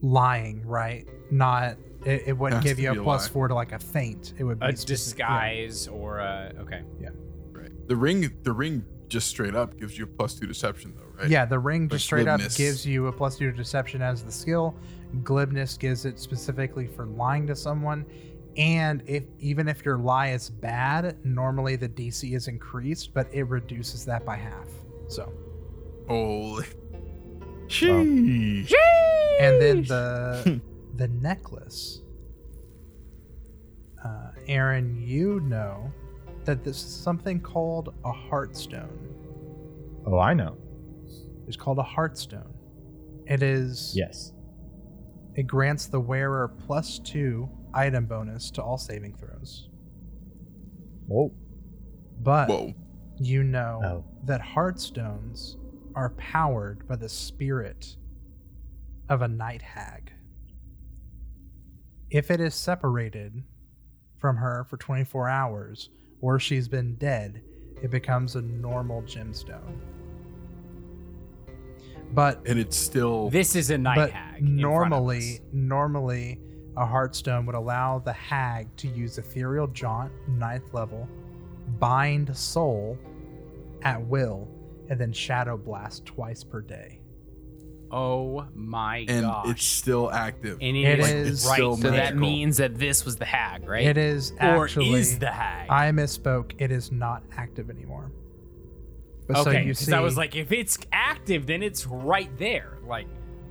lying, 0.02 0.66
right? 0.66 1.08
Not 1.32 1.78
it, 2.08 2.24
it 2.28 2.38
wouldn't 2.38 2.64
Has 2.64 2.72
give 2.72 2.80
you 2.80 2.90
a 2.92 3.00
a 3.00 3.04
plus 3.04 3.28
lie. 3.28 3.34
four 3.34 3.48
to 3.48 3.54
like 3.56 3.72
a 3.74 3.80
feint. 3.80 4.34
It 4.38 4.44
would 4.44 4.60
be 4.60 4.66
A 4.68 4.76
specific- 4.76 5.20
yeah. 5.20 5.28
disguise 5.50 5.88
or 5.88 6.20
a. 6.20 6.54
Okay. 6.62 6.82
Yeah. 7.00 7.10
Right. 7.52 7.72
The 7.88 7.96
ring. 7.96 8.32
The 8.44 8.52
ring 8.54 8.86
just 9.08 9.28
straight 9.30 9.56
up 9.56 9.78
gives 9.78 9.98
you 9.98 10.04
a 10.04 10.08
plus 10.08 10.34
two 10.36 10.48
deception 10.48 10.94
though, 10.98 11.22
right? 11.22 11.30
Yeah, 11.30 11.46
the 11.46 11.60
ring 11.60 11.84
Like 11.84 11.92
just 11.92 12.06
straight 12.06 12.28
up 12.28 12.42
gives 12.56 12.86
you 12.86 13.08
a 13.08 13.12
plus 13.12 13.38
two 13.38 13.50
to 13.52 13.56
deception 13.56 14.02
as 14.02 14.24
the 14.24 14.32
skill. 14.32 14.76
Glibness 15.24 15.78
gives 15.80 16.04
it 16.06 16.20
specifically 16.20 16.88
for 16.88 17.06
lying 17.06 17.48
to 17.48 17.56
someone. 17.56 18.06
And 18.58 19.04
if 19.06 19.24
even 19.40 19.68
if 19.70 19.86
your 19.86 19.98
lie 19.98 20.32
is 20.32 20.50
bad, 20.50 21.24
normally 21.24 21.76
the 21.78 21.88
DC 21.88 22.36
is 22.36 22.48
increased, 22.48 23.14
but 23.14 23.28
it 23.32 23.44
reduces 23.44 24.04
that 24.06 24.26
by 24.26 24.36
half. 24.36 24.68
So 25.08 25.32
Holy. 26.10 26.66
Um, 26.66 27.68
sheesh. 27.68 28.72
and 29.40 29.62
then 29.62 29.84
the 29.84 30.62
the 30.98 31.08
necklace 31.08 32.02
uh, 34.04 34.32
aaron 34.48 34.96
you 35.02 35.40
know 35.42 35.92
that 36.46 36.64
this 36.64 36.78
is 36.84 36.94
something 36.94 37.40
called 37.40 37.94
a 38.06 38.12
heartstone 38.12 38.90
Oh, 40.10 40.18
I 40.20 40.34
know. 40.34 40.56
it's 41.48 41.58
called 41.58 41.80
a 41.80 41.84
heartstone 41.84 42.52
it 43.26 43.44
is 43.44 43.94
Yes. 43.96 44.32
it 45.36 45.44
grants 45.44 45.88
the 45.88 46.00
wearer 46.00 46.48
plus 46.48 47.00
two 47.00 47.50
item 47.74 48.06
bonus 48.06 48.50
to 48.52 48.64
all 48.64 48.78
saving 48.78 49.16
throws 49.16 49.70
Whoa. 51.08 51.32
but 52.22 52.48
Whoa. 52.50 52.74
you 53.20 53.44
know 53.44 53.82
Oh. 53.84 54.06
that 54.26 54.42
heartstones 54.42 55.58
are 55.96 56.12
powered 56.12 56.88
by 56.88 56.96
the 56.96 57.10
spirit 57.10 57.98
of 59.10 59.22
a 59.24 59.28
night 59.28 59.62
hag. 59.64 60.07
If 62.10 62.32
it 62.32 62.40
is 62.40 62.56
separated 62.56 63.44
from 64.18 64.38
her 64.38 64.66
for 64.70 64.78
24 64.78 65.28
hours 65.28 65.90
or 66.22 66.40
she's 66.40 66.68
been 66.68 66.96
dead, 66.96 67.42
it 67.82 67.92
becomes 67.92 68.36
a 68.36 68.42
normal 68.42 69.02
gemstone. 69.04 69.78
But 72.14 72.42
And 72.46 72.58
it's 72.58 72.78
still. 72.78 73.30
This 73.30 73.56
is 73.56 73.70
a 73.70 73.78
night 73.78 73.96
but 73.96 74.12
hag. 74.12 74.40
in 74.40 74.60
front 74.62 74.86
of 74.86 74.90
normally 74.90 75.42
normally 75.52 76.40
a 76.78 76.86
heartstone 76.86 77.46
would 77.46 77.56
allow 77.56 78.00
the 78.00 78.14
hag 78.14 78.74
to 78.78 78.88
use 78.88 79.18
ethereal 79.18 79.68
jaunt 79.68 80.12
ninth 80.28 80.74
level 80.74 81.08
bind 81.80 82.36
soul 82.38 82.98
at 83.82 84.02
will 84.02 84.48
and 84.90 85.00
then 85.00 85.12
shadow 85.12 85.58
blast 85.58 86.06
twice 86.06 86.44
per 86.44 86.62
day 86.62 86.97
Oh 87.92 88.46
my 88.54 89.06
god. 89.06 89.14
and 89.16 89.26
gosh. 89.26 89.48
it's 89.50 89.64
still 89.64 90.12
active. 90.12 90.58
and 90.62 90.76
It 90.76 90.84
it 90.84 91.00
is- 91.00 91.10
is 91.12 91.30
It's 91.46 91.54
still 91.54 91.72
right. 91.76 91.82
So 91.82 91.92
that 91.92 92.16
means 92.18 92.58
that 92.58 92.78
this 92.78 93.06
was 93.06 93.16
the 93.16 93.26
hag, 93.26 93.68
right? 93.68 93.86
it 93.86 93.98
is 93.98 94.34
actually 94.40 94.58
or 94.58 94.64
actually 94.66 94.94
is 94.94 95.20
the 95.20 95.32
hag? 95.32 95.68
i 95.70 95.90
misspoke 95.92 96.54
it 96.60 96.72
is 96.72 96.92
not 96.92 97.24
active 97.38 97.70
anymore 97.70 98.12
but 99.28 99.38
so 99.44 99.50
okay, 99.50 99.60
you 99.62 99.68
because 99.74 99.80
see 99.86 99.94
I 99.94 100.00
was 100.00 100.16
like, 100.18 100.36
if 100.38 100.52
it's 100.54 100.78
active, 100.94 101.48
then 101.48 101.62
it's 101.62 101.86
right 101.86 102.30
there. 102.38 102.78
Like, 102.88 103.08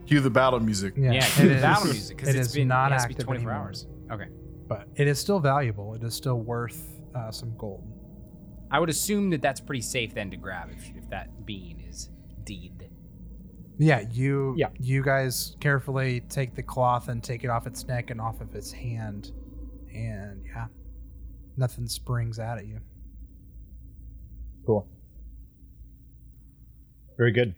Cue 0.07 0.21
the 0.21 0.31
battle 0.31 0.59
music. 0.61 0.95
yeah, 0.97 1.13
yeah, 1.13 1.19
it 1.27 1.37
the 1.37 1.51
is- 1.57 1.63
battle 1.63 1.85
music 1.93 2.17
because 2.17 2.35
it 2.35 2.39
it's 2.39 2.49
is 2.49 2.55
been 2.55 2.69
not 2.69 2.93
it 2.93 2.95
has 2.95 3.03
to 3.03 3.09
be 3.09 3.15
active 3.15 3.27
24 3.27 3.51
anymore. 3.51 3.67
hours. 3.67 3.87
Okay. 4.11 4.29
but 4.69 4.89
it 4.97 5.07
is 5.07 5.19
still 5.19 5.39
valuable 5.41 5.95
it 5.95 6.03
is 6.03 6.15
still 6.15 6.41
worth 6.41 6.89
uh, 7.15 7.31
some 7.31 7.53
gold 7.59 7.83
I 8.71 8.81
would 8.81 8.89
assume 8.89 9.31
that 9.31 9.43
that's 9.43 9.61
pretty 9.61 9.83
safe 9.83 10.13
then 10.15 10.31
to 10.31 10.37
grab 10.37 10.71
if, 10.77 10.91
if 10.97 11.09
that 11.11 11.45
being 11.47 11.85
is 11.89 12.09
deed. 12.45 12.89
Yeah, 13.79 14.01
you 14.11 14.55
Yeah. 14.57 14.69
you 14.79 15.03
guys 15.03 15.57
carefully 15.61 16.21
take 16.29 16.55
the 16.55 16.63
cloth 16.63 17.09
and 17.09 17.23
take 17.23 17.45
it 17.45 17.51
off 17.51 17.67
its 17.67 17.87
neck 17.87 18.11
and 18.11 18.21
off 18.21 18.41
of 18.41 18.55
its 18.55 18.73
hand, 18.73 19.33
and 19.95 20.43
yeah, 20.47 20.67
nothing 21.57 21.87
springs 21.87 22.39
out 22.39 22.59
at 22.59 22.67
you. 22.67 22.81
Cool. 24.67 24.89
Very 27.19 27.33
good. 27.33 27.55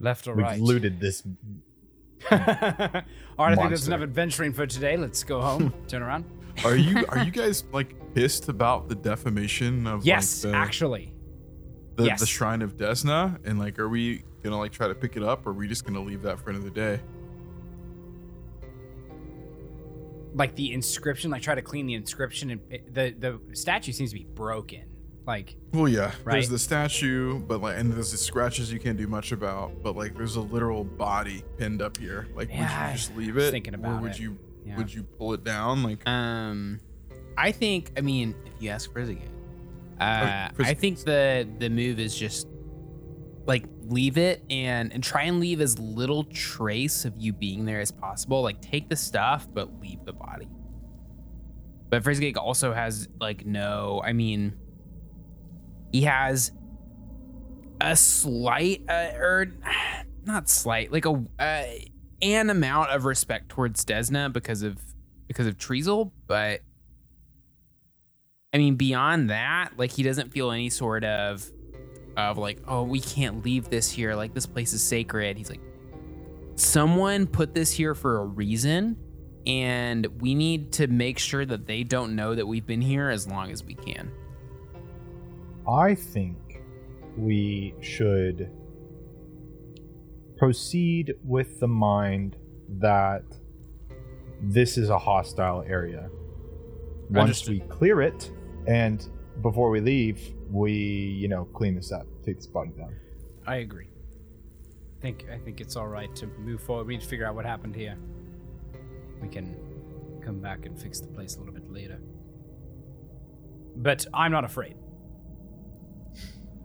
Left 0.00 0.26
or 0.26 0.34
right? 0.34 0.36
We've 0.36 0.46
right? 0.46 0.60
looted 0.60 1.00
this. 1.00 1.22
All 2.30 2.38
right, 2.38 3.02
I 3.38 3.54
think 3.56 3.70
that's 3.70 3.86
enough 3.86 4.00
adventuring 4.00 4.52
for 4.52 4.66
today. 4.66 4.96
Let's 4.96 5.22
go 5.22 5.40
home. 5.40 5.72
Turn 5.88 6.02
around. 6.02 6.24
Are 6.64 6.76
you 6.76 7.04
are 7.10 7.18
you 7.18 7.30
guys 7.30 7.64
like 7.72 7.94
pissed 8.14 8.48
about 8.48 8.88
the 8.88 8.94
defamation 8.94 9.86
of 9.86 10.04
Yes, 10.04 10.44
like, 10.44 10.52
the, 10.52 10.58
actually. 10.58 11.12
The, 11.96 12.04
yes. 12.04 12.20
the 12.20 12.26
shrine 12.26 12.62
of 12.62 12.76
Desna? 12.76 13.38
And 13.44 13.58
like, 13.58 13.78
are 13.78 13.88
we 13.88 14.22
gonna 14.42 14.58
like 14.58 14.72
try 14.72 14.86
to 14.88 14.94
pick 14.94 15.16
it 15.16 15.22
up, 15.22 15.46
or 15.46 15.50
are 15.50 15.52
we 15.54 15.66
just 15.68 15.84
gonna 15.84 16.00
leave 16.02 16.22
that 16.22 16.38
for 16.38 16.50
another 16.50 16.70
day? 16.70 17.00
Like 20.34 20.54
the 20.54 20.72
inscription, 20.72 21.30
like 21.30 21.42
try 21.42 21.54
to 21.54 21.62
clean 21.62 21.86
the 21.86 21.94
inscription, 21.94 22.50
and 22.50 22.60
it- 22.70 22.94
the 22.94 23.14
the 23.48 23.56
statue 23.56 23.92
seems 23.92 24.10
to 24.10 24.16
be 24.18 24.26
broken. 24.34 24.82
Like 25.26 25.56
Well, 25.72 25.88
yeah. 25.88 26.12
Right. 26.24 26.34
There's 26.34 26.48
the 26.50 26.58
statue, 26.58 27.38
but 27.40 27.60
like, 27.60 27.78
and 27.78 27.90
there's 27.92 28.12
the 28.12 28.18
scratches 28.18 28.72
you 28.72 28.78
can't 28.78 28.98
do 28.98 29.06
much 29.08 29.32
about. 29.32 29.82
But 29.82 29.96
like, 29.96 30.14
there's 30.14 30.36
a 30.36 30.40
literal 30.40 30.84
body 30.84 31.42
pinned 31.58 31.82
up 31.82 31.96
here. 31.96 32.28
Like, 32.36 32.48
Yeah, 32.50 32.60
would 32.86 32.90
you 32.92 32.96
just 32.96 33.16
leave 33.16 33.36
it, 33.38 33.50
thinking 33.50 33.74
or 33.84 34.00
would 34.00 34.12
it. 34.12 34.20
you 34.20 34.38
Yeah. 34.64 34.76
would 34.76 34.92
you 34.92 35.02
pull 35.02 35.32
it 35.32 35.42
down? 35.42 35.82
Like, 35.82 36.06
Um, 36.06 36.78
I 37.36 37.50
think. 37.50 37.90
I 37.96 38.02
mean, 38.02 38.34
if 38.44 38.52
you 38.62 38.70
ask 38.70 38.92
Frizz 38.92 39.08
again, 39.08 39.30
uh, 40.00 40.48
I 40.58 40.74
think 40.74 41.00
the 41.00 41.48
the 41.58 41.70
move 41.70 41.98
is 41.98 42.14
just 42.14 42.48
like 43.46 43.64
leave 43.82 44.18
it 44.18 44.42
and 44.50 44.92
and 44.92 45.02
try 45.02 45.22
and 45.22 45.40
leave 45.40 45.60
as 45.60 45.78
little 45.78 46.24
trace 46.24 47.04
of 47.04 47.16
you 47.16 47.32
being 47.32 47.64
there 47.64 47.80
as 47.80 47.90
possible. 47.90 48.42
Like 48.42 48.60
take 48.60 48.88
the 48.88 48.96
stuff, 48.96 49.48
but 49.52 49.80
leave 49.80 50.04
the 50.04 50.12
body. 50.12 50.48
But 51.88 52.02
Frizzigig 52.02 52.36
also 52.36 52.72
has 52.72 53.08
like 53.20 53.46
no. 53.46 54.02
I 54.04 54.12
mean, 54.12 54.54
he 55.92 56.02
has 56.02 56.52
a 57.80 57.96
slight 57.96 58.82
uh, 58.88 59.12
or 59.16 59.46
not 60.24 60.48
slight, 60.48 60.92
like 60.92 61.06
a 61.06 61.24
uh, 61.38 61.64
an 62.22 62.50
amount 62.50 62.90
of 62.90 63.04
respect 63.04 63.48
towards 63.48 63.84
Desna 63.84 64.32
because 64.32 64.62
of 64.62 64.78
because 65.28 65.46
of 65.46 65.56
Treazel, 65.56 66.10
but 66.26 66.60
I 68.56 68.58
mean 68.58 68.76
beyond 68.76 69.28
that, 69.28 69.72
like 69.76 69.90
he 69.90 70.02
doesn't 70.02 70.32
feel 70.32 70.50
any 70.50 70.70
sort 70.70 71.04
of 71.04 71.46
of 72.16 72.38
like, 72.38 72.58
oh, 72.66 72.84
we 72.84 73.00
can't 73.00 73.44
leave 73.44 73.68
this 73.68 73.90
here. 73.90 74.14
Like 74.14 74.32
this 74.32 74.46
place 74.46 74.72
is 74.72 74.82
sacred. 74.82 75.36
He's 75.36 75.50
like, 75.50 75.60
someone 76.54 77.26
put 77.26 77.52
this 77.52 77.70
here 77.70 77.94
for 77.94 78.20
a 78.20 78.24
reason, 78.24 78.96
and 79.46 80.06
we 80.22 80.34
need 80.34 80.72
to 80.72 80.86
make 80.86 81.18
sure 81.18 81.44
that 81.44 81.66
they 81.66 81.84
don't 81.84 82.16
know 82.16 82.34
that 82.34 82.46
we've 82.46 82.66
been 82.66 82.80
here 82.80 83.10
as 83.10 83.28
long 83.28 83.50
as 83.50 83.62
we 83.62 83.74
can. 83.74 84.10
I 85.68 85.94
think 85.94 86.62
we 87.14 87.74
should 87.82 88.50
proceed 90.38 91.12
with 91.22 91.60
the 91.60 91.68
mind 91.68 92.38
that 92.78 93.22
this 94.40 94.78
is 94.78 94.88
a 94.88 94.98
hostile 94.98 95.62
area. 95.68 96.08
Once 97.10 97.18
Understood. 97.18 97.52
we 97.52 97.60
clear 97.68 98.00
it, 98.00 98.30
and 98.66 99.08
before 99.42 99.70
we 99.70 99.80
leave, 99.80 100.34
we, 100.50 100.72
you 100.72 101.28
know, 101.28 101.44
clean 101.46 101.74
this 101.74 101.92
up, 101.92 102.06
take 102.24 102.36
this 102.36 102.46
body 102.46 102.70
down. 102.76 102.94
I 103.46 103.56
agree. 103.56 103.88
I 104.98 105.02
think 105.02 105.26
I 105.30 105.38
think 105.38 105.60
it's 105.60 105.76
all 105.76 105.88
right 105.88 106.14
to 106.16 106.26
move 106.38 106.62
forward. 106.62 106.86
We 106.86 106.94
need 106.94 107.02
to 107.02 107.08
figure 107.08 107.26
out 107.26 107.34
what 107.34 107.44
happened 107.44 107.76
here. 107.76 107.96
We 109.20 109.28
can 109.28 109.56
come 110.24 110.40
back 110.40 110.66
and 110.66 110.80
fix 110.80 111.00
the 111.00 111.08
place 111.08 111.36
a 111.36 111.38
little 111.38 111.54
bit 111.54 111.70
later. 111.70 112.00
But 113.76 114.06
I'm 114.12 114.32
not 114.32 114.44
afraid. 114.44 114.76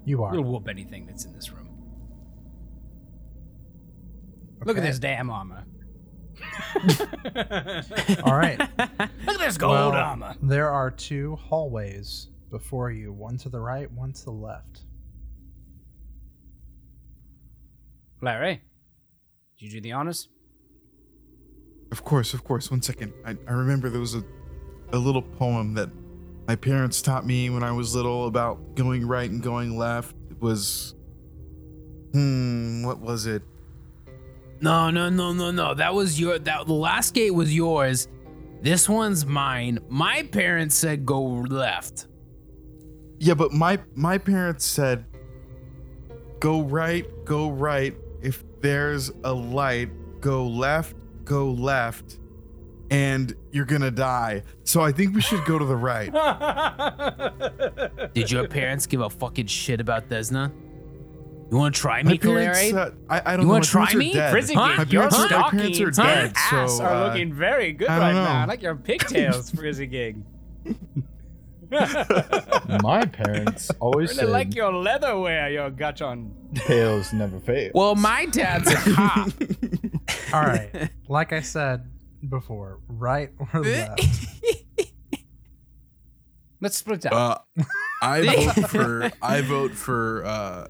You 0.06 0.24
are. 0.24 0.32
We'll 0.32 0.44
whoop 0.44 0.68
anything 0.68 1.06
that's 1.06 1.26
in 1.26 1.34
this 1.34 1.52
room. 1.52 1.70
Look 4.66 4.78
at 4.78 4.84
this 4.84 5.00
damn 5.00 5.30
armor. 5.30 5.66
All 8.24 8.36
right. 8.36 8.60
Look 8.60 9.36
at 9.36 9.40
this 9.40 9.58
gold 9.58 9.74
Well, 9.74 9.92
armor. 9.92 10.36
There 10.42 10.70
are 10.70 10.92
two 10.92 11.36
hallways 11.38 12.28
before 12.50 12.92
you, 12.92 13.12
one 13.14 13.38
to 13.40 13.50
the 13.50 13.60
right, 13.60 13.92
one 13.92 14.14
to 14.14 14.26
the 14.26 14.32
left. 14.32 14.82
Larry, 18.22 18.62
did 19.60 19.66
you 19.66 19.72
do 19.72 19.82
the 19.82 19.92
honors? 19.94 20.28
of 21.92 22.06
course, 22.06 22.34
of 22.34 22.44
course. 22.46 22.72
One 22.72 22.82
second. 22.82 23.12
I, 23.26 23.36
I 23.48 23.52
remember 23.52 23.90
there 23.90 24.00
was 24.00 24.16
a 24.16 24.24
a 24.94 24.98
little 24.98 25.22
poem 25.22 25.74
that 25.76 25.90
my 26.48 26.56
parents 26.56 27.02
taught 27.02 27.26
me 27.26 27.50
when 27.50 27.64
I 27.64 27.72
was 27.72 27.96
little 27.96 28.28
about 28.28 28.76
going 28.76 29.06
right 29.06 29.30
and 29.30 29.42
going 29.42 29.78
left. 29.78 30.16
It 30.30 30.42
was, 30.42 30.96
hmm, 32.12 32.84
what 32.86 33.00
was 33.00 33.26
it? 33.26 33.42
No, 34.62 34.92
no, 34.92 35.10
no, 35.10 35.34
no, 35.34 35.50
no. 35.50 35.74
That 35.74 35.94
was 35.94 36.20
your 36.20 36.38
that 36.40 36.68
the 36.68 36.74
last 36.74 37.16
gate 37.16 37.32
was 37.32 37.54
yours. 37.54 38.08
This 38.62 38.88
one's 38.88 39.26
mine. 39.26 39.80
My 39.90 40.24
parents 40.24 40.76
said 40.76 41.06
go 41.06 41.22
left. 41.24 42.08
Yeah, 43.20 43.34
but 43.34 43.52
my 43.52 43.80
my 43.96 44.20
parents 44.20 44.66
said 44.66 45.06
go 46.40 46.62
right, 46.62 47.06
go 47.26 47.50
right. 47.50 47.96
If 48.22 48.44
there's 48.62 49.12
a 49.24 49.34
light, 49.34 49.90
go 50.22 50.46
left, 50.46 50.96
go 51.26 51.50
left, 51.50 52.20
and 52.92 53.34
you're 53.52 53.66
gonna 53.66 53.90
die. 53.90 54.44
So 54.64 54.82
I 54.82 54.92
think 54.92 55.16
we 55.16 55.22
should 55.22 55.44
go 55.46 55.58
to 55.58 55.66
the 55.66 55.76
right. 55.76 56.14
Did 58.14 58.30
your 58.30 58.48
parents 58.48 58.86
give 58.86 59.02
a 59.02 59.10
fucking 59.10 59.48
shit 59.48 59.82
about 59.82 60.08
Desna? 60.08 60.52
You 61.52 61.58
want 61.58 61.76
to 61.76 61.82
try 61.82 62.02
me, 62.02 62.18
parents, 62.18 62.60
Kaleri? 62.60 62.74
uh, 62.74 62.92
I, 63.10 63.34
I 63.34 63.36
don't 63.36 63.46
You 63.46 63.52
wanna 63.52 63.66
try 63.66 63.94
me? 63.94 64.14
dead. 64.14 64.32
Frizzy 64.32 64.54
Huh? 64.54 64.68
Geek, 64.70 64.78
My 64.78 64.84
your 64.86 65.10
parents 65.10 65.18
are- 65.18 65.22
my 65.22 65.28
stockings 65.28 65.78
parents 65.78 66.00
are 66.00 66.02
and 66.04 66.34
dead, 66.34 66.34
ass 66.38 66.78
so, 66.78 66.84
are 66.86 66.90
uh, 66.96 67.08
looking 67.08 67.34
very 67.34 67.74
good 67.74 67.90
right 67.90 68.14
don't 68.14 68.24
now. 68.24 68.42
I 68.42 68.46
like 68.46 68.62
your 68.62 68.76
pigtails, 68.76 69.50
Frizzigig. 69.60 70.24
My 72.84 73.06
parents 73.06 73.70
always 73.80 74.10
really 74.12 74.20
said 74.24 74.30
like 74.30 74.56
your 74.56 74.72
leatherwear 74.74 75.52
you 75.54 75.70
got 75.76 76.02
on. 76.02 76.34
tales 76.56 77.14
never 77.14 77.40
fail. 77.40 77.72
well, 77.76 77.96
my 77.96 78.26
dad's 78.26 78.70
a 78.72 78.76
cop. 78.76 79.30
All 80.34 80.42
right. 80.42 80.90
like 81.08 81.32
I 81.32 81.40
said 81.42 81.90
before, 82.28 82.80
right 82.90 83.30
or 83.54 83.62
left. 83.62 84.02
Let's 86.60 86.78
split 86.78 87.06
up. 87.06 87.48
Uh, 87.58 87.64
I 88.02 88.22
vote 88.26 88.70
for 88.70 89.12
I 89.22 89.42
vote 89.42 89.72
for 89.72 90.26
uh, 90.26 90.68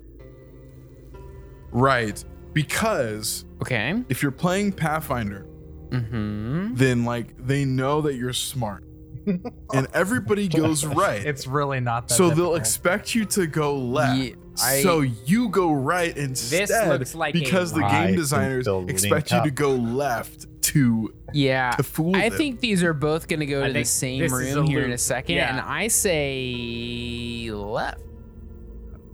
right 1.71 2.23
because 2.53 3.45
okay. 3.61 4.01
if 4.09 4.21
you're 4.21 4.31
playing 4.31 4.71
Pathfinder, 4.73 5.47
Mm-hmm. 5.91 6.75
then 6.75 7.03
like 7.03 7.35
they 7.37 7.65
know 7.65 7.99
that 8.01 8.15
you're 8.15 8.31
smart, 8.31 8.85
and 9.27 9.87
everybody 9.93 10.47
goes 10.47 10.85
right. 10.85 11.25
It's 11.25 11.45
really 11.47 11.81
not 11.81 12.07
that 12.07 12.13
so 12.15 12.23
they'll 12.29 12.35
difficult. 12.37 12.57
expect 12.59 13.13
you 13.15 13.25
to 13.25 13.45
go 13.45 13.75
left. 13.75 14.17
Yeah, 14.17 14.33
I- 14.63 14.81
so 14.83 15.01
you 15.01 15.49
go 15.49 15.73
right 15.73 16.15
instead 16.15 16.69
looks 16.87 17.13
like 17.13 17.35
a 17.35 17.39
because 17.39 17.73
the 17.73 17.83
I 17.83 18.05
game 18.07 18.15
designers 18.15 18.65
they'll 18.65 18.87
expect 18.87 19.11
link 19.11 19.31
you 19.31 19.37
up. 19.39 19.43
to 19.43 19.51
go 19.51 19.71
left 19.75 20.47
to 20.63 21.13
Yeah. 21.33 21.71
to 21.71 21.83
fool 21.83 22.15
I 22.15 22.29
them. 22.29 22.37
think 22.37 22.61
these 22.61 22.83
are 22.83 22.93
both 22.93 23.27
going 23.27 23.41
to 23.41 23.45
go 23.45 23.61
I 23.61 23.67
to 23.67 23.73
the 23.73 23.79
think 23.79 23.87
same 23.87 24.19
this 24.21 24.31
is 24.31 24.55
room 24.55 24.67
here 24.67 24.79
in 24.83 24.91
loop. 24.91 24.95
a 24.95 24.97
second. 24.97 25.35
Yeah. 25.35 25.49
And 25.51 25.59
I 25.59 25.87
say 25.89 27.49
left. 27.51 27.99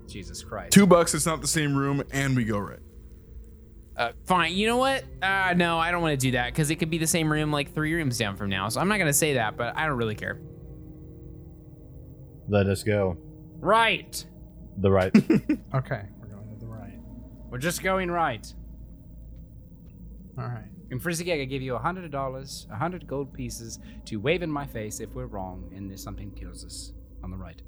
Jesus 0.07 0.43
Christ. 0.43 0.71
two 0.73 0.87
bucks. 0.87 1.13
It's 1.13 1.25
not 1.25 1.41
the 1.41 1.47
same 1.47 1.75
room, 1.75 2.03
and 2.11 2.35
we 2.35 2.43
go 2.43 2.57
right. 2.59 2.79
Uh, 3.95 4.11
fine. 4.25 4.53
You 4.53 4.67
know 4.67 4.77
what? 4.77 5.03
Uh, 5.23 5.53
no, 5.57 5.79
I 5.79 5.89
don't 5.89 6.03
want 6.03 6.19
to 6.19 6.23
do 6.27 6.31
that 6.33 6.53
because 6.53 6.69
it 6.69 6.75
could 6.75 6.91
be 6.91 6.99
the 6.99 7.07
same 7.07 7.31
room 7.31 7.51
like 7.51 7.73
three 7.73 7.93
rooms 7.95 8.17
down 8.17 8.37
from 8.37 8.49
now. 8.49 8.69
So 8.69 8.79
I'm 8.79 8.87
not 8.87 8.97
going 8.97 9.07
to 9.07 9.13
say 9.13 9.33
that, 9.33 9.57
but 9.57 9.75
I 9.75 9.87
don't 9.87 9.97
really 9.97 10.13
care. 10.15 10.39
Let 12.47 12.67
us 12.67 12.83
go. 12.83 13.17
Right. 13.59 14.23
The 14.77 14.91
right. 14.91 15.11
Okay, 15.73 16.03
we're 16.19 16.27
going 16.27 16.47
to 16.49 16.59
the 16.59 16.67
right. 16.67 16.99
We're 17.49 17.57
just 17.57 17.81
going 17.81 18.11
right. 18.11 18.45
All 20.37 20.45
right. 20.45 20.67
In 20.91 20.99
Frizzigig, 20.99 21.41
I 21.41 21.45
give 21.45 21.61
you 21.61 21.75
a 21.75 21.79
hundred 21.79 22.09
dollars, 22.11 22.67
a 22.71 22.75
hundred 22.77 23.07
gold 23.07 23.33
pieces 23.33 23.79
to 24.05 24.17
wave 24.17 24.43
in 24.43 24.51
my 24.51 24.65
face 24.65 24.99
if 24.99 25.13
we're 25.15 25.25
wrong 25.25 25.71
and 25.75 25.89
there's 25.89 26.03
something 26.03 26.31
kills 26.31 26.63
us 26.63 26.93
on 27.23 27.31
the 27.31 27.37
right. 27.37 27.61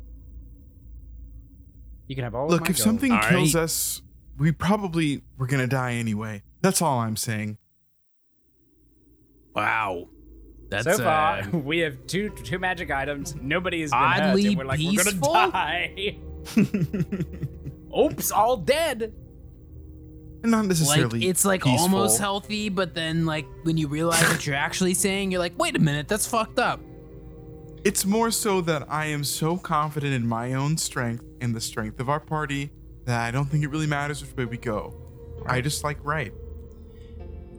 You 2.09 2.15
can 2.15 2.23
have 2.23 2.33
all 2.33 2.45
of 2.45 2.51
Look, 2.51 2.61
my 2.61 2.69
if 2.71 2.77
gold. 2.77 2.83
something 2.83 3.11
All 3.11 3.21
kills 3.21 3.53
right. 3.53 3.63
us, 3.63 4.01
we 4.39 4.51
probably 4.51 5.21
we're 5.37 5.45
gonna 5.45 5.67
die 5.67 5.93
anyway. 5.93 6.41
That's 6.61 6.81
all 6.81 6.97
I'm 6.99 7.15
saying. 7.15 7.59
Wow. 9.55 10.09
That's 10.69 10.85
so 10.85 11.03
far, 11.03 11.39
uh, 11.41 11.49
we 11.57 11.77
have 11.79 12.07
two 12.07 12.29
two 12.31 12.57
magic 12.57 12.89
items. 12.89 13.35
Nobody 13.35 13.81
has 13.81 13.91
been 13.91 13.99
Oddly 13.99 14.43
hurt. 14.43 14.49
And 14.49 14.57
we're 14.57 14.65
like, 14.65 14.79
peaceful? 14.79 15.31
we're 15.33 15.51
gonna 15.51 15.51
die. 15.51 16.17
Oops, 17.99 18.31
all 18.31 18.57
dead. 18.57 19.13
Not 20.41 20.59
like 20.59 20.67
necessarily. 20.69 21.27
it's 21.27 21.45
like 21.45 21.63
peaceful. 21.63 21.81
almost 21.83 22.19
healthy, 22.19 22.69
but 22.69 22.95
then 22.95 23.27
like 23.27 23.45
when 23.63 23.77
you 23.77 23.87
realize 23.87 24.23
what 24.29 24.47
you're 24.47 24.55
actually 24.55 24.95
saying, 24.95 25.29
you're 25.29 25.39
like, 25.39 25.53
wait 25.59 25.75
a 25.75 25.79
minute, 25.79 26.07
that's 26.07 26.25
fucked 26.25 26.57
up. 26.57 26.79
It's 27.85 28.05
more 28.05 28.29
so 28.29 28.59
that 28.61 28.91
I 28.91 29.05
am 29.05 29.23
so 29.23 29.55
confident 29.55 30.13
in 30.13 30.27
my 30.27 30.53
own 30.53 30.77
strength 30.77 31.23
and 31.39 31.55
the 31.55 31.61
strength 31.61 32.01
of 32.01 32.09
our 32.09 32.19
party 32.19 32.71
that 33.05 33.21
I 33.21 33.31
don't 33.31 33.45
think 33.45 33.63
it 33.63 33.69
really 33.69 33.87
matters 33.87 34.21
which 34.21 34.35
way 34.35 34.43
we 34.43 34.57
go. 34.57 34.93
I 35.45 35.61
just 35.61 35.85
like 35.85 35.97
right. 36.03 36.33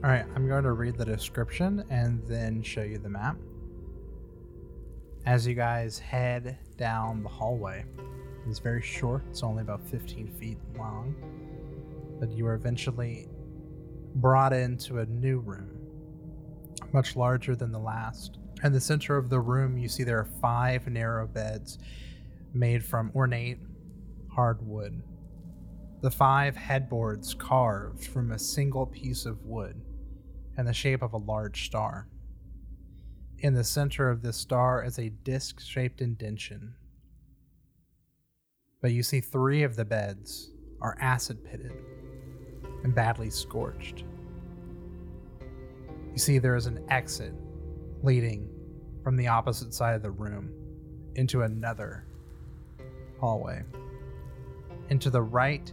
All 0.05 0.11
right, 0.11 0.27
I'm 0.35 0.47
going 0.47 0.65
to 0.65 0.73
read 0.73 0.99
the 0.99 1.07
description 1.07 1.85
and 1.89 2.23
then 2.27 2.63
show 2.63 2.83
you 2.83 2.99
the 2.99 3.09
map. 3.09 3.37
As 5.25 5.47
you 5.47 5.55
guys 5.55 5.99
head 5.99 6.59
down 6.77 7.23
the 7.23 7.29
hallway, 7.29 7.87
it's 8.47 8.59
very 8.59 8.83
short, 8.83 9.23
it's 9.31 9.43
only 9.43 9.63
about 9.63 9.83
15 9.89 10.29
feet 10.39 10.59
long, 10.77 11.15
but 12.21 12.31
you 12.31 12.47
are 12.47 12.55
eventually 12.55 13.27
brought 14.17 14.53
into 14.53 14.99
a 14.99 15.07
new 15.07 15.39
room, 15.39 15.71
much 16.93 17.17
larger 17.17 17.57
than 17.57 17.73
the 17.73 17.79
last. 17.79 18.40
In 18.63 18.73
the 18.73 18.81
center 18.81 19.17
of 19.17 19.31
the 19.31 19.41
room, 19.41 19.79
you 19.79 19.89
see 19.89 20.05
there 20.05 20.19
are 20.19 20.29
five 20.41 20.87
narrow 20.87 21.27
beds 21.27 21.79
made 22.53 22.85
from 22.85 23.11
ornate 23.15 23.59
hardwood. 24.35 25.03
The 26.03 26.11
five 26.11 26.57
headboards 26.57 27.35
carved 27.35 28.05
from 28.05 28.33
a 28.33 28.39
single 28.39 28.87
piece 28.87 29.25
of 29.25 29.45
wood 29.45 29.81
in 30.59 30.67
the 30.67 30.75
shape 30.75 31.03
of 31.03 31.15
a 31.15 31.19
large 31.19 31.67
star. 31.67 32.09
In 33.39 33.55
the 33.55 33.65
center 33.65 34.11
of 34.11 34.21
this 34.21 34.37
star 34.37 34.85
is 34.85 34.99
a 34.99 35.09
disc 35.09 35.61
shaped 35.61 36.03
indention. 36.03 36.75
But 38.83 38.93
you 38.93 39.03
see 39.03 39.21
three 39.21 39.63
of 39.63 39.77
the 39.77 39.85
beds 39.85 40.51
are 40.83 40.99
acid 41.01 41.45
pitted 41.45 41.73
and 42.83 42.95
badly 42.95 43.31
scorched. 43.31 44.05
You 46.13 46.19
see 46.19 46.39
there 46.39 46.57
is 46.57 46.67
an 46.67 46.85
exit 46.91 47.35
leading 48.03 48.49
from 49.03 49.17
the 49.17 49.29
opposite 49.29 49.75
side 49.75 49.95
of 49.95 50.03
the 50.03 50.11
room 50.11 50.53
into 51.15 51.43
another 51.43 52.07
hallway. 53.19 53.63
And 54.89 55.01
to 55.03 55.11
the 55.11 55.23
right, 55.23 55.73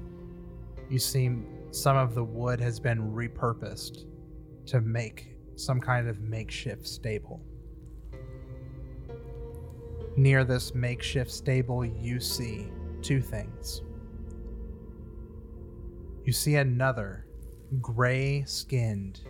you 0.89 0.99
see 0.99 1.31
some 1.71 1.97
of 1.97 2.15
the 2.15 2.23
wood 2.23 2.59
has 2.59 2.79
been 2.79 3.11
repurposed 3.11 4.05
to 4.67 4.81
make 4.81 5.35
some 5.55 5.79
kind 5.79 6.07
of 6.07 6.19
makeshift 6.19 6.87
stable. 6.87 7.41
Near 10.15 10.43
this 10.43 10.73
makeshift 10.73 11.31
stable, 11.31 11.85
you 11.85 12.19
see 12.19 12.71
two 13.01 13.21
things. 13.21 13.81
You 16.23 16.33
see 16.33 16.55
another 16.55 17.25
gray 17.81 18.43
skinned, 18.45 19.21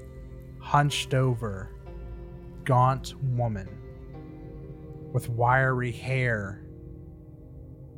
hunched 0.59 1.13
over, 1.13 1.76
gaunt 2.67 3.13
woman 3.23 3.69
with 5.13 5.29
wiry 5.29 5.91
hair 5.91 6.61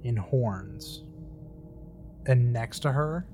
and 0.06 0.20
horns. 0.20 1.04
And 2.28 2.54
next 2.54 2.82
to 2.82 2.92
her, 2.92 3.28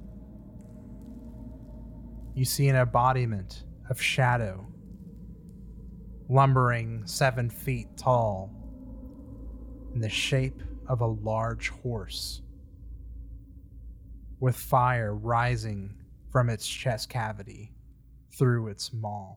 you 2.33 2.45
see 2.45 2.69
an 2.69 2.77
embodiment 2.77 3.65
of 3.89 4.01
shadow, 4.01 4.65
lumbering 6.29 7.05
seven 7.05 7.49
feet 7.49 7.89
tall, 7.97 8.49
in 9.93 9.99
the 9.99 10.09
shape 10.09 10.63
of 10.87 11.01
a 11.01 11.05
large 11.05 11.67
horse, 11.69 12.43
with 14.39 14.55
fire 14.55 15.13
rising 15.13 15.95
from 16.31 16.49
its 16.49 16.65
chest 16.65 17.09
cavity 17.09 17.73
through 18.31 18.69
its 18.69 18.93
maw. 18.93 19.35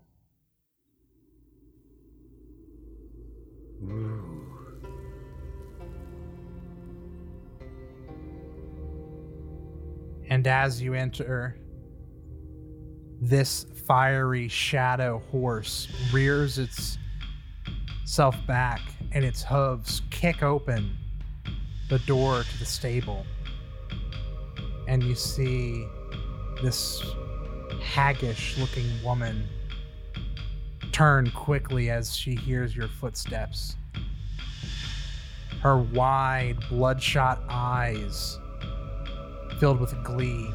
And 10.30 10.46
as 10.46 10.82
you 10.82 10.94
enter, 10.94 11.56
this 13.20 13.66
fiery 13.86 14.48
shadow 14.48 15.22
horse 15.30 15.88
rears 16.12 16.58
itself 18.04 18.36
back 18.46 18.80
and 19.12 19.24
its 19.24 19.42
hooves 19.42 20.02
kick 20.10 20.42
open 20.42 20.96
the 21.88 21.98
door 22.00 22.42
to 22.42 22.58
the 22.58 22.66
stable. 22.66 23.24
And 24.86 25.02
you 25.02 25.14
see 25.14 25.86
this 26.62 27.02
haggish 27.80 28.58
looking 28.58 29.02
woman 29.02 29.48
turn 30.92 31.30
quickly 31.30 31.90
as 31.90 32.14
she 32.14 32.34
hears 32.34 32.76
your 32.76 32.88
footsteps. 32.88 33.76
Her 35.60 35.78
wide, 35.78 36.56
bloodshot 36.68 37.42
eyes 37.48 38.38
filled 39.58 39.80
with 39.80 40.02
glee 40.04 40.50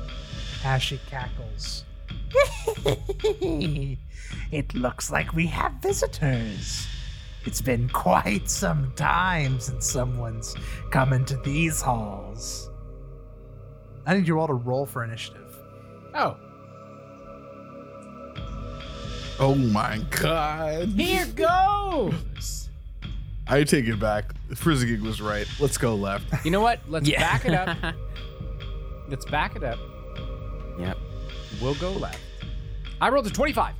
as 0.63 0.81
she 0.81 0.99
cackles. 1.09 1.83
it 4.51 4.73
looks 4.73 5.11
like 5.11 5.33
we 5.33 5.45
have 5.47 5.73
visitors. 5.81 6.87
It's 7.45 7.61
been 7.61 7.89
quite 7.89 8.49
some 8.49 8.93
time 8.95 9.59
since 9.59 9.85
someone's 9.85 10.55
come 10.91 11.11
into 11.11 11.35
these 11.37 11.81
halls. 11.81 12.69
I 14.05 14.15
need 14.15 14.27
you 14.27 14.39
all 14.39 14.47
to 14.47 14.53
roll 14.53 14.85
for 14.85 15.03
initiative. 15.03 15.53
Oh, 16.13 16.37
Oh 19.39 19.55
my 19.55 19.99
god. 20.09 20.89
here 20.89 21.25
goes. 21.35 22.69
I 23.47 23.63
take 23.63 23.85
it 23.87 23.99
back. 23.99 24.25
Frizzigig 24.55 25.01
was 25.01 25.21
right. 25.21 25.47
Let's 25.59 25.77
go 25.77 25.95
left. 25.95 26.45
You 26.45 26.51
know 26.51 26.61
what? 26.61 26.79
Let's 26.87 27.07
Yeah. 27.09 27.19
back 27.19 27.45
it 27.45 27.53
up. 27.53 27.77
Let's 29.09 29.25
back 29.25 29.55
it 29.55 29.63
up. 29.63 29.77
Yep. 30.79 30.97
We'll 31.61 31.75
go 31.75 31.91
left. 31.91 32.19
I 33.01 33.09
rolled 33.09 33.27
a 33.27 33.29
25. 33.29 33.75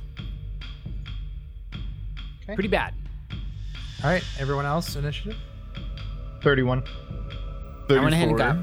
Okay. 2.42 2.54
Pretty 2.54 2.68
bad. 2.68 2.92
All 4.02 4.10
right, 4.10 4.22
everyone 4.38 4.66
else, 4.66 4.96
initiative? 4.96 5.36
31. 6.42 6.84
I 7.88 7.92
went 8.00 8.12
ahead 8.14 8.28
and 8.28 8.38
34. 8.38 8.38
got. 8.38 8.56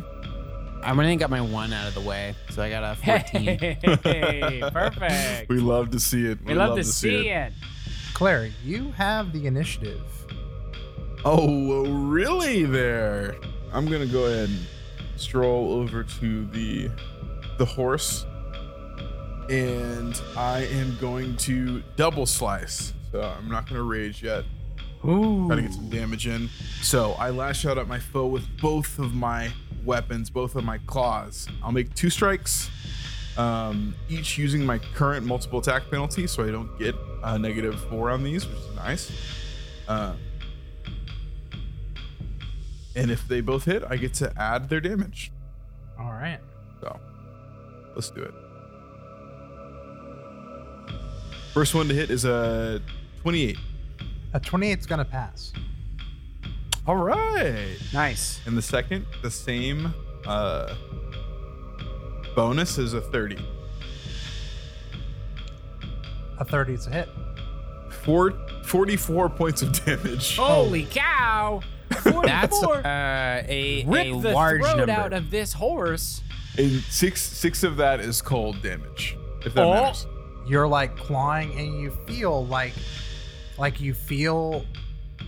I 0.83 0.93
went 0.93 1.01
ahead 1.01 1.11
and 1.11 1.19
got 1.19 1.29
my 1.29 1.41
one 1.41 1.71
out 1.73 1.87
of 1.87 1.93
the 1.93 2.01
way, 2.01 2.35
so 2.49 2.63
I 2.63 2.69
got 2.69 2.83
a 2.83 2.95
14. 2.95 3.43
Hey, 4.03 4.63
perfect. 4.73 5.49
We 5.49 5.59
love 5.59 5.91
to 5.91 5.99
see 5.99 6.25
it. 6.25 6.43
We 6.43 6.53
love 6.55 6.75
to 6.77 6.83
see 6.83 7.29
it. 7.29 7.53
Claire, 8.13 8.49
you 8.63 8.91
have 8.91 9.31
the 9.31 9.47
initiative. 9.47 10.01
Oh, 11.23 11.85
really? 11.85 12.63
There. 12.63 13.35
I'm 13.71 13.85
gonna 13.89 14.07
go 14.07 14.25
ahead 14.25 14.49
and 14.49 14.59
stroll 15.15 15.73
over 15.73 16.03
to 16.03 16.45
the 16.47 16.89
the 17.57 17.65
horse, 17.65 18.25
and 19.49 20.19
I 20.35 20.65
am 20.71 20.97
going 20.99 21.37
to 21.37 21.83
double 21.95 22.25
slice. 22.25 22.93
So 23.11 23.21
I'm 23.21 23.49
not 23.49 23.67
gonna 23.67 23.83
rage 23.83 24.23
yet. 24.23 24.45
Ooh. 25.05 25.47
Try 25.47 25.57
to 25.57 25.61
get 25.63 25.73
some 25.73 25.89
damage 25.89 26.27
in. 26.27 26.49
So 26.81 27.13
I 27.13 27.29
lash 27.29 27.65
out 27.65 27.77
at 27.77 27.87
my 27.87 27.99
foe 27.99 28.27
with 28.27 28.45
both 28.59 28.99
of 28.99 29.13
my 29.13 29.51
weapons, 29.85 30.29
both 30.29 30.55
of 30.55 30.63
my 30.63 30.77
claws. 30.79 31.47
I'll 31.63 31.71
make 31.71 31.93
two 31.95 32.09
strikes, 32.09 32.69
um, 33.37 33.95
each 34.09 34.37
using 34.37 34.65
my 34.65 34.79
current 34.79 35.25
multiple 35.25 35.59
attack 35.59 35.89
penalty, 35.89 36.27
so 36.27 36.43
I 36.43 36.51
don't 36.51 36.77
get 36.77 36.95
a 37.23 37.37
negative 37.37 37.79
four 37.89 38.09
on 38.09 38.23
these, 38.23 38.47
which 38.47 38.57
is 38.57 38.75
nice. 38.75 39.11
Um, 39.87 40.17
and 42.95 43.09
if 43.09 43.27
they 43.27 43.41
both 43.41 43.65
hit, 43.65 43.83
I 43.89 43.97
get 43.97 44.13
to 44.15 44.33
add 44.37 44.69
their 44.69 44.81
damage. 44.81 45.31
All 45.99 46.11
right. 46.11 46.39
So 46.81 46.99
let's 47.95 48.09
do 48.09 48.21
it. 48.21 48.33
First 51.53 51.75
one 51.75 51.87
to 51.87 51.93
hit 51.93 52.09
is 52.09 52.25
a 52.25 52.81
28. 53.21 53.57
A 54.33 54.39
28 54.39 54.79
is 54.79 54.85
going 54.85 54.99
to 54.99 55.05
pass. 55.05 55.51
All 56.87 56.95
right. 56.97 57.77
Nice. 57.93 58.41
And 58.45 58.57
the 58.57 58.61
second, 58.61 59.05
the 59.21 59.29
same 59.31 59.93
uh, 60.25 60.75
bonus 62.35 62.77
is 62.77 62.93
a 62.93 63.01
30. 63.01 63.37
A 66.39 66.45
30 66.45 66.73
is 66.73 66.87
a 66.87 66.89
hit. 66.91 67.09
Four, 68.03 68.33
44 68.65 69.29
points 69.29 69.61
of 69.61 69.85
damage. 69.85 70.37
Holy 70.37 70.85
cow. 70.85 71.61
That's 71.89 72.57
44. 72.59 72.77
uh, 72.77 73.43
a, 73.47 73.83
Rip 73.85 74.05
a 74.07 74.19
the 74.21 74.31
large 74.31 74.61
throat 74.61 74.77
number. 74.77 74.91
out 74.93 75.13
of 75.13 75.29
this 75.29 75.53
horse. 75.53 76.21
And 76.57 76.81
six 76.83 77.21
six 77.21 77.63
of 77.63 77.77
that 77.77 77.99
is 78.01 78.21
cold 78.21 78.61
damage, 78.61 79.17
if 79.45 79.53
that 79.53 79.63
Oh. 79.65 79.71
matters. 79.73 80.07
You're 80.47 80.67
like 80.67 80.97
clawing 80.97 81.57
and 81.57 81.79
you 81.79 81.91
feel 82.07 82.45
like 82.47 82.73
like 83.57 83.79
you 83.79 83.93
feel 83.93 84.65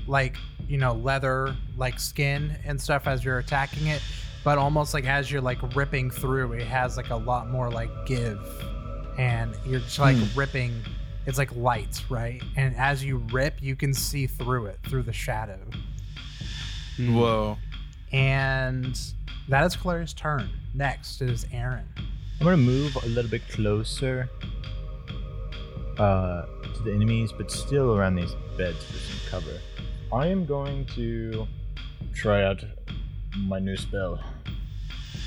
like, 0.08 0.38
you 0.68 0.78
know, 0.78 0.94
leather, 0.94 1.56
like 1.78 2.00
skin 2.00 2.56
and 2.66 2.80
stuff 2.80 3.08
as 3.08 3.24
you're 3.24 3.40
attacking 3.40 3.88
it, 3.88 4.02
but 4.44 4.58
almost 4.58 4.94
like 4.94 5.06
as 5.06 5.32
you're 5.32 5.42
like 5.42 5.76
ripping 5.76 6.10
through, 6.10 6.54
it 6.54 6.68
has 6.68 6.98
like 6.98 7.10
a 7.10 7.16
lot 7.16 7.50
more 7.50 7.70
like 7.70 7.90
give. 8.06 8.40
And 9.18 9.56
you're 9.66 9.80
just 9.80 10.00
like 10.00 10.18
ripping 10.36 10.82
it's 11.26 11.38
like 11.38 11.56
lights, 11.56 12.10
right? 12.12 12.42
And 12.56 12.76
as 12.76 13.04
you 13.04 13.18
rip, 13.32 13.62
you 13.62 13.76
can 13.76 13.94
see 13.94 14.28
through 14.28 14.66
it, 14.68 14.80
through 14.84 15.04
the 15.04 15.14
shadow. 15.14 15.60
Whoa. 17.00 17.58
And 18.12 19.00
that 19.50 19.66
is 19.66 19.76
Claire's 19.76 20.14
turn. 20.14 20.50
Next 20.74 21.22
is 21.22 21.46
Aaron. 21.52 21.88
I'm 22.40 22.46
gonna 22.46 22.58
move 22.58 22.96
a 22.98 23.06
little 23.08 23.32
bit 23.32 23.48
closer 23.50 24.30
uh, 25.98 26.46
to 26.74 26.84
the 26.84 26.94
enemies, 26.94 27.32
but 27.32 27.50
still 27.50 27.96
around 27.96 28.16
these 28.16 28.36
beds 28.58 28.84
for 28.84 28.98
some 28.98 29.20
cover. 29.30 29.60
I 30.14 30.28
am 30.28 30.46
going 30.46 30.86
to 30.96 31.48
try 32.14 32.44
out 32.44 32.64
my 33.38 33.60
new 33.60 33.76
spell. 33.76 34.20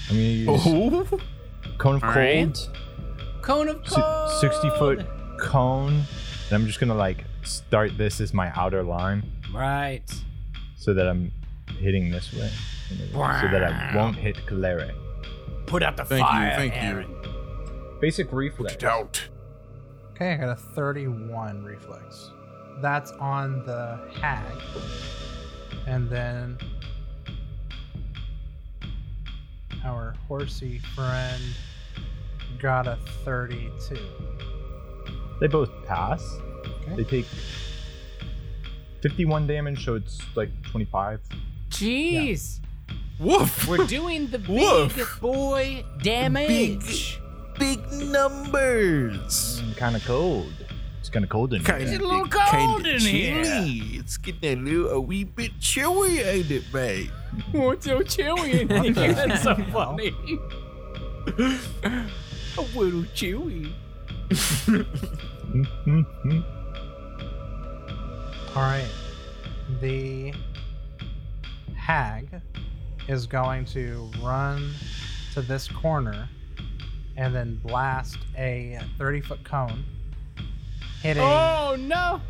I'm 0.09 0.16
gonna 0.16 0.20
use 0.20 0.49
Oh, 0.49 1.18
Cone 1.78 1.97
of 1.97 2.05
All 2.05 2.12
Cold, 2.12 2.16
right. 2.16 2.68
Cone 3.43 3.68
of 3.68 3.89
si- 3.89 4.01
cold. 4.01 4.30
60 4.41 4.70
foot 4.78 5.07
cone, 5.41 5.95
and 5.95 6.53
I'm 6.53 6.66
just 6.66 6.78
gonna 6.80 6.95
like 6.95 7.24
start 7.43 7.99
this 7.99 8.20
as 8.20 8.32
my 8.32 8.53
outer 8.55 8.82
line 8.82 9.24
Right. 9.53 10.05
so 10.76 10.95
that 10.95 11.09
I'm 11.09 11.32
hitting 11.78 12.11
this 12.11 12.32
way, 12.32 12.51
so 13.12 13.49
that 13.49 13.62
I 13.64 13.97
won't 13.97 14.16
hit 14.16 14.37
Kalere. 14.47 14.93
Put 15.66 15.82
out 15.82 15.97
the 15.97 16.05
Thank 16.05 16.20
you, 16.20 16.26
fire. 16.26 16.55
thank 16.57 16.82
you. 17.09 17.99
Basic 18.01 18.32
reflex. 18.32 18.82
out. 18.84 19.28
Okay, 20.12 20.32
I 20.32 20.37
got 20.37 20.51
a 20.51 20.57
31 20.57 21.64
reflex. 21.64 22.30
That's 22.81 23.12
on 23.12 23.64
the 23.64 23.99
hag. 24.20 24.57
And 25.87 26.09
then 26.11 26.59
our 29.85 30.14
horsey 30.29 30.79
friend 30.95 31.43
got 32.59 32.87
a 32.87 32.97
32. 33.24 33.97
They 35.41 35.47
both 35.47 35.70
pass. 35.87 36.22
Okay. 36.83 36.97
They 36.97 37.05
take 37.05 37.27
51 39.03 39.47
damage, 39.47 39.85
so 39.85 39.95
it's 39.95 40.20
like 40.35 40.51
25. 40.64 41.20
Jeez. 41.70 42.61
Woof. 43.18 43.66
We're 43.68 43.87
doing 43.87 44.29
the 44.29 44.39
big 44.39 44.49
Woof. 44.51 45.20
boy 45.20 45.85
damage. 46.03 47.20
Big 47.59 47.81
numbers. 47.93 49.62
Mm, 49.62 49.77
kind 49.77 49.97
of 49.97 50.05
cold. 50.05 50.53
It's 51.16 51.22
kind 51.22 51.24
of 51.24 51.30
cold 51.30 51.54
in 51.54 51.62
Kind 51.62 51.82
here. 51.82 51.94
It's 51.94 52.04
a 52.04 52.06
little 52.06 52.28
cold 52.28 52.86
in 52.86 53.00
here. 53.00 53.42
It's 53.46 54.18
getting 54.18 54.58
a 54.58 54.70
little 54.70 54.90
a 54.90 55.00
wee 55.00 55.24
bit 55.24 55.52
chilly, 55.60 56.18
ain't 56.18 56.50
it, 56.50 56.64
mate? 56.74 57.10
What's 57.52 57.86
so 57.86 58.02
chilly 58.02 58.60
in 58.60 58.68
here? 58.68 59.14
That's 59.14 59.42
so 59.42 59.54
funny. 59.72 60.12
A 62.58 62.60
little 62.74 63.04
chilly. 63.14 63.74
All 68.54 68.62
right. 68.62 68.88
The 69.80 70.34
hag 71.74 72.42
is 73.08 73.26
going 73.26 73.64
to 73.66 74.10
run 74.22 74.70
to 75.32 75.40
this 75.40 75.66
corner 75.66 76.28
and 77.16 77.34
then 77.34 77.58
blast 77.64 78.18
a 78.36 78.78
30 78.98 79.22
foot 79.22 79.44
cone, 79.44 79.82
hitting 81.03 81.22
Oh 81.22 81.76
no. 81.78 82.20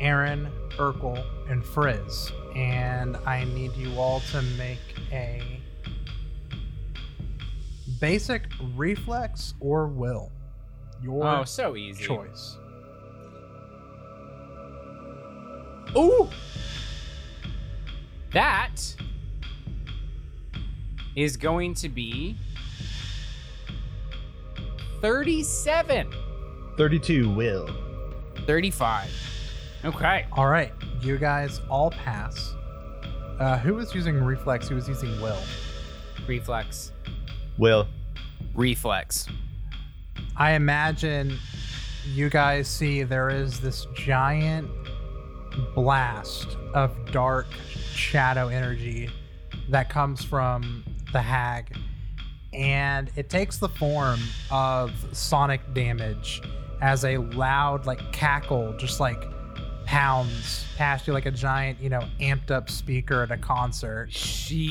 Aaron, 0.00 0.50
Urkel, 0.76 1.22
and 1.50 1.64
Frizz. 1.64 2.32
And 2.56 3.16
I 3.26 3.44
need 3.44 3.74
you 3.76 3.92
all 3.98 4.20
to 4.32 4.42
make 4.58 4.78
a 5.12 5.40
basic 8.00 8.42
reflex 8.74 9.54
or 9.60 9.86
will. 9.86 10.30
Your 11.02 11.26
Oh, 11.26 11.44
so 11.44 11.76
easy. 11.76 12.02
choice. 12.04 12.56
Ooh. 15.96 16.28
That 18.32 18.96
is 21.14 21.36
going 21.36 21.74
to 21.74 21.88
be 21.88 22.36
37. 25.00 26.12
32 26.76 27.30
will. 27.30 27.68
35. 28.46 29.10
Okay. 29.84 30.26
All 30.32 30.48
right, 30.48 30.72
you 31.00 31.18
guys 31.18 31.60
all 31.68 31.90
pass. 31.90 32.54
Uh, 33.38 33.58
who 33.58 33.74
was 33.74 33.94
using 33.94 34.22
reflex? 34.22 34.68
Who 34.68 34.74
was 34.74 34.88
using 34.88 35.20
will? 35.20 35.40
Reflex. 36.26 36.92
Will. 37.58 37.86
Reflex. 38.54 39.26
I 40.36 40.52
imagine 40.52 41.38
you 42.12 42.28
guys 42.28 42.68
see 42.68 43.02
there 43.02 43.30
is 43.30 43.60
this 43.60 43.86
giant 43.94 44.68
blast 45.74 46.56
of 46.74 46.92
dark 47.12 47.46
shadow 47.92 48.48
energy 48.48 49.10
that 49.68 49.88
comes 49.88 50.24
from 50.24 50.84
the 51.12 51.22
hag 51.22 51.76
and 52.52 53.10
it 53.16 53.30
takes 53.30 53.58
the 53.58 53.68
form 53.68 54.20
of 54.50 54.92
sonic 55.12 55.60
damage 55.74 56.42
as 56.84 57.02
a 57.06 57.16
loud 57.16 57.86
like 57.86 58.12
cackle 58.12 58.74
just 58.76 59.00
like 59.00 59.24
pounds 59.86 60.66
past 60.76 61.06
you 61.06 61.14
like 61.14 61.24
a 61.24 61.30
giant 61.30 61.80
you 61.80 61.88
know 61.88 62.02
amped 62.20 62.50
up 62.50 62.68
speaker 62.68 63.22
at 63.22 63.30
a 63.30 63.38
concert. 63.38 64.10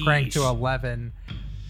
Cranked 0.04 0.32
to 0.34 0.44
11 0.44 1.12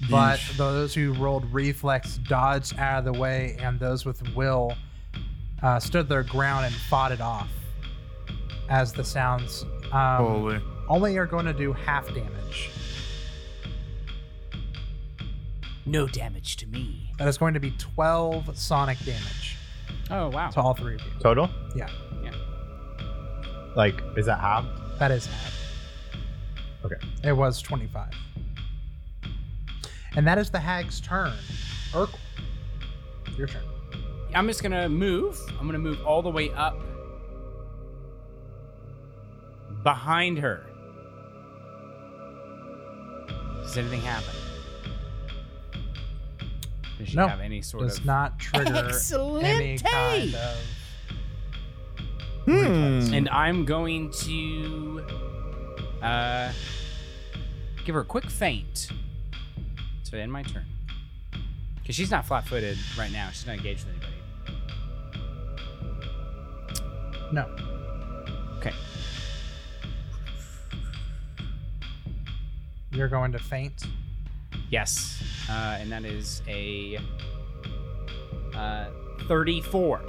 but 0.10 0.42
those 0.58 0.94
who 0.94 1.14
rolled 1.14 1.46
reflex 1.54 2.18
dodged 2.28 2.78
out 2.78 3.00
of 3.00 3.06
the 3.06 3.18
way 3.18 3.56
and 3.60 3.80
those 3.80 4.04
with 4.04 4.22
will 4.36 4.74
uh, 5.62 5.80
stood 5.80 6.10
their 6.10 6.24
ground 6.24 6.66
and 6.66 6.76
fought 6.76 7.14
it 7.14 7.22
off 7.22 7.48
as 8.68 8.92
the 8.92 9.04
sounds 9.04 9.64
um, 9.94 10.26
Holy. 10.26 10.62
only 10.90 11.18
are 11.18 11.26
going 11.26 11.46
to 11.46 11.54
do 11.54 11.72
half 11.72 12.06
damage. 12.08 12.70
No 15.86 16.06
damage 16.06 16.58
to 16.58 16.68
me. 16.68 17.12
that 17.18 17.30
is 17.30 17.38
going 17.38 17.54
to 17.54 17.62
be 17.62 17.72
12 17.78 18.58
sonic 18.58 19.00
damage 19.06 19.43
Oh, 20.12 20.30
wow. 20.30 20.50
to 20.50 20.62
all 20.62 20.74
three 20.74 20.96
of 20.96 21.02
you 21.02 21.12
Total? 21.20 21.50
yeah 21.76 21.90
Yeah. 22.24 22.32
Like, 23.76 24.02
is 24.18 24.26
that 24.28 24.40
half? 24.40 24.66
that 25.00 25.12
is 25.12 25.26
half 25.26 25.54
Okay. 26.86 26.96
it 27.24 27.34
was 27.34 27.62
25 27.62 28.12
and 30.16 30.28
that 30.28 30.38
is 30.38 30.50
the 30.52 30.60
hag's 30.60 31.00
turn 31.02 31.34
Urkel, 31.92 32.20
your 33.38 33.48
turn 33.48 33.64
I'm 34.36 34.48
just 34.48 34.64
gonna 34.64 34.90
move. 34.90 35.40
I'm 35.60 35.68
gonna 35.68 35.78
move 35.78 36.04
all 36.08 36.24
the 36.24 36.30
way 36.32 36.50
up 36.54 36.76
behind 39.84 40.40
her. 40.40 40.66
Does 43.62 43.78
anything 43.78 44.02
happen? 44.02 44.34
Does 47.04 47.12
she 47.12 47.18
No, 47.18 47.28
have 47.28 47.42
any 47.42 47.62
sort 47.62 47.84
does 47.84 47.98
of 48.00 48.06
not 48.06 48.40
trigger 48.40 48.74
any 48.76 48.88
Excelente! 48.90 49.84
kind 49.84 50.36
of 50.36 50.58
Hmm. 52.46 53.14
And 53.14 53.30
I'm 53.30 53.64
going 53.64 54.12
to 54.12 55.06
uh, 56.02 56.52
give 57.86 57.96
her 57.96 58.02
a 58.02 58.06
quick 58.06 58.26
feint 58.26 58.90
to 60.06 60.18
end 60.20 60.32
my 60.32 60.44
turn. 60.44 60.66
Because 61.76 61.96
she's 61.96 62.12
not 62.12 62.26
flat 62.26 62.46
footed 62.46 62.78
right 62.98 63.12
now. 63.12 63.30
She's 63.32 63.48
not 63.48 63.56
engaged 63.58 63.86
with 63.86 63.96
anybody. 63.96 64.10
no 67.32 67.48
Okay. 68.58 68.74
you're 72.92 73.08
going 73.08 73.32
to 73.32 73.40
faint 73.40 73.86
Yes. 74.74 75.22
Uh, 75.48 75.78
and 75.80 75.92
that 75.92 76.04
is 76.04 76.42
a 76.48 76.98
uh, 78.56 78.88
34. 79.28 80.00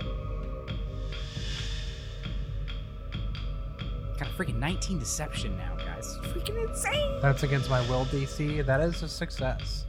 Got 4.18 4.22
a 4.22 4.24
freaking 4.24 4.58
19 4.58 4.98
deception 4.98 5.58
now, 5.58 5.76
guys. 5.76 6.16
Freaking 6.32 6.66
insane. 6.66 7.20
That's 7.20 7.42
against 7.42 7.68
my 7.68 7.86
will 7.90 8.06
DC. 8.06 8.64
That 8.64 8.80
is 8.80 9.02
a 9.02 9.08
success. 9.08 9.84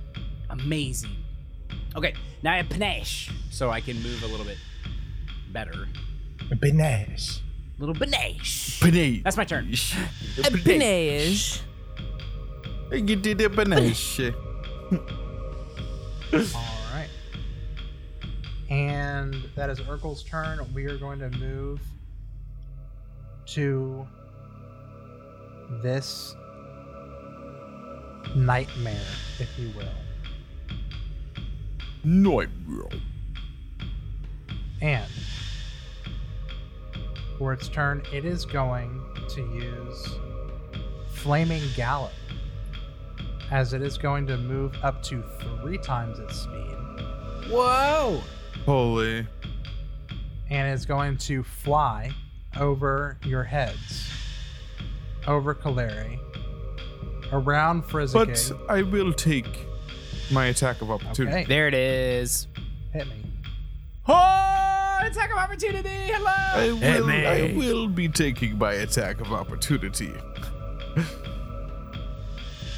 Amazing. 0.50 1.16
Okay, 1.96 2.14
now 2.44 2.52
I 2.52 2.58
have 2.58 2.68
panache, 2.68 3.32
so 3.52 3.70
I 3.70 3.80
can 3.80 3.96
move 4.04 4.24
a 4.24 4.28
little 4.28 4.46
bit 4.46 4.58
better. 5.54 5.88
Panache. 6.62 7.40
Little 7.80 7.96
panache. 7.96 8.82
Panache. 8.82 9.24
That's 9.24 9.38
my 9.38 9.46
turn. 9.46 9.74
Panache. 10.66 11.62
You 12.92 13.16
did 13.16 13.40
a 13.40 13.50
panache. 13.50 14.34
All 14.92 15.00
right. 16.94 17.10
And 18.70 19.36
that 19.56 19.70
is 19.70 19.80
Urkel's 19.82 20.24
turn. 20.24 20.60
We 20.74 20.86
are 20.86 20.98
going 20.98 21.20
to 21.20 21.30
move 21.32 21.82
to 23.48 24.08
this 25.82 26.36
nightmare, 28.36 29.00
if 29.40 29.50
you 29.58 29.72
will. 29.78 29.88
Nightmare. 32.04 33.02
And 34.82 35.10
for 37.38 37.54
its 37.54 37.68
turn, 37.68 38.04
it 38.14 38.26
is 38.26 38.46
going 38.46 39.02
to 39.30 39.42
use 39.42 40.10
Flaming 41.14 41.64
Gallop, 41.76 42.14
as 43.52 43.74
it 43.74 43.82
is 43.82 43.98
going 43.98 44.26
to 44.28 44.38
move 44.38 44.74
up 44.84 45.02
to 45.04 45.24
three 45.62 45.78
times 45.78 46.20
its 46.20 46.42
speed 46.42 46.76
Whoa! 47.50 48.22
Holy. 48.66 49.28
and 50.50 50.74
it's 50.74 50.86
going 50.86 51.18
to 51.18 51.44
fly 51.44 52.12
over 52.60 53.18
your 53.24 53.44
heads, 53.44 54.10
over 55.28 55.54
Kaleri, 55.54 56.18
around 57.32 57.84
But 57.92 58.52
I 58.70 58.82
will 58.82 59.14
take 59.14 59.66
my 60.32 60.46
attack 60.48 60.82
of 60.82 60.90
opportunity. 60.90 61.36
Okay, 61.42 61.46
There 61.46 61.68
it 61.68 61.74
is. 61.76 62.48
hit 62.94 63.08
me. 63.08 63.22
Oh, 64.08 64.98
attack 65.02 65.32
of 65.32 65.38
opportunity. 65.38 65.90
Hello. 65.90 66.32
I 66.32 66.76
Hit 66.80 67.00
will, 67.02 67.08
me. 67.08 67.26
I 67.26 67.54
will 67.56 67.88
be 67.88 68.08
taking 68.08 68.58
my 68.58 68.74
attack 68.74 69.20
of 69.22 69.32
opportunity. 69.34 70.14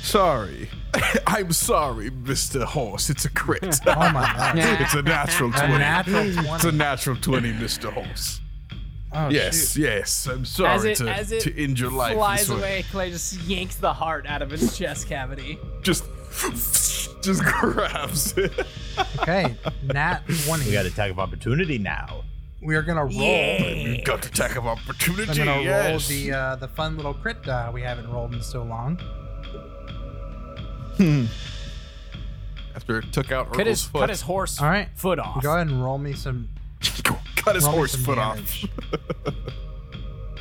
sorry. 0.08 0.70
I'm 1.28 1.52
sorry, 1.52 2.10
Mr. 2.10 2.64
Horse. 2.64 3.10
It's 3.10 3.26
a 3.26 3.30
crit. 3.30 3.80
Oh 3.88 4.12
my 4.12 4.32
god. 4.36 4.58
it's 4.82 4.94
a 4.94 5.02
natural 5.02 5.52
20. 5.52 5.74
A 5.74 5.80
natural 5.80 6.56
It's 6.56 6.64
a 6.64 6.72
natural 6.72 7.16
20, 7.18 7.54
Mr. 7.54 7.92
Horse. 7.92 8.42
Oh, 9.14 9.30
yes, 9.30 9.74
shoot. 9.74 9.82
yes. 9.82 10.28
I'm 10.28 10.46
sorry 10.46 10.92
it- 10.92 10.98
to, 10.98 11.10
as 11.10 11.32
it 11.32 11.42
to 11.42 11.64
end 11.64 11.80
your 11.80 11.92
life. 11.92 12.16
Flies 12.16 12.50
away. 12.50 12.84
Clay 12.92 13.12
just 13.12 13.42
yanks 13.44 13.76
the 13.76 13.94
heart 13.94 14.26
out 14.28 14.42
of 14.42 14.52
his 14.52 14.78
chest 14.78 15.08
cavity. 15.08 15.58
Just, 15.82 16.04
just 17.24 17.44
grabs 17.44 18.38
it. 18.38 18.54
Okay, 19.22 19.56
nat 19.84 20.22
20. 20.46 20.66
We 20.66 20.72
got 20.72 20.86
attack 20.86 21.12
of 21.12 21.20
opportunity 21.20 21.78
now. 21.78 22.24
We 22.62 22.76
are 22.76 22.82
gonna 22.82 23.06
roll. 23.06 23.60
We've 23.60 24.04
got 24.04 24.26
attack 24.26 24.56
of 24.56 24.66
opportunity. 24.66 25.30
I'm 25.42 25.48
gonna 25.48 25.62
yes. 25.62 25.90
roll 25.90 26.18
the 26.18 26.32
uh, 26.34 26.56
the 26.56 26.68
fun 26.68 26.98
little 26.98 27.14
crit 27.14 27.44
die 27.44 27.70
we 27.70 27.82
haven't 27.82 28.10
rolled 28.12 28.34
in 28.34 28.42
so 28.42 28.64
long. 28.64 29.00
After 32.76 33.00
it 33.00 33.12
took 33.12 33.32
out 33.32 33.48
Cut 33.52 33.60
Urkel's 33.66 33.68
his, 33.68 33.84
foot. 33.86 34.00
cut 34.02 34.10
his 34.10 34.22
horse 34.22 34.62
All 34.62 34.68
right, 34.70 34.90
foot 34.96 35.20
off. 35.20 35.42
go 35.42 35.54
ahead 35.56 35.68
and 35.68 35.84
roll 35.84 35.98
me 35.98 36.14
some. 36.14 36.50
cut 37.36 37.56
his 37.56 37.64
roll 37.64 37.74
me 37.74 37.78
horse 37.80 37.92
some 37.94 38.02
foot 38.04 38.16
damage. 38.16 38.68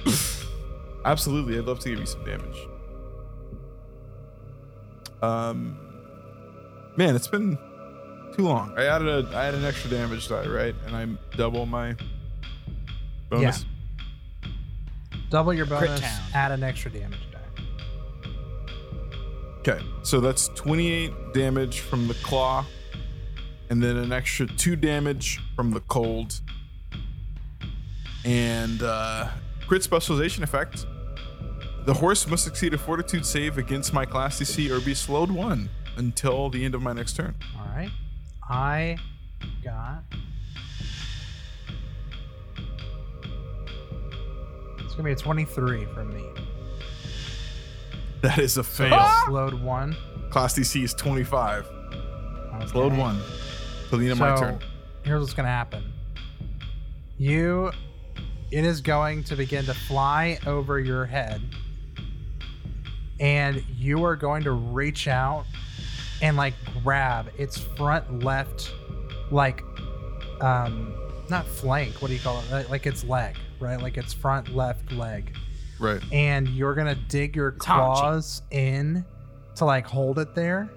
off. 0.07 0.37
Absolutely, 1.05 1.59
I'd 1.59 1.65
love 1.65 1.79
to 1.81 1.89
give 1.91 1.99
you 2.01 2.07
some 2.07 2.25
damage. 2.25 2.57
Um, 5.23 5.79
man, 6.97 7.15
it's 7.17 7.29
been 7.29 7.57
too 8.37 8.43
long. 8.43 8.75
I 8.77 8.85
added 8.87 9.09
a, 9.09 9.29
I 9.37 9.47
added 9.47 9.61
an 9.61 9.67
extra 9.67 9.89
damage 9.91 10.29
die, 10.29 10.47
right? 10.47 10.75
And 10.87 10.95
I 10.97 11.07
double 11.37 11.65
my 11.65 11.95
bonus. 13.31 13.65
Double 15.31 15.55
your 15.55 15.67
Crit 15.67 15.81
bonus. 15.81 16.01
town. 16.01 16.21
Add 16.35 16.53
an 16.53 16.63
extra 16.63 16.91
damage 16.91 17.19
die. 17.21 17.26
Okay, 19.69 19.85
so 20.05 20.21
that's 20.21 20.47
28 20.55 21.35
damage 21.35 21.81
from 21.81 22.07
the 22.07 22.15
claw, 22.15 22.65
and 23.69 23.83
then 23.83 23.97
an 23.97 24.13
extra 24.13 24.47
two 24.47 24.77
damage 24.77 25.41
from 25.57 25.73
the 25.73 25.81
cold, 25.81 26.41
and 28.25 28.81
uh, 28.85 29.29
crit 29.67 29.83
specialization 29.83 30.45
effect. 30.45 30.87
The 31.85 31.95
horse 31.95 32.29
must 32.29 32.45
succeed 32.45 32.75
a 32.75 32.79
fortitude 32.79 33.27
save 33.27 33.59
against 33.59 33.93
my 33.93 34.05
class 34.05 34.39
DC 34.39 34.71
or 34.71 34.81
be 34.81 34.95
slowed 34.95 35.33
one 35.33 35.69
until 35.97 36.49
the 36.49 36.65
end 36.65 36.77
of 36.77 36.83
my 36.83 36.93
next 36.93 37.17
turn. 37.17 37.35
All 37.59 37.67
right, 37.75 37.91
I 38.49 38.99
got. 39.65 40.05
It's 44.79 44.95
gonna 44.95 45.03
be 45.03 45.11
a 45.11 45.17
23 45.17 45.87
from 45.87 46.15
me. 46.15 46.46
That 48.23 48.39
is 48.39 48.57
a 48.57 48.65
fail. 48.65 49.07
Slowed 49.27 49.55
one. 49.55 49.97
class 50.31 50.59
DC 50.59 50.83
is 50.83 50.95
25. 50.95 51.67
Okay. 51.67 52.67
Slowed 52.67 52.97
one 52.97 53.21
the 53.99 54.11
end 54.11 54.19
my 54.19 54.35
So, 54.37 54.41
turn. 54.43 54.59
Here's 55.05 55.21
what's 55.21 55.35
gonna 55.35 55.49
happen. 55.49 55.93
You, 57.19 57.71
it 58.51 58.65
is 58.65 58.81
going 58.81 59.25
to 59.25 59.37
begin 59.37 59.65
to 59.67 59.75
fly 59.75 60.39
over 60.47 60.79
your 60.81 61.07
head, 61.07 61.41
and 63.21 63.63
you 63.77 64.05
are 64.05 64.17
going 64.17 64.43
to 64.45 64.53
reach 64.53 65.09
out 65.09 65.45
and 66.23 66.37
like 66.37 66.55
grab 66.83 67.31
its 67.39 67.59
front 67.59 68.23
left, 68.23 68.73
like, 69.31 69.63
um, 70.41 70.95
not 71.31 71.47
flank. 71.47 72.01
What 72.03 72.09
do 72.09 72.15
you 72.15 72.21
call 72.21 72.41
it? 72.41 72.51
Like- 72.51 72.69
Like 72.71 72.87
its 72.87 73.05
leg, 73.05 73.37
right? 73.61 73.81
Like 73.81 73.97
its 73.97 74.13
front 74.13 74.55
left 74.55 74.93
leg 74.93 75.35
Right. 75.79 76.03
and 76.13 76.49
you're 76.49 76.75
gonna 76.75 76.95
dig 77.09 77.37
your 77.37 77.53
Hachi. 77.53 77.59
claws 77.59 78.43
in 78.51 79.05
to 79.57 79.65
like 79.65 79.87
hold 79.87 80.19
it 80.19 80.35
there 80.35 80.71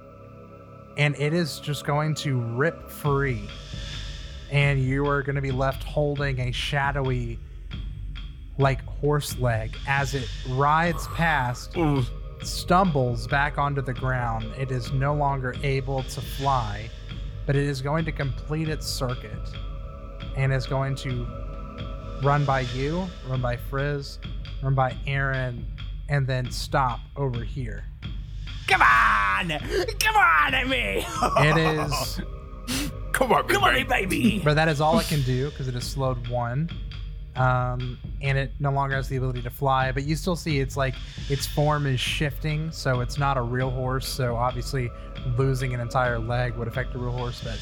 and 0.97 1.15
it 1.17 1.33
is 1.33 1.59
just 1.59 1.85
going 1.85 2.13
to 2.15 2.39
rip 2.55 2.89
free 2.89 3.49
and 4.51 4.81
you 4.81 5.05
are 5.07 5.21
going 5.21 5.35
to 5.35 5.41
be 5.41 5.51
left 5.51 5.83
holding 5.83 6.39
a 6.41 6.51
shadowy 6.51 7.39
like 8.57 8.83
horse 8.85 9.37
leg 9.39 9.75
as 9.87 10.13
it 10.15 10.27
rides 10.49 11.07
past 11.09 11.75
stumbles 12.41 13.27
back 13.27 13.57
onto 13.57 13.81
the 13.81 13.93
ground 13.93 14.45
it 14.57 14.71
is 14.71 14.91
no 14.91 15.13
longer 15.13 15.55
able 15.63 16.03
to 16.03 16.19
fly 16.21 16.89
but 17.45 17.55
it 17.55 17.65
is 17.65 17.81
going 17.81 18.03
to 18.05 18.11
complete 18.11 18.67
its 18.69 18.85
circuit 18.85 19.39
and 20.35 20.51
is 20.51 20.65
going 20.65 20.95
to 20.95 21.25
run 22.23 22.43
by 22.43 22.61
you 22.61 23.05
run 23.27 23.41
by 23.41 23.55
frizz 23.55 24.19
run 24.61 24.75
by 24.75 24.95
aaron 25.07 25.65
and 26.09 26.25
then 26.27 26.49
stop 26.51 26.99
over 27.15 27.43
here 27.43 27.83
Come 28.67 28.81
on! 28.83 29.49
Come 29.99 30.15
on 30.15 30.53
at 30.53 30.67
me! 30.67 31.03
it 31.37 31.57
is 31.91 32.21
Come 33.13 33.31
on, 33.33 33.47
Come 33.47 33.63
on, 33.63 33.87
baby! 33.87 34.41
but 34.43 34.53
that 34.53 34.67
is 34.67 34.79
all 34.79 34.99
it 34.99 35.07
can 35.07 35.21
do 35.23 35.49
because 35.49 35.67
it 35.67 35.75
is 35.75 35.83
slowed 35.83 36.27
one 36.27 36.69
um, 37.35 37.97
and 38.21 38.37
it 38.37 38.51
no 38.59 38.71
longer 38.71 38.95
has 38.95 39.07
the 39.07 39.15
ability 39.15 39.41
to 39.41 39.49
fly 39.49 39.91
but 39.91 40.03
you 40.03 40.15
still 40.15 40.35
see 40.35 40.59
it's 40.59 40.75
like 40.77 40.93
its 41.29 41.45
form 41.47 41.85
is 41.87 41.99
shifting 41.99 42.71
so 42.71 42.99
it's 42.99 43.17
not 43.17 43.37
a 43.37 43.41
real 43.41 43.69
horse 43.71 44.07
so 44.07 44.35
obviously 44.35 44.91
losing 45.37 45.73
an 45.73 45.79
entire 45.79 46.19
leg 46.19 46.55
would 46.55 46.67
affect 46.67 46.93
a 46.95 46.97
real 46.97 47.11
horse 47.11 47.41
but 47.43 47.57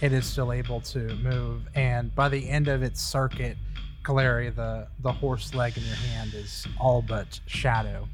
it 0.00 0.12
is 0.12 0.26
still 0.26 0.52
able 0.52 0.80
to 0.80 1.14
move 1.16 1.62
and 1.74 2.14
by 2.14 2.28
the 2.28 2.48
end 2.48 2.68
of 2.68 2.82
its 2.82 3.00
circuit 3.00 3.56
Kaleri, 4.02 4.54
the 4.54 4.86
the 5.00 5.12
horse 5.12 5.54
leg 5.54 5.76
in 5.76 5.84
your 5.84 5.94
hand 5.96 6.34
is 6.34 6.66
all 6.78 7.02
but 7.02 7.38
shadow 7.46 8.08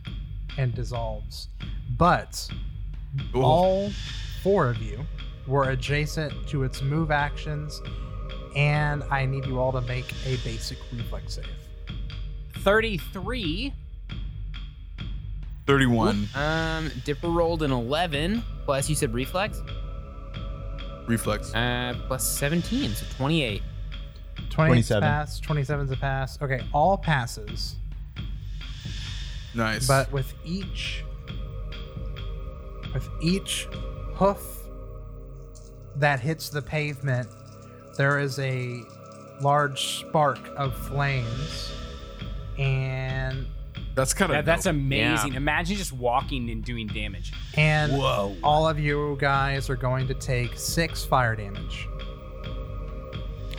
and 0.59 0.75
dissolves 0.75 1.49
but 1.99 2.49
Ooh. 3.35 3.43
all 3.43 3.91
four 4.43 4.69
of 4.69 4.79
you 4.83 5.05
were 5.47 5.71
adjacent 5.71 6.33
to 6.49 6.65
its 6.65 6.83
move 6.83 7.11
actions, 7.11 7.81
and 8.57 9.03
I 9.11 9.25
need 9.27 9.47
you 9.47 9.59
all 9.61 9.73
to 9.73 9.81
make 9.83 10.13
a 10.27 10.37
basic 10.39 10.79
reflex 10.93 11.35
save. 11.35 11.47
33. 12.59 13.73
31 15.67 16.29
Um, 16.35 16.91
Dipper 17.05 17.29
rolled 17.29 17.63
an 17.63 17.73
11 17.73 18.43
plus 18.65 18.89
you 18.89 18.95
said 18.95 19.13
reflex. 19.15 19.61
reflex. 21.07 21.55
Uh, 21.55 21.95
plus 22.07 22.29
17, 22.29 22.91
so 22.95 23.07
28. 23.17 23.63
28 24.51 24.83
's 24.85 24.89
27. 24.89 25.03
pass, 25.03 25.41
27's 25.41 25.91
a 25.93 25.97
pass. 25.97 26.41
Okay, 26.43 26.61
all 26.73 26.97
passes, 26.99 27.77
Nice. 29.55 29.87
but 29.87 30.11
with 30.13 30.33
each 30.45 31.03
with 32.95 33.09
each 33.21 33.69
hoof 34.15 34.41
that 35.97 36.21
hits 36.21 36.49
the 36.49 36.63
pavement, 36.63 37.29
there 37.97 38.19
is 38.19 38.39
a 38.39 38.81
large 39.41 39.99
spark 40.01 40.39
of 40.57 40.75
flames, 40.87 41.71
and 42.59 43.47
that's 43.95 44.13
kind 44.15 44.31
of 44.31 44.37
That, 44.37 44.45
that's 44.47 44.67
amazing. 44.67 45.33
Yeah. 45.33 45.39
Imagine 45.39 45.77
just 45.77 45.93
walking 45.93 46.49
and 46.51 46.63
doing 46.65 46.87
damage. 46.87 47.33
and 47.57 47.93
Whoa. 47.93 48.37
all 48.43 48.67
of 48.69 48.79
you 48.79 49.17
guys 49.21 49.69
are 49.71 49.77
going 49.77 50.07
to 50.09 50.15
take 50.15 50.57
six 50.59 51.05
fire 51.05 51.35
damage. 51.37 51.87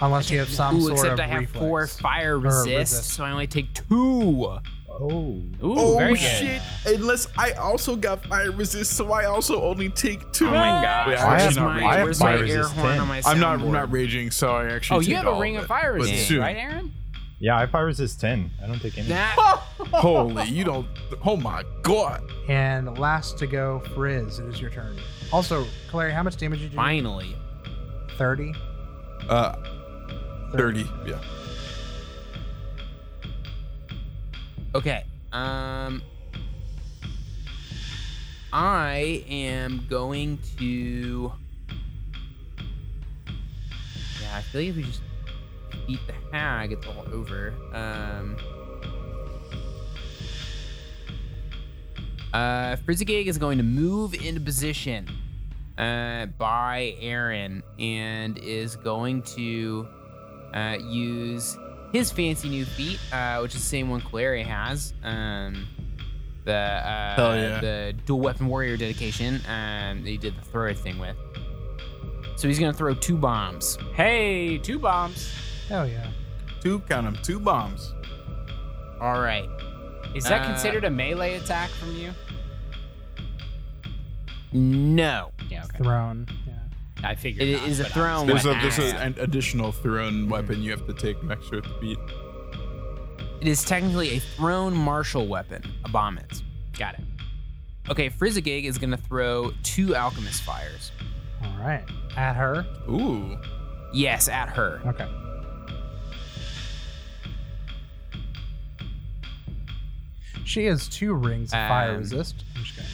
Unless 0.02 0.30
you 0.30 0.39
have 0.39 0.50
some 0.50 0.78
Ooh, 0.78 0.82
sort 0.82 0.93
except 0.93 1.14
of 1.14 1.20
I 1.20 1.24
have 1.28 1.39
reflex. 1.41 1.60
four 1.60 1.88
fire 1.88 2.38
resist, 2.39 2.68
resist. 2.68 3.04
so 3.14 3.24
I 3.24 3.32
only 3.32 3.48
take 3.48 3.74
two. 3.74 4.45
Oh. 4.45 4.60
Ooh, 5.00 5.43
Oh 5.62 5.98
very 5.98 6.14
good. 6.14 6.20
shit! 6.22 6.62
Unless 6.88 7.28
I 7.38 7.52
also 7.52 7.95
got 7.95 8.26
fire 8.26 8.52
resist, 8.52 8.93
so 8.93 9.12
I 9.12 9.26
also 9.26 9.62
only 9.62 9.89
take 9.89 10.32
two. 10.34 10.48
Oh 10.48 10.52
my 10.52 10.82
gosh. 10.82 11.08
Wait, 11.10 11.18
I 11.20 11.28
where's 11.30 11.43
have- 11.43 11.56
not 11.56 11.66
my, 11.66 11.74
raging. 11.76 11.88
I 11.88 11.95
have 11.98 12.18
fire 12.18 12.32
my 12.32 12.38
air 12.38 12.41
resist 12.58 12.74
horn 12.76 12.91
10. 12.93 13.00
on 13.02 13.08
my 13.08 13.22
I'm 13.26 13.39
not 13.39 13.60
soundboard? 13.60 13.72
not 13.72 13.91
raging, 13.91 14.32
so 14.32 14.56
I 14.56 14.66
actually. 14.74 14.98
Oh, 14.98 15.00
you 15.02 15.08
take 15.16 15.18
have 15.18 15.28
a 15.28 15.39
ring 15.39 15.56
of 15.56 15.60
of 15.60 15.66
it. 15.66 15.68
fire 15.68 15.93
resist, 15.93 16.32
right, 16.32 16.58
Aaron? 16.58 16.93
Yeah, 17.39 17.58
I 17.60 17.68
fire 17.68 17.86
resist 17.86 18.20
10. 18.22 18.50
I 18.64 18.66
don't 18.66 18.82
take 18.82 18.98
any. 18.98 19.08
That, 19.10 19.36
Holy, 19.93 20.45
you 20.50 20.64
don't. 20.64 20.88
Oh 21.24 21.36
my 21.38 21.64
god! 21.84 22.24
And 22.50 22.98
last 22.98 23.38
to 23.39 23.45
go, 23.48 23.82
Frizz, 23.93 24.39
it 24.39 24.45
is 24.48 24.60
your 24.60 24.72
turn. 24.72 24.98
Also, 25.32 25.66
Clary, 25.91 26.12
how 26.12 26.24
much 26.24 26.38
damage 26.38 26.60
did 26.60 26.64
you 26.66 26.70
do? 26.70 26.76
finally. 26.76 27.36
30? 28.18 28.52
Uh, 29.30 29.56
thirty. 30.52 30.86
Yeah. 31.06 31.20
Okay. 34.76 35.04
Um 35.32 36.02
I 38.54 39.24
am 39.30 39.86
going 39.89 40.39
to 40.58 41.32
feel 44.52 44.62
like 44.62 44.70
if 44.70 44.76
we 44.76 44.84
just 44.84 45.02
eat 45.88 46.00
the 46.08 46.14
hag, 46.32 46.72
it's 46.72 46.86
all 46.88 47.06
over. 47.12 47.54
Um. 47.74 48.38
Uh, 52.34 52.76
Frizzigig 52.78 53.28
is 53.28 53.38
going 53.38 53.58
to 53.58 53.64
move 53.64 54.14
into 54.14 54.41
position 54.41 55.08
uh, 55.78 56.26
by 56.38 56.95
Aaron 57.00 57.64
and 57.80 58.38
is 58.39 58.76
going 58.76 59.24
to 59.24 59.88
uh, 60.54 60.78
use 60.82 61.58
his 61.91 62.12
fancy 62.12 62.50
new 62.50 62.66
feat, 62.66 63.00
uh, 63.14 63.39
which 63.39 63.56
is 63.56 63.62
the 63.62 63.68
same 63.68 63.89
one 63.89 64.02
Clary 64.02 64.43
has. 64.43 64.93
Um, 65.04 65.68
the 66.43 66.54
uh, 66.54 67.16
Hell 67.16 67.36
yeah. 67.36 67.60
the 67.60 67.93
dual 68.06 68.20
weapon 68.22 68.48
warrior 68.48 68.78
dedication 68.78 69.36
um, 69.48 70.04
that 70.04 70.10
he 70.10 70.18
did 70.18 70.36
the 70.38 70.41
thrower 70.45 70.74
thing 70.74 70.98
with. 71.00 71.16
So 72.38 72.48
he's 72.48 72.60
gonna 72.60 72.72
throw 72.74 72.93
two 72.93 73.18
bombs. 73.18 73.78
Hey, 73.95 74.58
two 74.60 74.80
bombs. 74.80 75.32
Hell 75.68 75.88
yeah. 75.88 76.08
Two, 76.62 76.80
count 76.82 77.06
them, 77.06 77.18
two 77.24 77.39
bombs. 77.39 77.93
All 79.02 79.20
right. 79.20 79.48
Is 80.16 80.24
that 80.26 80.41
Uh, 80.41 80.45
considered 80.48 80.84
a 80.86 80.89
melee 80.89 81.36
attack 81.36 81.70
from 81.72 81.95
you? 81.95 82.12
No, 84.54 85.32
Yeah, 85.50 85.64
okay. 85.66 85.78
Thrown. 85.84 86.28
Yeah. 86.48 86.54
I 87.08 87.16
figured. 87.16 87.47
it 87.47 87.60
not, 87.62 87.68
is 87.70 87.80
a 87.80 87.84
but 87.84 87.91
I 87.91 87.93
thrown 87.93 88.28
There's, 88.28 88.45
a, 88.45 88.49
weapon. 88.49 88.62
there's 88.64 88.80
a, 88.80 88.97
an 88.97 89.16
additional 89.20 89.72
thrown 89.72 90.28
weapon 90.30 90.62
you 90.62 90.72
have 90.72 90.86
to 90.88 90.93
take 90.93 91.24
next 91.24 91.49
to 91.49 91.60
it 91.60 91.64
to 91.64 91.80
beat. 91.80 91.97
It 93.39 93.47
is 93.47 93.64
technically 93.64 94.18
a 94.18 94.20
thrown 94.20 94.76
martial 94.76 95.28
weapon. 95.28 95.64
A 95.86 95.89
bomb 95.89 96.18
is. 96.30 96.43
Got 96.78 96.95
it. 96.95 97.01
Okay, 97.89 98.10
Frizzigig 98.10 98.66
is 98.66 98.78
gonna 98.78 98.97
throw 98.97 99.51
two 99.64 99.95
alchemist 99.95 100.41
fires. 100.41 100.91
All 101.43 101.55
right. 101.60 101.84
At 102.18 102.36
her. 102.36 102.66
Ooh. 102.89 103.38
Yes, 103.93 104.28
at 104.28 104.49
her. 104.49 104.82
Okay. 104.86 105.08
She 110.43 110.66
has 110.66 110.88
two 110.88 111.14
rings 111.14 111.49
of 111.53 111.60
fire 111.68 111.91
Um, 111.91 111.97
resist. 111.97 112.43
I'm 112.55 112.64
just 112.64 112.76
kidding. 112.76 112.91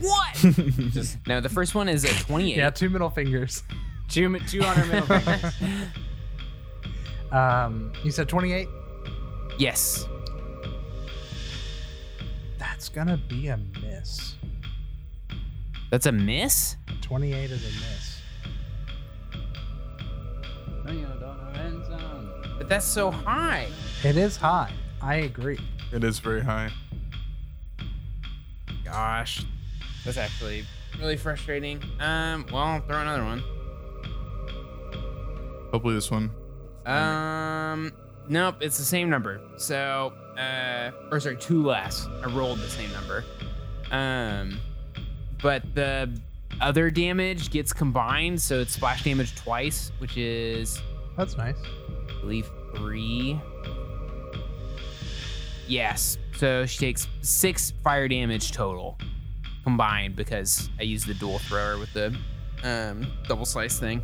What? 0.00 0.44
no, 1.26 1.40
the 1.40 1.48
first 1.48 1.74
one 1.74 1.88
is 1.88 2.04
a 2.04 2.24
28. 2.24 2.56
Yeah, 2.56 2.70
two 2.70 2.88
middle 2.90 3.10
fingers. 3.10 3.62
Two, 4.08 4.38
two 4.40 4.62
on 4.62 4.76
her 4.76 4.86
middle 4.86 5.20
fingers. 5.20 5.54
Um, 7.32 7.92
you 8.02 8.10
said 8.10 8.28
28? 8.28 8.66
Yes. 9.56 10.04
That's 12.58 12.88
gonna 12.88 13.18
be 13.28 13.48
a 13.48 13.56
miss. 13.80 14.34
That's 15.90 16.06
a 16.06 16.12
miss? 16.12 16.76
28 17.02 17.50
is 17.50 17.62
a 17.62 17.66
miss. 17.66 18.20
But 22.58 22.68
that's 22.68 22.86
so 22.86 23.10
high. 23.10 23.68
It 24.04 24.16
is 24.16 24.36
high. 24.36 24.72
I 25.00 25.16
agree. 25.16 25.58
It 25.92 26.04
is 26.04 26.18
very 26.18 26.42
high. 26.42 26.70
Gosh. 28.84 29.44
That's 30.04 30.16
actually 30.16 30.64
really 30.98 31.16
frustrating. 31.16 31.82
Um, 32.00 32.46
well, 32.52 32.62
I'll 32.62 32.80
throw 32.80 33.00
another 33.00 33.24
one. 33.24 33.42
Hopefully 35.70 35.94
this 35.94 36.10
one. 36.10 36.30
Um, 36.86 37.92
nope, 38.28 38.56
it's 38.60 38.78
the 38.78 38.84
same 38.84 39.08
number. 39.10 39.40
So, 39.56 40.12
uh, 40.38 40.90
or 41.10 41.20
sorry, 41.20 41.36
two 41.36 41.62
less. 41.62 42.06
I 42.22 42.26
rolled 42.26 42.58
the 42.58 42.68
same 42.68 42.90
number. 42.92 43.24
Um, 43.90 44.58
but 45.42 45.62
the 45.74 46.10
other 46.60 46.90
damage 46.90 47.50
gets 47.50 47.72
combined, 47.72 48.40
so 48.40 48.60
it's 48.60 48.72
splash 48.72 49.04
damage 49.04 49.34
twice, 49.36 49.92
which 49.98 50.16
is, 50.16 50.80
That's 51.16 51.36
nice. 51.36 51.56
I 52.08 52.20
believe, 52.20 52.50
three. 52.74 53.40
Yes. 55.68 56.18
So 56.36 56.66
she 56.66 56.78
takes 56.78 57.06
six 57.20 57.70
fire 57.84 58.08
damage 58.08 58.50
total 58.52 58.98
combined 59.64 60.16
because 60.16 60.68
I 60.78 60.82
used 60.82 61.06
the 61.06 61.14
dual 61.14 61.38
thrower 61.38 61.78
with 61.78 61.92
the 61.92 62.16
um, 62.62 63.06
double 63.28 63.46
slice 63.46 63.78
thing. 63.78 64.02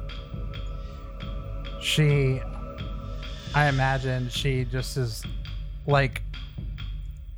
She, 1.80 2.40
I 3.54 3.68
imagine 3.68 4.28
she 4.28 4.64
just 4.64 4.96
is 4.96 5.22
like 5.86 6.22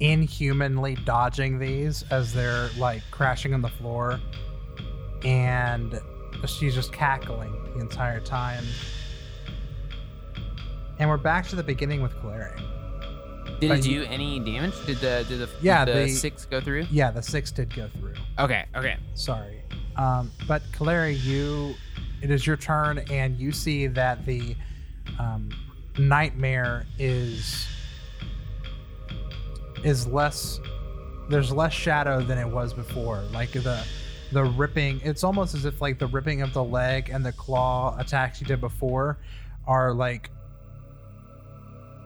inhumanly 0.00 0.96
dodging 1.04 1.58
these 1.58 2.04
as 2.10 2.32
they're 2.32 2.70
like 2.78 3.02
crashing 3.10 3.54
on 3.54 3.62
the 3.62 3.68
floor. 3.68 4.20
And 5.24 6.00
she's 6.46 6.74
just 6.74 6.92
cackling 6.92 7.52
the 7.74 7.80
entire 7.80 8.20
time. 8.20 8.64
And 10.98 11.08
we're 11.08 11.16
back 11.16 11.46
to 11.48 11.56
the 11.56 11.62
beginning 11.62 12.02
with 12.02 12.14
Clary. 12.20 12.60
Did 13.60 13.70
it 13.70 13.86
you- 13.86 14.00
do 14.04 14.06
any 14.10 14.38
damage? 14.40 14.74
Did 14.86 14.98
the 14.98 15.24
did 15.28 15.40
the, 15.40 15.48
Yeah, 15.60 15.84
the- 15.84 16.08
six 16.08 16.44
go 16.44 16.60
through? 16.60 16.86
Yeah, 16.90 17.10
the 17.10 17.22
six 17.22 17.50
did 17.50 17.74
go 17.74 17.88
through. 17.98 18.14
Okay, 18.38 18.64
okay. 18.76 18.96
Sorry. 19.14 19.62
Um, 19.96 20.30
but 20.46 20.62
Kaleri, 20.72 21.20
you, 21.24 21.74
it 22.22 22.30
is 22.30 22.46
your 22.46 22.56
turn, 22.56 22.98
and 23.10 23.36
you 23.38 23.50
see 23.50 23.88
that 23.88 24.24
the 24.26 24.54
um, 25.18 25.50
nightmare 25.98 26.86
is 26.98 27.66
is 29.84 30.06
less. 30.06 30.60
There's 31.28 31.52
less 31.52 31.72
shadow 31.72 32.20
than 32.22 32.38
it 32.38 32.48
was 32.48 32.72
before. 32.72 33.22
Like 33.32 33.52
the 33.52 33.84
the 34.32 34.44
ripping. 34.44 35.00
It's 35.02 35.24
almost 35.24 35.54
as 35.54 35.64
if 35.64 35.80
like 35.80 35.98
the 35.98 36.06
ripping 36.06 36.42
of 36.42 36.52
the 36.52 36.64
leg 36.64 37.10
and 37.10 37.24
the 37.24 37.32
claw 37.32 37.96
attacks 37.98 38.40
you 38.40 38.46
did 38.46 38.60
before 38.60 39.18
are 39.66 39.92
like 39.92 40.30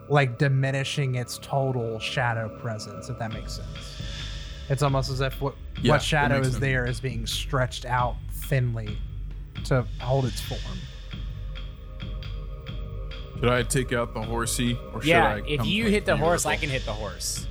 like 0.09 0.37
diminishing 0.37 1.15
its 1.15 1.37
total 1.41 1.99
shadow 1.99 2.49
presence. 2.59 3.09
If 3.09 3.17
that 3.19 3.31
makes 3.33 3.53
sense. 3.53 4.01
It's 4.69 4.81
almost 4.81 5.09
as 5.11 5.21
if 5.21 5.39
what 5.41 5.55
Yeah, 5.81 5.93
what 5.93 6.01
shadow 6.01 6.39
is 6.39 6.47
sense. 6.47 6.59
there 6.59 6.85
is 6.85 6.99
being 6.99 7.25
stretched 7.27 7.85
out 7.85 8.15
thinly 8.31 8.97
to 9.65 9.85
hold 9.99 10.25
its 10.25 10.41
form. 10.41 10.59
Should 13.39 13.49
I 13.49 13.63
take 13.63 13.91
out 13.91 14.13
the 14.13 14.21
horsey 14.21 14.77
or 14.93 15.01
should 15.01 15.09
yeah, 15.09 15.35
I 15.35 15.41
if 15.45 15.59
come 15.59 15.67
you 15.67 15.85
hit 15.89 16.05
the 16.05 16.13
you, 16.15 16.23
horse, 16.23 16.45
I 16.45 16.55
can 16.55 16.69
hit 16.69 16.85
the 16.85 16.93
horse. 16.93 17.45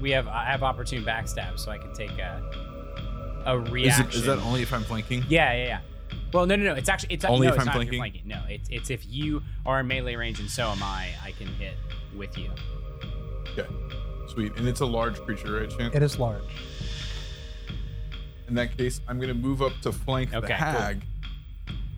We 0.00 0.10
have 0.12 0.26
I 0.28 0.44
have 0.46 0.62
opportune 0.62 1.04
backstab, 1.04 1.58
so 1.58 1.70
I 1.70 1.78
can 1.78 1.92
take 1.94 2.12
a 2.18 2.42
a 3.46 3.60
Is, 3.60 3.70
reaction. 3.70 4.06
it, 4.06 4.14
is 4.14 4.24
that 4.24 4.38
only 4.38 4.62
if 4.62 4.72
I'm 4.72 4.82
flanking? 4.84 5.22
Yeah, 5.28 5.52
yeah, 5.52 5.64
yeah. 5.66 5.80
Well, 6.34 6.46
no, 6.46 6.56
no, 6.56 6.64
no. 6.64 6.74
It's 6.74 6.88
actually 6.88 7.14
it's 7.14 7.24
Only 7.24 7.46
no, 7.46 7.52
if 7.54 7.60
it's 7.60 7.68
I'm 7.68 7.74
not 7.74 7.82
if 7.82 7.92
you're 7.92 8.00
flanking? 8.00 8.22
flanking. 8.24 8.48
No, 8.48 8.52
it's 8.52 8.68
it's 8.68 8.90
if 8.90 9.06
you 9.06 9.40
are 9.64 9.78
in 9.80 9.86
melee 9.86 10.16
range 10.16 10.40
and 10.40 10.50
so 10.50 10.68
am 10.68 10.82
I. 10.82 11.10
I 11.24 11.30
can 11.30 11.46
hit 11.46 11.74
with 12.16 12.36
you. 12.36 12.50
Okay. 13.56 13.68
Sweet. 14.26 14.52
And 14.56 14.66
it's 14.66 14.80
a 14.80 14.86
large 14.86 15.20
creature, 15.20 15.60
right, 15.60 15.70
Chance? 15.70 15.94
It 15.94 16.02
is 16.02 16.18
large. 16.18 16.42
In 18.48 18.54
that 18.56 18.76
case, 18.76 19.00
I'm 19.06 19.18
going 19.18 19.28
to 19.28 19.34
move 19.34 19.62
up 19.62 19.72
to 19.82 19.92
flank 19.92 20.34
Okay, 20.34 20.40
the 20.40 20.46
cool. 20.48 20.56
hag. 20.56 21.02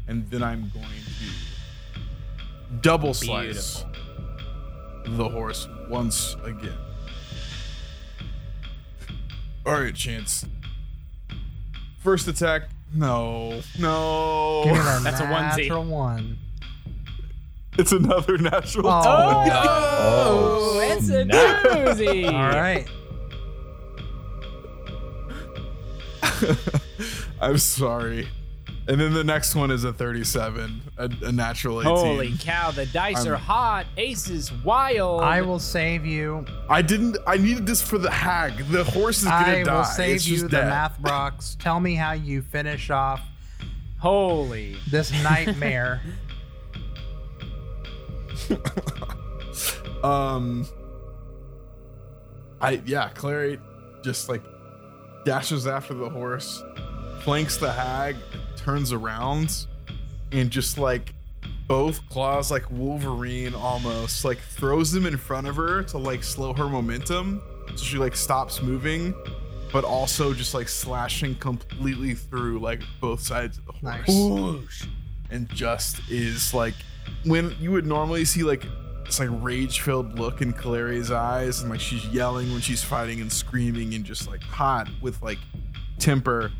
And 0.07 0.29
then 0.31 0.43
I'm 0.43 0.71
going 0.75 0.85
to 0.85 2.73
double 2.83 3.15
slice 3.15 3.85
Beautiful. 5.05 5.17
the 5.17 5.29
horse 5.31 5.67
once 5.89 6.37
again. 6.45 6.77
All 9.65 9.81
right, 9.81 9.95
Chance. 9.95 10.45
First 12.01 12.29
attack. 12.29 12.69
No. 12.95 13.61
No. 13.79 14.63
Give 14.65 14.73
me 14.75 14.79
that 14.79 15.03
That's 15.05 15.21
a 15.21 15.25
onesie. 15.25 15.57
natural 15.59 15.85
one. 15.85 16.39
It's 17.79 17.93
another 17.93 18.39
natural. 18.39 18.87
Oh. 18.89 19.03
two. 19.03 19.51
Oh, 19.53 20.79
oh. 20.81 20.81
it's 20.81 21.09
a 21.11 21.25
snap. 21.25 21.63
doozy. 21.65 22.27
All 22.27 22.49
right. 22.49 22.87
I'm 27.41 27.59
sorry. 27.59 28.29
And 28.89 29.01
then 29.01 29.13
the 29.13 29.25
next 29.25 29.57
one 29.57 29.73
is 29.73 29.83
a 29.83 29.93
37, 29.93 30.81
a, 30.97 31.11
a 31.23 31.33
natural 31.33 31.81
18. 31.81 31.93
Holy 31.97 32.33
cow, 32.39 32.71
the 32.71 32.87
dice 32.87 33.17
I'm- 33.25 33.33
are 33.33 33.37
hot. 33.37 33.87
Ace 33.97 34.29
is 34.31 34.53
wild. 34.53 35.23
I 35.23 35.43
will 35.43 35.59
save 35.59 36.07
you. 36.07 36.47
I 36.69 36.83
didn't. 36.83 37.19
I 37.27 37.37
needed 37.37 37.67
this 37.67 37.83
for 37.83 37.99
the 37.99 38.11
hag. 38.11 38.57
The 38.69 38.85
horse 38.85 39.19
is 39.19 39.25
gonna 39.25 39.35
I 39.59 39.63
die. 39.65 39.73
I 39.73 39.77
will 39.79 39.85
save 39.85 40.17
It's 40.17 40.29
you 40.29 40.35
just 40.37 40.45
the 40.51 40.57
dead. 40.59 40.69
math 40.69 40.97
rocks. 41.01 41.57
Tell 41.59 41.81
me 41.81 41.95
how 41.97 42.13
you 42.13 42.43
finish 42.43 42.89
off 42.91 43.21
Holy. 43.99 44.77
this 44.91 45.11
nightmare. 45.23 46.01
Um. 50.05 50.67
I 52.61 52.81
yeah, 52.85 53.09
Clary 53.09 53.59
just 54.05 54.29
like 54.29 54.43
dashes 55.25 55.67
after 55.67 55.95
the 55.95 56.09
horse, 56.09 56.63
flanks 57.27 57.57
the 57.57 57.73
hag, 57.73 58.15
turns 58.57 58.93
around, 58.93 59.66
and 60.31 60.48
just 60.48 60.78
like 60.78 61.12
both 61.66 62.09
claws 62.09 62.53
like 62.53 62.70
Wolverine 62.70 63.53
almost 63.53 64.24
like 64.24 64.39
throws 64.39 64.93
them 64.93 65.07
in 65.07 65.16
front 65.16 65.48
of 65.48 65.57
her 65.57 65.82
to 65.82 65.98
like 65.98 66.23
slow 66.23 66.53
her 66.53 66.69
momentum, 66.69 67.43
so 67.70 67.82
she 67.82 67.98
like 67.98 68.15
stops 68.15 68.62
moving, 68.62 69.12
but 69.73 69.82
also 69.82 70.32
just 70.32 70.55
like 70.55 70.69
slashing 70.69 71.35
completely 71.35 72.15
through 72.15 72.61
like 72.61 72.81
both 73.01 73.19
sides 73.19 73.59
of 73.59 73.66
the 73.66 73.73
horse. 73.73 74.09
Nice. 74.09 74.89
And 75.32 75.48
just 75.48 76.09
is 76.09 76.55
like 76.55 76.74
when 77.24 77.57
you 77.59 77.73
would 77.73 77.86
normally 77.86 78.24
see 78.24 78.44
like 78.44 78.65
this 79.05 79.19
like 79.19 79.31
rage 79.32 79.81
filled 79.81 80.16
look 80.16 80.43
in 80.43 80.53
Caleria's 80.53 81.11
eyes 81.11 81.61
and 81.61 81.70
like 81.70 81.81
she's 81.81 82.07
yelling 82.07 82.53
when 82.53 82.61
she's 82.61 82.85
fighting 82.85 83.20
and 83.20 83.32
screaming 83.32 83.94
and 83.94 84.05
just 84.05 84.28
like 84.28 84.43
hot 84.43 84.89
with 85.03 85.20
like 85.23 85.39
temper. 85.98 86.53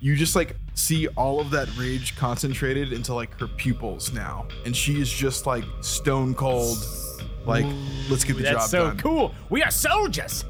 You 0.00 0.16
just 0.16 0.34
like 0.34 0.56
see 0.74 1.08
all 1.08 1.40
of 1.40 1.50
that 1.50 1.68
rage 1.76 2.16
concentrated 2.16 2.92
into 2.92 3.14
like 3.14 3.38
her 3.38 3.46
pupils 3.46 4.12
now, 4.12 4.48
and 4.64 4.74
she 4.74 5.00
is 5.00 5.10
just 5.10 5.46
like 5.46 5.64
stone 5.82 6.34
cold. 6.34 6.78
Like, 7.46 7.66
let's 8.08 8.24
get 8.24 8.36
the 8.36 8.42
job. 8.42 8.54
That's 8.54 8.64
job 8.64 8.70
so 8.70 8.86
done. 8.88 8.98
cool. 8.98 9.34
We 9.50 9.62
are 9.62 9.70
soldiers. 9.70 10.44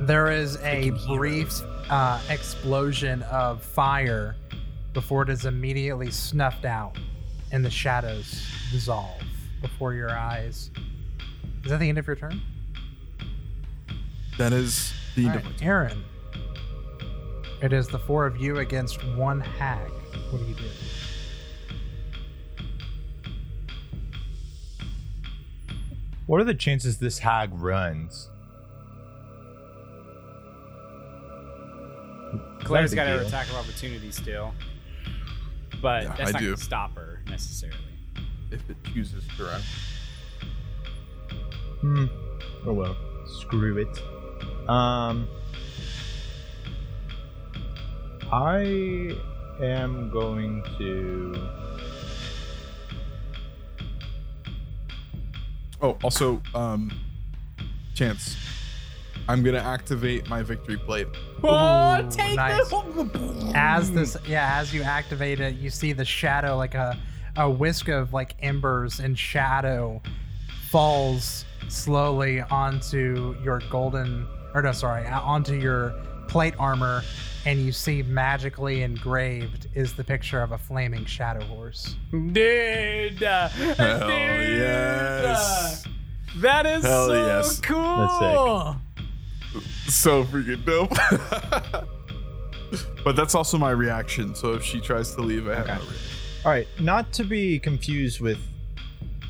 There 0.00 0.30
is 0.30 0.56
a 0.58 0.90
brief 1.06 1.62
uh, 1.88 2.20
explosion 2.28 3.22
of 3.24 3.62
fire 3.62 4.36
before 4.92 5.22
it 5.22 5.30
is 5.30 5.46
immediately 5.46 6.10
snuffed 6.10 6.64
out 6.64 6.98
and 7.52 7.64
the 7.64 7.70
shadows 7.70 8.46
dissolve 8.70 9.22
before 9.62 9.94
your 9.94 10.10
eyes. 10.10 10.70
Is 11.64 11.70
that 11.70 11.80
the 11.80 11.88
end 11.88 11.98
of 11.98 12.06
your 12.06 12.16
turn? 12.16 12.40
That 14.38 14.52
is 14.52 14.92
the 15.14 15.26
end 15.26 15.36
right, 15.36 15.46
of 15.46 15.60
my 15.60 15.66
Aaron. 15.66 16.04
It 17.62 17.72
is 17.72 17.88
the 17.88 17.98
four 17.98 18.26
of 18.26 18.36
you 18.36 18.58
against 18.58 19.02
one 19.16 19.40
hag. 19.40 19.90
What 20.30 20.38
do 20.40 20.44
you 20.44 20.54
do? 20.54 20.64
What 26.26 26.40
are 26.40 26.44
the 26.44 26.54
chances 26.54 26.98
this 26.98 27.18
hag 27.20 27.50
runs? 27.54 28.28
Claire's 32.64 32.92
got 32.92 33.06
her 33.06 33.18
deal. 33.18 33.26
attack 33.28 33.48
of 33.48 33.54
opportunity 33.56 34.10
still, 34.10 34.52
but 35.80 36.02
Yeah, 36.02 36.14
that's 36.16 36.20
I 36.30 36.32
not 36.32 36.38
do. 36.40 36.46
going 36.46 36.56
to 36.58 36.62
stop 36.64 36.94
her 36.96 37.22
necessarily. 37.28 37.78
if 38.50 38.68
it 38.68 38.76
chooses 38.92 39.22
to 39.36 39.44
run. 39.44 39.60
Hmm. 41.80 42.06
Oh 42.66 42.72
well. 42.72 42.96
Screw 43.40 43.78
it. 43.78 44.68
Um. 44.68 45.28
I 48.32 49.16
am 49.60 50.10
going 50.10 50.62
to. 50.78 51.48
Oh, 55.80 55.96
also, 56.02 56.42
um, 56.54 56.90
chance. 57.94 58.36
I'm 59.28 59.42
gonna 59.42 59.58
activate 59.58 60.28
my 60.28 60.42
victory 60.42 60.76
plate. 60.76 61.08
Oh, 61.42 61.98
Ooh, 61.98 62.10
take 62.10 62.36
nice. 62.36 62.68
the 62.70 63.52
As 63.54 63.90
this, 63.90 64.16
yeah, 64.26 64.58
as 64.58 64.72
you 64.72 64.82
activate 64.82 65.40
it, 65.40 65.56
you 65.56 65.68
see 65.70 65.92
the 65.92 66.04
shadow, 66.04 66.56
like 66.56 66.74
a, 66.74 66.96
a 67.36 67.50
whisk 67.50 67.88
of 67.88 68.12
like 68.12 68.34
embers 68.40 69.00
and 69.00 69.18
shadow, 69.18 70.00
falls 70.70 71.44
slowly 71.68 72.40
onto 72.40 73.36
your 73.42 73.60
golden, 73.70 74.28
or 74.54 74.62
no, 74.62 74.72
sorry, 74.72 75.06
uh, 75.06 75.20
onto 75.20 75.54
your 75.54 75.94
plate 76.28 76.54
armor, 76.58 77.02
and 77.46 77.60
you 77.60 77.70
see 77.70 78.02
magically 78.02 78.82
engraved 78.82 79.68
is 79.74 79.94
the 79.94 80.02
picture 80.02 80.42
of 80.42 80.50
a 80.50 80.58
flaming 80.58 81.04
shadow 81.04 81.44
horse. 81.44 81.94
Dude, 82.10 83.22
uh, 83.22 83.48
Hell 83.48 84.00
dude, 84.00 84.58
yes. 84.58 85.86
uh, 85.86 85.90
that 86.38 86.66
is 86.66 86.82
Hell 86.82 87.06
so 87.06 87.26
yes. 87.26 87.60
cool. 87.60 88.76
So 89.86 90.24
freaking 90.24 90.64
dope. 90.64 90.90
but 93.04 93.14
that's 93.14 93.36
also 93.36 93.56
my 93.56 93.70
reaction. 93.70 94.34
So 94.34 94.54
if 94.54 94.64
she 94.64 94.80
tries 94.80 95.14
to 95.14 95.22
leave, 95.22 95.48
I 95.48 95.54
have 95.54 95.68
no 95.68 95.74
reaction. 95.74 95.96
All 96.44 96.50
right, 96.50 96.66
not 96.80 97.12
to 97.14 97.24
be 97.24 97.60
confused 97.60 98.20
with 98.20 98.38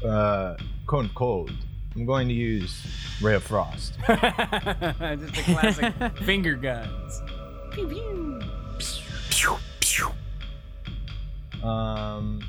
uh, 0.02 0.56
Cone 0.86 1.10
Cold. 1.14 1.52
I'm 1.94 2.06
going 2.06 2.28
to 2.28 2.34
use 2.34 2.86
Ray 3.22 3.34
of 3.34 3.42
Frost. 3.42 3.94
Just 4.06 4.18
the 4.18 5.42
classic 5.44 5.94
finger 6.18 6.54
guns. 6.54 7.22
Pew, 9.28 9.56
pew. 9.80 10.10
Um, 11.62 12.40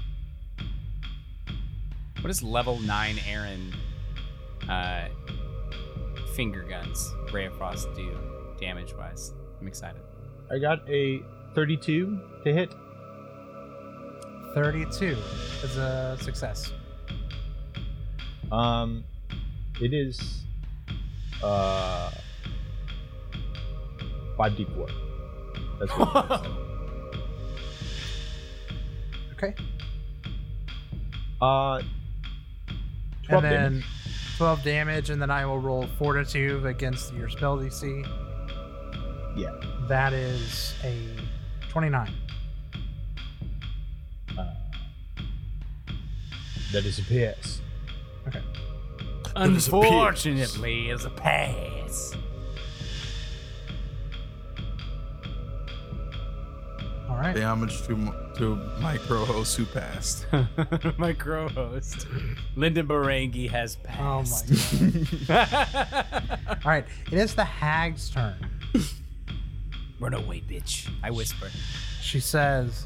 What 2.21 2.27
does 2.27 2.41
level 2.41 2.79
nine 2.79 3.19
Aaron 3.27 3.73
uh, 4.69 5.07
finger 6.33 6.63
guns 6.63 7.13
Ray 7.33 7.45
of 7.47 7.57
Frost 7.57 7.89
do 7.95 8.17
damage 8.59 8.93
wise? 8.93 9.33
I'm 9.59 9.67
excited. 9.67 10.01
I 10.49 10.59
got 10.59 10.87
a 10.89 11.21
32 11.55 12.21
to 12.45 12.53
hit. 12.53 12.73
32 14.53 15.17
is 15.63 15.77
a 15.77 16.17
success. 16.21 16.71
Um, 18.51 19.03
it 19.81 19.93
is 19.93 20.43
uh 21.43 22.11
5d4. 24.37 25.06
That's 25.79 25.91
what. 25.91 26.47
Okay. 29.39 29.53
Uh, 31.39 31.79
12 33.27 33.43
And 33.43 33.53
then 33.53 33.71
damage. 33.73 33.85
12 34.37 34.63
damage, 34.63 35.09
and 35.11 35.21
then 35.21 35.29
I 35.29 35.45
will 35.45 35.59
roll 35.59 35.85
fortitude 35.99 36.65
against 36.65 37.13
your 37.13 37.29
spell 37.29 37.55
DC. 37.57 38.03
Yeah. 39.35 39.51
That 39.87 40.13
is 40.13 40.73
a 40.83 40.97
29. 41.69 42.11
That 46.71 46.81
disappears. 46.81 47.61
Okay. 48.27 48.41
Unfortunately, 49.35 50.89
it's 50.89 51.05
a 51.05 51.09
pass. 51.11 52.15
All 57.17 57.23
right. 57.23 57.35
Damage 57.35 57.81
to 57.87 57.93
m- 57.93 58.13
to 58.35 58.55
my 58.79 58.97
crow 58.97 59.25
host 59.25 59.57
who 59.57 59.65
passed. 59.65 60.27
My 60.99 61.13
crow 61.13 61.47
host, 61.49 62.05
Lyndon 62.55 62.87
Barangi, 62.87 63.49
has 63.49 63.77
passed. 63.77 64.45
Oh 64.51 64.53
passed. 64.53 65.27
my 65.27 65.45
god. 65.45 66.39
All 66.63 66.71
right. 66.71 66.85
It 67.11 67.17
is 67.17 67.33
the 67.33 67.43
hag's 67.43 68.11
turn. 68.11 68.35
Run 69.99 70.13
away, 70.13 70.43
bitch! 70.47 70.91
I 71.01 71.09
whisper. 71.09 71.49
She 72.03 72.19
says, 72.19 72.85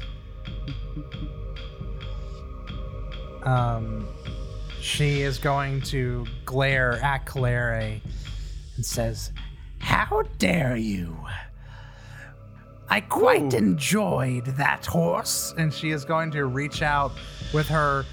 um, 3.42 4.08
she 4.80 5.20
is 5.20 5.38
going 5.38 5.82
to 5.82 6.24
glare 6.46 6.92
at 7.02 7.26
Calere 7.26 8.00
and 8.76 8.86
says, 8.86 9.30
How 9.78 10.22
dare 10.38 10.76
you? 10.76 11.14
I 12.92 13.00
quite 13.00 13.54
enjoyed 13.54 14.44
that 14.58 14.84
horse. 14.84 15.54
And 15.56 15.72
she 15.72 15.90
is 15.92 16.04
going 16.04 16.30
to 16.32 16.44
reach 16.44 16.82
out 16.82 17.12
with 17.54 17.66
her 17.68 18.04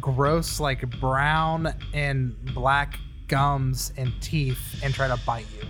gross, 0.00 0.58
like 0.58 0.88
brown 1.00 1.74
and 1.92 2.34
black 2.54 2.98
gums 3.28 3.92
and 3.98 4.10
teeth 4.22 4.80
and 4.82 4.94
try 4.94 5.06
to 5.08 5.18
bite 5.26 5.44
you. 5.54 5.68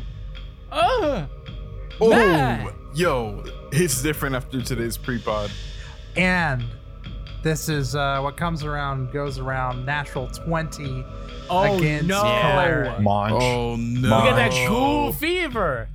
Oh, 0.71 1.27
Oh, 2.01 2.09
Man. 2.09 2.73
yo, 2.95 3.45
it's 3.73 4.01
different 4.01 4.37
after 4.37 4.63
today's 4.63 4.97
pre-pod. 4.97 5.51
And 6.17 6.65
this 7.43 7.69
is 7.69 7.97
uh, 7.97 8.21
what 8.21 8.37
comes 8.37 8.63
around 8.65 9.13
goes 9.13 9.39
around. 9.39 9.85
Natural 9.85 10.29
twenty 10.29 11.05
oh 11.51 11.77
against 11.77 12.07
no! 12.07 12.23
Calera. 12.23 13.01
Munch. 13.01 13.43
Oh 13.43 13.77
no! 13.77 14.03
We 14.03 14.09
got 14.09 14.37
that 14.37 14.53
Munch. 14.53 14.69
cool 14.69 15.13
fever. 15.13 15.89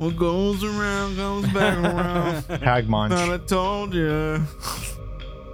What 0.00 0.16
goes 0.16 0.64
around 0.64 1.16
comes 1.16 1.52
back 1.52 1.76
around. 1.76 2.42
Hagmunch. 2.62 3.10
Thought 3.10 3.28
I 3.28 3.36
told 3.44 3.92
you. 3.92 4.42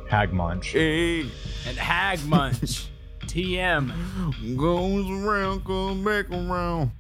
Hagmunch. 0.09 0.67
Hey, 0.67 1.23
And 1.67 1.77
Hagmunch. 1.77 2.87
TM. 3.23 4.57
goes 4.57 5.11
around 5.27 5.65
comes 5.65 6.05
back 6.05 6.31
around. 6.31 6.93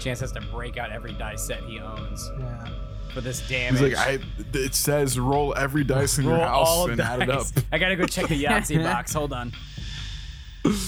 Chance 0.00 0.18
has 0.18 0.32
to 0.32 0.40
break 0.52 0.76
out 0.78 0.90
every 0.90 1.12
dice 1.12 1.46
set 1.46 1.62
he 1.62 1.78
owns 1.78 2.28
Yeah. 2.40 2.68
for 3.14 3.20
this 3.20 3.46
damage. 3.48 3.80
He's 3.80 3.94
like, 3.96 4.08
I. 4.08 4.18
It 4.52 4.74
says 4.74 5.16
roll 5.16 5.54
every 5.56 5.84
dice 5.84 6.18
in 6.18 6.26
Roll 6.26 6.38
your 6.38 6.46
house 6.48 6.66
all 6.68 6.90
and 6.90 7.00
add 7.00 7.22
it 7.22 7.30
up. 7.30 7.46
I 7.72 7.78
gotta 7.78 7.94
go 7.94 8.04
check 8.06 8.26
the 8.26 8.42
Yahtzee 8.44 8.82
box. 8.82 9.12
Hold 9.14 9.32
on. 9.32 9.52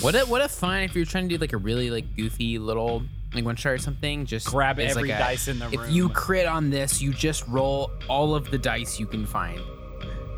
What 0.01 0.15
a 0.15 0.21
what 0.27 0.43
a 0.43 0.49
fun 0.49 0.83
if 0.83 0.95
you're 0.95 1.05
trying 1.05 1.29
to 1.29 1.35
do 1.37 1.41
like 1.41 1.53
a 1.53 1.57
really 1.57 1.91
like 1.91 2.17
goofy 2.17 2.59
little 2.59 3.03
like 3.35 3.45
one 3.45 3.57
shot 3.57 3.71
or 3.73 3.79
something. 3.79 4.27
Just 4.27 4.47
Grab 4.47 4.79
as, 4.81 4.97
every 4.97 5.11
like, 5.11 5.19
a- 5.19 5.23
dice 5.23 5.49
in 5.49 5.59
the 5.59 5.67
If 5.67 5.73
room. 5.73 5.85
If 5.85 5.91
you 5.93 6.09
crit 6.09 6.47
on 6.47 6.71
this, 6.71 7.01
you 7.03 7.13
just 7.13 7.47
roll 7.49 7.91
all 8.09 8.35
of 8.35 8.51
the 8.51 8.59
dice 8.59 8.99
you 8.99 9.07
can 9.07 9.27
find. 9.27 9.61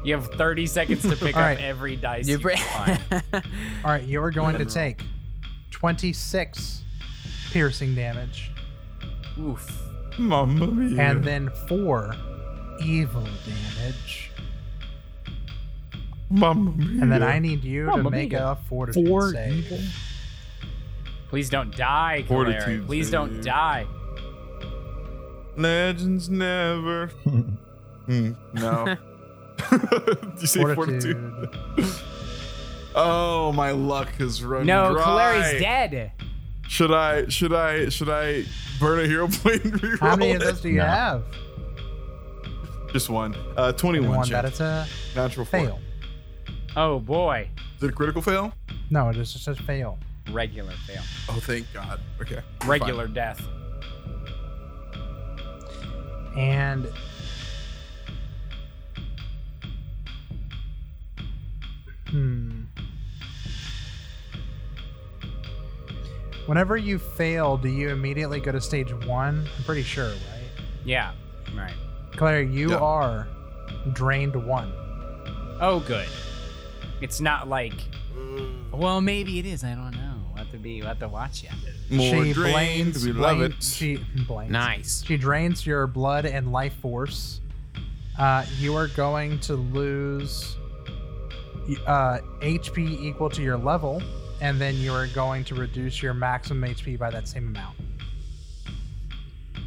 You 0.02 0.14
have 0.14 0.28
30 0.28 0.66
seconds 0.66 1.02
to 1.02 1.14
pick 1.16 1.36
All 1.36 1.42
up 1.42 1.46
right. 1.48 1.60
every 1.60 1.94
dice 1.96 2.26
You 2.26 2.36
you 2.36 2.42
br- 2.42 2.50
can 2.52 2.98
find. 2.98 3.22
All 3.84 3.90
right, 3.92 4.02
you 4.02 4.22
are 4.22 4.30
going 4.30 4.56
to 4.58 4.64
take 4.64 5.02
twenty-six 5.70 6.82
piercing 7.52 7.94
damage, 7.94 8.50
Oof. 9.38 9.82
Mamma 10.18 10.66
mia. 10.68 11.00
and 11.02 11.24
then 11.24 11.50
four 11.68 12.14
evil 12.82 13.22
damage. 13.46 14.29
Mamma 16.30 16.72
mia. 16.76 17.02
And 17.02 17.10
then 17.12 17.22
I 17.22 17.38
need 17.40 17.64
you 17.64 17.86
to 17.86 18.08
make 18.10 18.30
mia. 18.32 18.46
a 18.46 18.56
fortitude 18.68 19.08
Four 19.08 19.32
save. 19.32 19.52
evil. 19.72 19.78
Please 21.28 21.48
don't 21.50 21.74
die, 21.76 22.24
Fortitude 22.26 22.62
Caleric. 22.62 22.86
Please 22.86 23.10
don't 23.10 23.34
save. 23.36 23.44
die. 23.44 23.86
Legends 25.56 26.28
never. 26.28 27.08
Hmm, 28.06 28.32
no. 28.54 28.96
you 30.40 30.46
say 30.46 30.74
fortitude? 30.74 31.16
Fortitude. 31.76 31.94
Oh, 32.94 33.52
my 33.52 33.70
luck 33.70 34.08
has 34.16 34.42
run 34.42 34.66
No, 34.66 34.92
dry. 34.94 35.02
Caleri's 35.04 35.60
dead. 35.60 36.12
Should 36.68 36.92
I? 36.92 37.28
Should 37.28 37.52
I? 37.52 37.88
Should 37.88 38.08
I 38.08 38.44
burn 38.80 39.00
a 39.04 39.06
hero 39.06 39.28
point 39.28 39.64
and 39.64 39.74
reroll 39.74 39.98
How 40.00 40.16
many 40.16 40.32
of 40.32 40.42
it? 40.42 40.44
those 40.44 40.60
do 40.60 40.68
you 40.70 40.78
No. 40.78 40.86
have? 40.86 41.24
Just 42.92 43.08
one. 43.08 43.34
Uh, 43.56 43.72
twenty-one. 43.72 44.08
One 44.18 44.26
Jen. 44.26 44.32
that 44.34 44.44
it's 44.46 44.60
a 44.60 44.86
Natural 45.14 45.44
four. 45.46 45.60
fail. 45.60 45.78
Oh 46.76 46.98
boy. 47.00 47.48
Is 47.76 47.82
it 47.84 47.90
a 47.90 47.92
critical 47.92 48.22
fail? 48.22 48.52
No, 48.90 49.08
it 49.08 49.16
is 49.16 49.32
just 49.32 49.48
a 49.48 49.54
fail. 49.54 49.98
Regular 50.30 50.72
fail. 50.86 51.02
Oh, 51.28 51.40
thank 51.40 51.66
God. 51.72 52.00
Okay. 52.20 52.40
Regular 52.66 53.08
death. 53.08 53.40
And 56.36 56.86
hmm. 62.08 62.62
Whenever 66.46 66.76
you 66.76 66.98
fail, 66.98 67.56
do 67.56 67.68
you 67.68 67.90
immediately 67.90 68.40
go 68.40 68.50
to 68.52 68.60
stage 68.60 68.92
one? 69.06 69.46
I'm 69.56 69.64
pretty 69.64 69.82
sure, 69.82 70.08
right? 70.08 70.48
Yeah. 70.84 71.12
Right. 71.56 71.74
Claire, 72.16 72.42
you 72.42 72.70
Yeah. 72.70 72.78
are 72.78 73.28
drained 73.92 74.34
one. 74.34 74.72
Oh, 75.60 75.82
good. 75.86 76.08
It's 77.00 77.20
not 77.20 77.48
like. 77.48 77.74
Well, 78.72 79.00
maybe 79.00 79.38
it 79.38 79.46
is. 79.46 79.64
I 79.64 79.74
don't 79.74 79.92
know. 79.92 80.14
We'll 80.28 80.44
have 80.44 80.52
to 80.52 80.58
be. 80.58 80.80
We'll 80.80 80.88
have 80.88 80.98
to 81.00 81.08
watch 81.08 81.44
it. 81.44 81.50
More 81.90 82.24
she 82.24 82.32
drained. 82.32 82.54
blames. 82.54 83.04
We 83.04 83.12
love 83.12 83.40
it. 83.40 83.62
She 83.62 83.96
blames. 84.26 84.52
Nice. 84.52 85.04
She 85.04 85.16
drains 85.16 85.66
your 85.66 85.86
blood 85.86 86.24
and 86.24 86.52
life 86.52 86.74
force. 86.74 87.40
Uh, 88.18 88.44
you 88.58 88.76
are 88.76 88.88
going 88.88 89.38
to 89.40 89.54
lose 89.54 90.56
uh, 91.86 92.18
HP 92.40 93.00
equal 93.00 93.30
to 93.30 93.42
your 93.42 93.56
level, 93.56 94.02
and 94.40 94.60
then 94.60 94.76
you 94.76 94.92
are 94.92 95.06
going 95.08 95.44
to 95.44 95.54
reduce 95.54 96.02
your 96.02 96.14
maximum 96.14 96.68
HP 96.70 96.98
by 96.98 97.10
that 97.10 97.28
same 97.28 97.48
amount. 97.48 97.76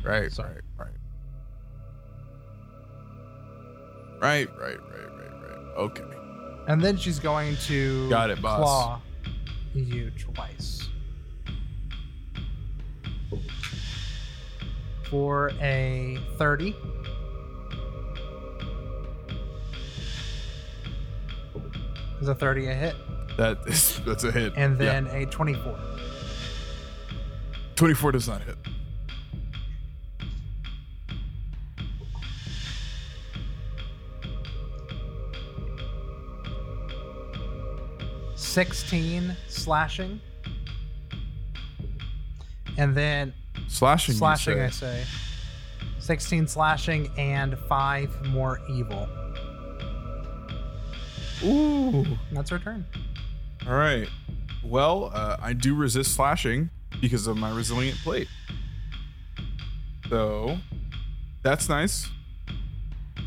Right. 0.03 0.31
Sorry. 0.31 0.61
Right. 0.77 0.89
Right. 4.19 4.49
Right. 4.57 4.59
Right. 4.59 4.77
Right. 4.79 4.79
Right. 4.79 5.41
Right. 5.41 5.77
Okay. 5.77 6.22
And 6.67 6.81
then 6.81 6.95
she's 6.97 7.19
going 7.19 7.55
to 7.67 8.09
Got 8.09 8.29
it, 8.29 8.41
boss. 8.41 8.59
claw 8.59 9.01
you 9.73 10.11
twice. 10.11 10.87
For 15.09 15.51
a 15.61 16.17
30. 16.37 16.75
Is 22.21 22.27
a 22.27 22.35
30 22.35 22.67
a 22.67 22.73
hit? 22.73 22.95
That 23.37 23.57
is 23.67 23.99
that's 24.05 24.23
a 24.23 24.31
hit. 24.31 24.53
And 24.55 24.79
Yeah. 24.79 25.01
then 25.01 25.07
a 25.07 25.25
24. 25.25 25.77
twenty-four 27.75 28.11
does 28.11 28.27
not 28.27 28.41
hit. 28.43 28.55
Sixteen 38.53 39.35
slashing. 39.47 40.21
And 42.77 42.95
then 42.95 43.33
Slashing. 43.67 44.13
you 44.13 44.19
slashing, 44.19 44.57
say. 44.57 44.63
I 44.65 44.69
say. 44.69 45.03
16 45.99 46.47
slashing 46.47 47.09
and 47.17 47.57
5 47.57 48.25
more 48.27 48.59
evil. 48.69 49.07
Ooh. 51.43 52.05
That's 52.31 52.49
her 52.51 52.59
turn. 52.59 52.85
All 53.67 53.73
right. 53.73 54.07
Well, 54.63 55.11
uh, 55.13 55.37
I 55.41 55.53
do 55.53 55.73
resist 55.75 56.13
slashing 56.13 56.69
because 57.01 57.25
of 57.25 57.37
my 57.37 57.55
resilient 57.55 57.97
plate. 57.99 58.27
So 60.09 60.57
that's 61.41 61.69
nice. 61.69 62.07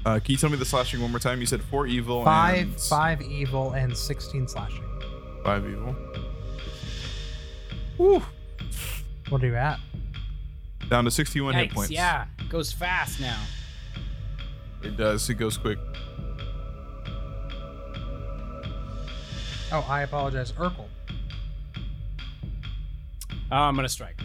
Uh, 0.05 0.21
can 0.21 0.33
you 0.33 0.37
tell 0.37 0.51
me 0.51 0.57
the 0.57 0.65
slashing 0.65 1.01
one 1.01 1.11
more 1.11 1.19
time? 1.19 1.41
You 1.41 1.47
said 1.47 1.63
four 1.65 1.87
evil 1.87 2.23
5 2.25 2.59
and 2.59 2.81
5 2.81 3.23
evil 3.23 3.73
and 3.73 3.97
16 3.97 4.47
slashing. 4.49 4.85
Five 5.47 5.65
evil. 5.69 5.95
Woo. 7.99 8.21
What 9.29 9.45
are 9.45 9.47
you 9.47 9.55
at? 9.55 9.79
Down 10.91 11.05
to 11.05 11.11
61 11.11 11.55
hit 11.55 11.73
points. 11.73 11.91
yeah. 11.93 12.27
it 12.41 12.49
Goes 12.49 12.73
fast 12.73 13.21
now. 13.21 13.39
It 14.83 14.97
does. 14.97 15.31
It 15.31 15.35
goes 15.35 15.57
quick. 15.57 15.79
Oh, 19.71 19.87
I 19.89 20.03
apologize. 20.03 20.51
Urkel. 20.53 20.87
Oh, 23.53 23.57
I'm 23.57 23.77
gonna 23.77 23.89
strike. 23.89 24.21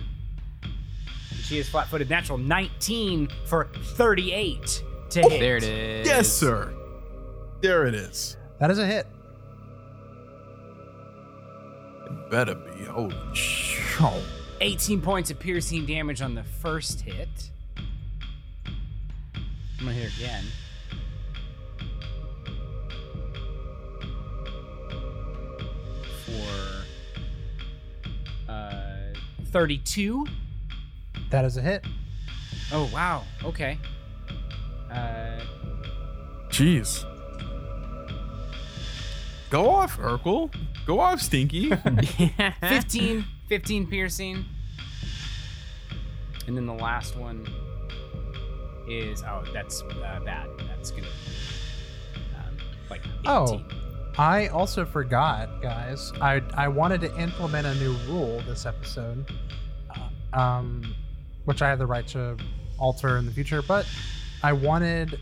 She 1.43 1.60
is 1.60 1.69
flat-footed. 1.69 2.10
Natural 2.10 2.39
19 2.39 3.30
for 3.45 3.69
38 3.95 4.84
to 5.11 5.22
oh, 5.22 5.30
hit. 5.30 5.39
There 5.39 5.57
it 5.57 5.64
is. 5.64 6.07
Yes, 6.07 6.30
sir. 6.31 6.73
There 7.61 7.85
it 7.85 7.93
is. 7.93 8.38
That 8.60 8.72
is 8.72 8.80
a 8.80 8.88
hit. 8.88 9.06
Better 12.32 12.56
be. 12.56 12.86
Holy 12.86 13.14
shit. 13.34 14.24
18 14.62 15.02
points 15.02 15.30
of 15.30 15.38
piercing 15.38 15.86
damage 15.86 16.22
on 16.22 16.34
the 16.34 16.44
first 16.44 17.02
hit. 17.02 17.28
I'm 19.78 19.86
gonna 19.86 19.91
hit 19.91 20.16
again. 20.18 20.45
For 26.26 28.52
uh, 28.52 29.14
32. 29.45 30.26
That 31.30 31.45
is 31.45 31.58
a 31.58 31.62
hit. 31.62 31.86
Oh 32.72 32.90
wow. 32.94 33.24
Okay. 33.44 33.78
Uh, 34.90 35.40
Jeez. 36.49 37.06
Go 39.49 39.70
off, 39.70 39.98
Urkel. 39.98 40.53
Go 40.86 40.99
off, 40.99 41.22
Stinky. 41.22 41.70
15, 42.62 43.26
15 43.48 43.88
piercing. 43.88 44.45
And 46.48 46.58
then 46.58 46.66
the 46.66 46.74
last 46.74 47.16
one 47.16 47.48
is 48.88 49.24
oh, 49.24 49.44
that's 49.53 49.82
uh, 49.82 50.20
bad. 50.26 50.49
That's 50.68 50.91
gonna 50.91 51.08
um, 52.38 52.58
like 52.90 53.02
18. 53.06 53.28
Oh. 53.28 53.62
I 54.18 54.48
also 54.48 54.86
forgot, 54.86 55.62
guys. 55.62 56.12
I 56.20 56.41
I 56.53 56.68
wanted 56.68 56.99
to 57.02 57.18
implement 57.18 57.66
a 57.66 57.76
new 57.76 57.94
rule 58.08 58.41
this 58.45 58.66
episode, 58.66 59.26
uh, 59.90 60.38
um, 60.38 60.94
which 61.45 61.62
I 61.62 61.70
have 61.70 61.80
the 61.80 61.86
right 61.86 62.06
to 62.08 62.36
alter 62.78 63.18
in 63.18 63.26
the 63.26 63.32
future. 63.32 63.62
But 63.62 63.88
I 64.44 64.52
wanted 64.52 65.18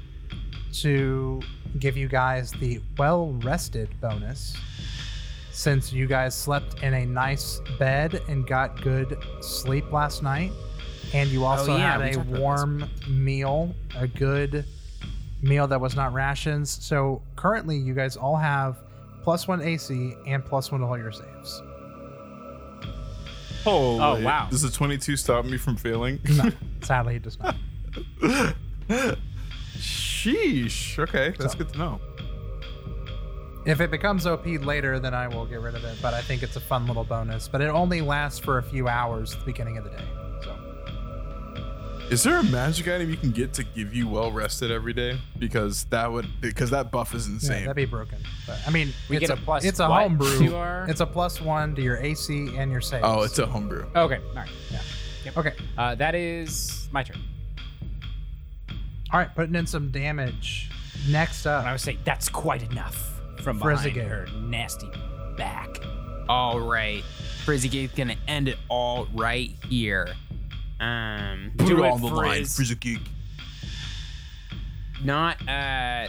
to 0.73 1.41
give 1.77 1.97
you 1.97 2.07
guys 2.07 2.51
the 2.51 2.81
well 2.97 3.33
rested 3.43 3.89
bonus, 4.01 4.55
since 5.59 5.91
you 5.91 6.07
guys 6.07 6.33
slept 6.33 6.81
in 6.83 6.93
a 6.93 7.05
nice 7.05 7.59
bed 7.77 8.21
and 8.29 8.47
got 8.47 8.81
good 8.81 9.21
sleep 9.41 9.91
last 9.91 10.23
night, 10.23 10.53
and 11.13 11.29
you 11.29 11.43
oh, 11.43 11.47
also 11.47 11.75
yeah, 11.75 11.99
had 11.99 12.01
a 12.01 12.13
talked 12.13 12.15
about 12.15 12.31
this. 12.31 12.39
warm 12.39 12.89
meal, 13.09 13.75
a 13.97 14.07
good 14.07 14.63
meal 15.41 15.67
that 15.67 15.81
was 15.81 15.97
not 15.97 16.13
rations. 16.13 16.69
So 16.69 17.21
currently, 17.35 17.75
you 17.75 17.93
guys 17.93 18.15
all 18.15 18.37
have 18.37 18.77
plus 19.21 19.49
one 19.49 19.61
AC 19.61 20.15
and 20.25 20.45
plus 20.45 20.71
one 20.71 20.79
to 20.79 20.87
all 20.87 20.97
your 20.97 21.11
saves. 21.11 21.61
Holy. 23.65 23.99
Oh, 23.99 24.21
wow. 24.23 24.47
Does 24.49 24.61
the 24.61 24.71
22 24.71 25.17
stop 25.17 25.43
me 25.43 25.57
from 25.57 25.75
failing? 25.75 26.21
No, 26.37 26.51
sadly, 26.81 27.17
it 27.17 27.23
does 27.23 27.37
not. 27.37 27.57
Sheesh. 29.77 30.97
Okay, 30.99 31.33
that's 31.37 31.55
good 31.55 31.67
to 31.73 31.77
know. 31.77 31.99
If 33.69 33.81
it 33.81 33.91
becomes 33.91 34.25
OP 34.25 34.45
later, 34.45 34.97
then 34.99 35.13
I 35.13 35.27
will 35.27 35.45
get 35.45 35.61
rid 35.61 35.75
of 35.75 35.83
it. 35.83 35.97
But 36.01 36.15
I 36.15 36.21
think 36.21 36.41
it's 36.41 36.55
a 36.55 36.59
fun 36.59 36.87
little 36.87 37.03
bonus. 37.03 37.47
But 37.47 37.61
it 37.61 37.67
only 37.69 38.01
lasts 38.01 38.39
for 38.39 38.57
a 38.57 38.63
few 38.63 38.87
hours 38.87 39.33
at 39.33 39.39
the 39.41 39.45
beginning 39.45 39.77
of 39.77 39.83
the 39.83 39.91
day. 39.91 40.03
So 40.43 40.55
Is 42.09 42.23
there 42.23 42.37
a 42.37 42.43
magic 42.43 42.87
item 42.87 43.11
you 43.11 43.17
can 43.17 43.29
get 43.29 43.53
to 43.53 43.63
give 43.63 43.93
you 43.93 44.07
well 44.07 44.31
rested 44.31 44.71
every 44.71 44.93
day? 44.93 45.19
Because 45.37 45.83
that 45.91 46.11
would 46.11 46.25
because 46.41 46.71
that 46.71 46.89
buff 46.89 47.13
is 47.13 47.27
yeah, 47.27 47.33
insane. 47.35 47.61
that'd 47.61 47.75
be 47.75 47.85
broken. 47.85 48.17
But 48.47 48.59
I 48.65 48.71
mean, 48.71 48.91
We 49.07 49.17
it's 49.17 49.27
get 49.27 49.37
a 49.37 49.41
plus 49.41 49.63
It's 49.63 49.79
a 49.79 49.87
what 49.87 50.01
homebrew. 50.01 50.47
to 50.47 50.55
our- 50.55 50.89
It's 50.89 51.01
a 51.01 51.05
plus 51.05 51.39
one 51.39 51.75
to 51.75 51.81
your 51.83 51.97
AC 51.97 52.55
and 52.57 52.71
your 52.71 52.81
saves. 52.81 53.03
oh, 53.05 53.21
it's 53.21 53.37
a 53.37 53.45
homebrew. 53.45 53.85
Okay. 53.95 54.17
All 54.29 54.35
right. 54.35 54.49
yeah. 54.71 54.79
Yep. 55.25 55.37
Okay. 55.37 55.53
Uh, 55.77 55.93
that 55.93 56.15
is 56.15 56.87
my 56.91 57.03
turn. 57.03 57.17
All 59.11 59.19
right, 59.19 59.33
putting 59.35 59.53
in 59.53 59.67
some 59.67 59.91
damage. 59.91 60.71
Next 61.07 61.45
And 61.45 61.67
I 61.67 61.71
would 61.71 61.81
say 61.81 61.97
that's 62.03 62.29
quite 62.29 62.63
enough 62.71 63.18
from 63.41 63.57
behind 63.59 63.79
Frizzigate. 63.79 64.07
her 64.07 64.27
nasty 64.41 64.89
back. 65.37 65.79
All 66.27 66.59
right. 66.59 67.03
Frizzy 67.45 67.69
Frizzygate's 67.69 67.95
gonna 67.95 68.15
end 68.27 68.47
it 68.47 68.57
all 68.69 69.07
right 69.15 69.51
here. 69.67 70.07
Um, 70.79 71.51
Do 71.57 71.83
it, 71.83 71.99
Frizz. 71.99 72.55
Frizzigate. 72.55 72.99
not 75.03 75.41
uh, 75.47 76.07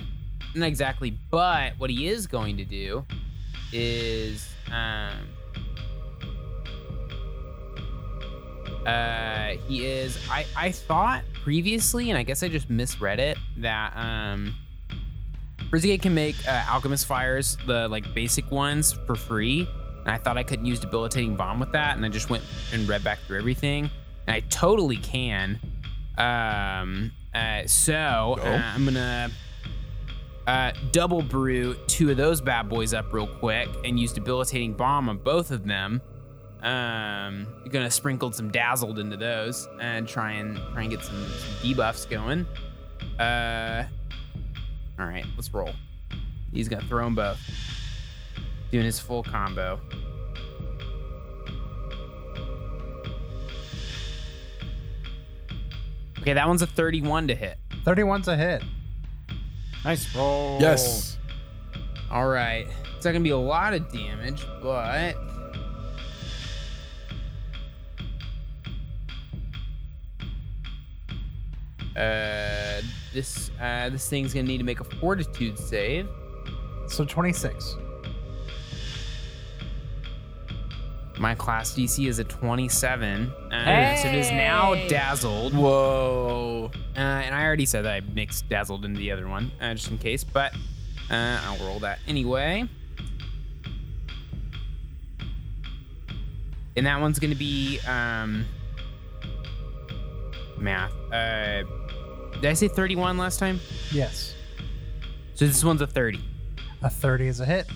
not 0.55 0.67
exactly, 0.67 1.17
but 1.31 1.73
what 1.79 1.91
he 1.91 2.09
is 2.09 2.27
going 2.27 2.57
to 2.59 2.65
do 2.65 3.05
is 3.73 4.49
um, 4.71 5.29
uh, 8.87 9.51
he 9.67 9.87
is. 9.87 10.19
I 10.31 10.45
I 10.57 10.73
thought 10.73 11.23
previously, 11.43 12.11
and 12.11 12.19
I 12.19 12.23
guess 12.23 12.43
I 12.43 12.49
just 12.49 12.69
misread 12.71 13.19
it 13.21 13.39
that 13.59 13.93
um. 13.97 14.55
Frizzigate 15.71 16.03
can 16.03 16.15
make 16.15 16.37
uh, 16.49 16.65
alchemist 16.69 17.07
fires, 17.07 17.57
the 17.65 17.87
like 17.89 18.13
basic 18.13 18.51
ones, 18.51 18.93
for 19.07 19.15
free. 19.15 19.69
And 20.01 20.09
I 20.09 20.19
thought 20.19 20.37
I 20.37 20.43
couldn't 20.43 20.67
use 20.67 20.81
debilitating 20.81 21.37
bomb 21.37 21.61
with 21.61 21.71
that, 21.73 21.97
and 21.97 22.05
I 22.05 22.09
just 22.09 22.29
went 22.29 22.43
and 22.73 22.89
read 22.89 23.05
back 23.05 23.21
through 23.21 23.39
everything, 23.39 23.89
and 24.27 24.35
I 24.35 24.41
totally 24.49 24.97
can. 24.97 25.61
Um, 26.19 27.13
uh, 27.33 27.67
so 27.67 28.37
uh, 28.43 28.63
I'm 28.75 28.85
gonna 28.85 29.31
uh, 30.47 30.73
double 30.91 31.23
brew 31.23 31.75
two 31.87 32.11
of 32.11 32.17
those 32.17 32.41
bad 32.41 32.69
boys 32.69 32.93
up 32.93 33.13
real 33.13 33.29
quick 33.29 33.69
and 33.85 34.01
use 34.01 34.13
debilitating 34.13 34.75
bomb 34.75 35.09
on 35.09 35.19
both 35.19 35.53
of 35.53 35.65
them. 35.65 36.03
Um, 36.63 37.47
gonna 37.71 37.91
sprinkle 37.91 38.33
some 38.33 38.51
dazzled 38.51 38.99
into 38.99 39.17
those 39.17 39.69
and 39.81 40.09
try 40.09 40.33
and 40.33 40.57
try 40.73 40.83
and 40.83 40.91
get 40.91 41.03
some, 41.03 41.23
some 41.29 41.55
debuffs 41.63 42.11
going. 42.11 42.47
Uh, 43.21 43.85
all 45.01 45.07
right, 45.07 45.25
let's 45.37 45.53
roll. 45.53 45.71
He's 46.53 46.69
gonna 46.69 46.85
throw 46.87 47.05
them 47.05 47.15
both, 47.15 47.39
doing 48.71 48.85
his 48.85 48.99
full 48.99 49.23
combo. 49.23 49.81
Okay, 56.21 56.35
that 56.35 56.47
one's 56.47 56.61
a 56.61 56.67
31 56.67 57.29
to 57.29 57.35
hit. 57.35 57.57
31's 57.85 58.29
a 58.29 58.37
hit. 58.37 58.63
Nice 59.85 60.15
roll. 60.15 60.59
Yes. 60.61 61.17
All 62.11 62.29
right. 62.29 62.67
It's 62.97 63.05
not 63.07 63.13
gonna 63.13 63.25
be 63.25 63.31
a 63.31 63.39
lot 63.39 63.73
of 63.73 63.91
damage, 63.91 64.45
but 64.63 65.17
uh, 71.97 72.50
this 73.13 73.51
uh, 73.61 73.91
this 73.91 74.09
thing's 74.09 74.33
gonna 74.35 74.47
need 74.47 74.59
to 74.59 74.65
make 74.65 74.81
a 74.81 74.85
Fortitude 74.85 75.59
save. 75.59 76.09
So 76.89 77.05
26. 77.05 77.77
My 81.19 81.35
class 81.35 81.75
DC 81.75 82.09
is 82.09 82.19
a 82.19 82.25
27, 82.25 83.27
uh, 83.53 83.97
so 83.97 84.09
it 84.09 84.15
is 84.15 84.31
now 84.31 84.75
dazzled. 84.89 85.53
Whoa. 85.53 86.71
Uh, 86.97 86.99
and 86.99 87.35
I 87.35 87.45
already 87.45 87.67
said 87.67 87.85
that 87.85 87.93
I 87.93 88.01
mixed 88.01 88.49
dazzled 88.49 88.87
into 88.87 88.99
the 88.99 89.11
other 89.13 89.29
one, 89.29 89.53
uh, 89.61 89.75
just 89.75 89.91
in 89.91 89.99
case, 89.99 90.25
but 90.25 90.55
uh, 91.11 91.39
I'll 91.45 91.59
roll 91.67 91.79
that 91.81 91.99
anyway. 92.09 92.67
And 96.75 96.87
that 96.87 96.99
one's 97.03 97.19
gonna 97.19 97.35
be 97.35 97.81
um, 97.81 98.47
math. 100.57 100.93
Did 102.41 102.51
I 102.51 102.55
say 102.55 102.69
31 102.69 103.19
last 103.19 103.39
time? 103.39 103.61
Yes. 103.93 104.35
So 105.35 105.47
this 105.47 105.63
one's 105.63 105.83
a 105.83 105.87
30. 105.87 106.21
A 106.83 106.89
30 106.91 107.27
is 107.27 107.41
a 107.41 107.45
hit. 107.47 107.67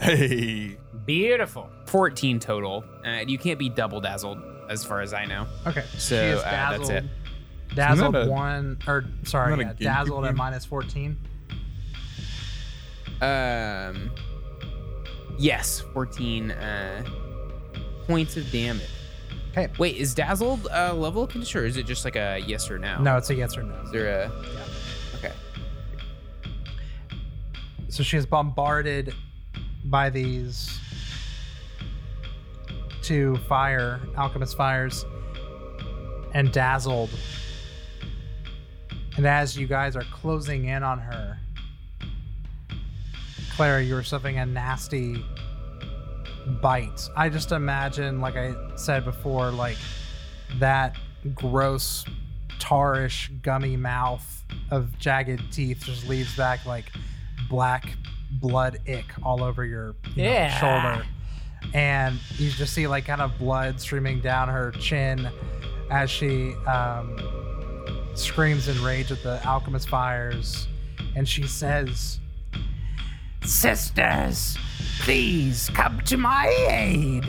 Hey. 0.00 0.76
Beautiful. 1.04 1.68
14 1.86 2.40
total. 2.40 2.84
Uh, 3.04 3.20
you 3.26 3.38
can't 3.38 3.58
be 3.58 3.68
double 3.68 4.00
dazzled, 4.00 4.38
as 4.70 4.84
far 4.84 5.00
as 5.00 5.12
I 5.12 5.24
know. 5.26 5.46
Okay. 5.66 5.84
So, 5.98 6.16
she 6.16 6.26
is 6.26 6.40
uh, 6.40 6.50
that's 6.50 6.88
it. 6.88 7.04
Dazzled 7.74 8.14
that 8.14 8.26
a- 8.28 8.30
one, 8.30 8.78
or 8.86 9.04
sorry, 9.24 9.50
yeah, 9.52 9.56
that 9.56 9.72
a 9.72 9.74
GameCube 9.74 9.78
dazzled 9.84 10.24
at 10.24 10.34
minus 10.34 10.64
14. 10.64 11.16
Um, 13.20 14.10
yes, 15.38 15.80
14 15.92 16.50
uh, 16.50 17.04
points 18.06 18.36
of 18.36 18.50
damage. 18.50 18.82
Okay. 19.56 19.72
Wait, 19.78 19.96
is 19.96 20.14
dazzled 20.14 20.68
a 20.70 20.92
level 20.92 21.26
condition, 21.26 21.62
or 21.62 21.64
is 21.64 21.78
it 21.78 21.86
just 21.86 22.04
like 22.04 22.16
a 22.16 22.42
yes 22.46 22.70
or 22.70 22.78
no? 22.78 23.00
No, 23.00 23.16
it's 23.16 23.30
a 23.30 23.34
yes 23.34 23.56
or 23.56 23.62
no. 23.62 23.74
Is 23.84 23.90
there 23.90 24.24
a? 24.24 24.28
Yeah. 24.28 25.18
Okay. 25.18 25.32
So 27.88 28.02
she 28.02 28.18
is 28.18 28.26
bombarded 28.26 29.14
by 29.86 30.10
these 30.10 30.78
two 33.00 33.36
fire, 33.48 33.98
alchemist 34.16 34.58
fires, 34.58 35.06
and 36.34 36.52
dazzled. 36.52 37.10
And 39.16 39.26
as 39.26 39.56
you 39.56 39.66
guys 39.66 39.96
are 39.96 40.04
closing 40.12 40.66
in 40.66 40.82
on 40.82 40.98
her, 40.98 41.38
Clara, 43.54 43.82
you're 43.82 44.02
suffering 44.02 44.36
a 44.36 44.44
nasty 44.44 45.24
bite. 46.46 47.08
I 47.16 47.28
just 47.28 47.52
imagine, 47.52 48.20
like 48.20 48.36
I 48.36 48.54
said 48.76 49.04
before, 49.04 49.50
like 49.50 49.76
that 50.58 50.96
gross, 51.34 52.04
tarish, 52.58 53.30
gummy 53.42 53.76
mouth 53.76 54.44
of 54.70 54.96
jagged 54.98 55.52
teeth 55.52 55.82
just 55.84 56.08
leaves 56.08 56.36
back 56.36 56.64
like 56.66 56.86
black 57.48 57.90
blood 58.30 58.78
ick 58.88 59.04
all 59.22 59.42
over 59.42 59.64
your 59.64 59.94
you 60.14 60.22
know, 60.24 60.30
Yeah. 60.30 60.58
shoulder. 60.58 61.06
And 61.74 62.18
you 62.36 62.50
just 62.50 62.72
see 62.72 62.86
like 62.86 63.04
kind 63.06 63.20
of 63.20 63.36
blood 63.38 63.80
streaming 63.80 64.20
down 64.20 64.48
her 64.48 64.70
chin 64.72 65.28
as 65.90 66.10
she 66.10 66.54
um, 66.66 67.18
screams 68.14 68.68
in 68.68 68.82
rage 68.84 69.10
at 69.10 69.22
the 69.22 69.44
alchemist 69.44 69.88
fires. 69.88 70.68
And 71.16 71.28
she 71.28 71.46
says, 71.46 72.20
Sisters, 73.46 74.58
please 75.00 75.70
come 75.72 76.00
to 76.02 76.16
my 76.16 76.48
aid. 76.68 77.24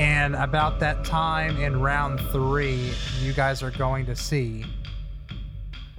And 0.00 0.34
about 0.36 0.80
that 0.80 1.04
time 1.04 1.58
in 1.58 1.80
round 1.80 2.18
three, 2.32 2.92
you 3.20 3.32
guys 3.34 3.62
are 3.62 3.70
going 3.70 4.06
to 4.06 4.16
see 4.16 4.64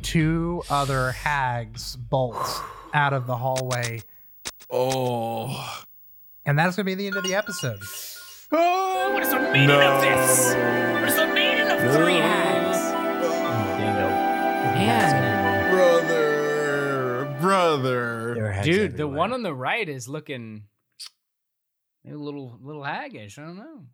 two 0.01 0.63
other 0.69 1.11
hags 1.11 1.95
bolt 1.95 2.61
out 2.93 3.13
of 3.13 3.27
the 3.27 3.35
hallway. 3.35 4.01
Oh. 4.71 5.83
And 6.45 6.57
that's 6.57 6.75
going 6.75 6.85
to 6.85 6.89
be 6.89 6.95
the 6.95 7.07
end 7.07 7.15
of 7.17 7.23
the 7.23 7.35
episode. 7.35 7.81
Oh, 8.51 9.11
What 9.13 9.21
is 9.21 9.29
the 9.29 9.39
meaning 9.39 9.69
of 9.69 10.01
this? 10.01 10.53
What 10.55 11.03
is 11.09 11.15
the 11.15 11.27
meaning 11.27 11.67
of 11.69 11.79
three 11.93 12.15
hags? 12.15 12.77
Man, 14.75 15.18
Brother. 17.49 18.33
Brother. 18.35 18.53
There 18.53 18.63
dude, 18.63 18.91
the 18.91 19.03
everywhere. 19.03 19.17
one 19.17 19.33
on 19.33 19.43
the 19.43 19.53
right 19.53 19.89
is 19.89 20.07
looking 20.07 20.63
a 22.07 22.13
little, 22.13 22.59
little 22.61 22.83
haggish. 22.83 23.37
I 23.37 23.45
don't 23.45 23.57
know. 23.57 23.85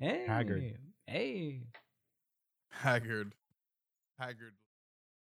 Hey, 0.00 0.24
Haggard. 0.26 0.78
Hey. 1.06 1.62
Haggard. 2.70 3.34
Haggard. 4.18 4.54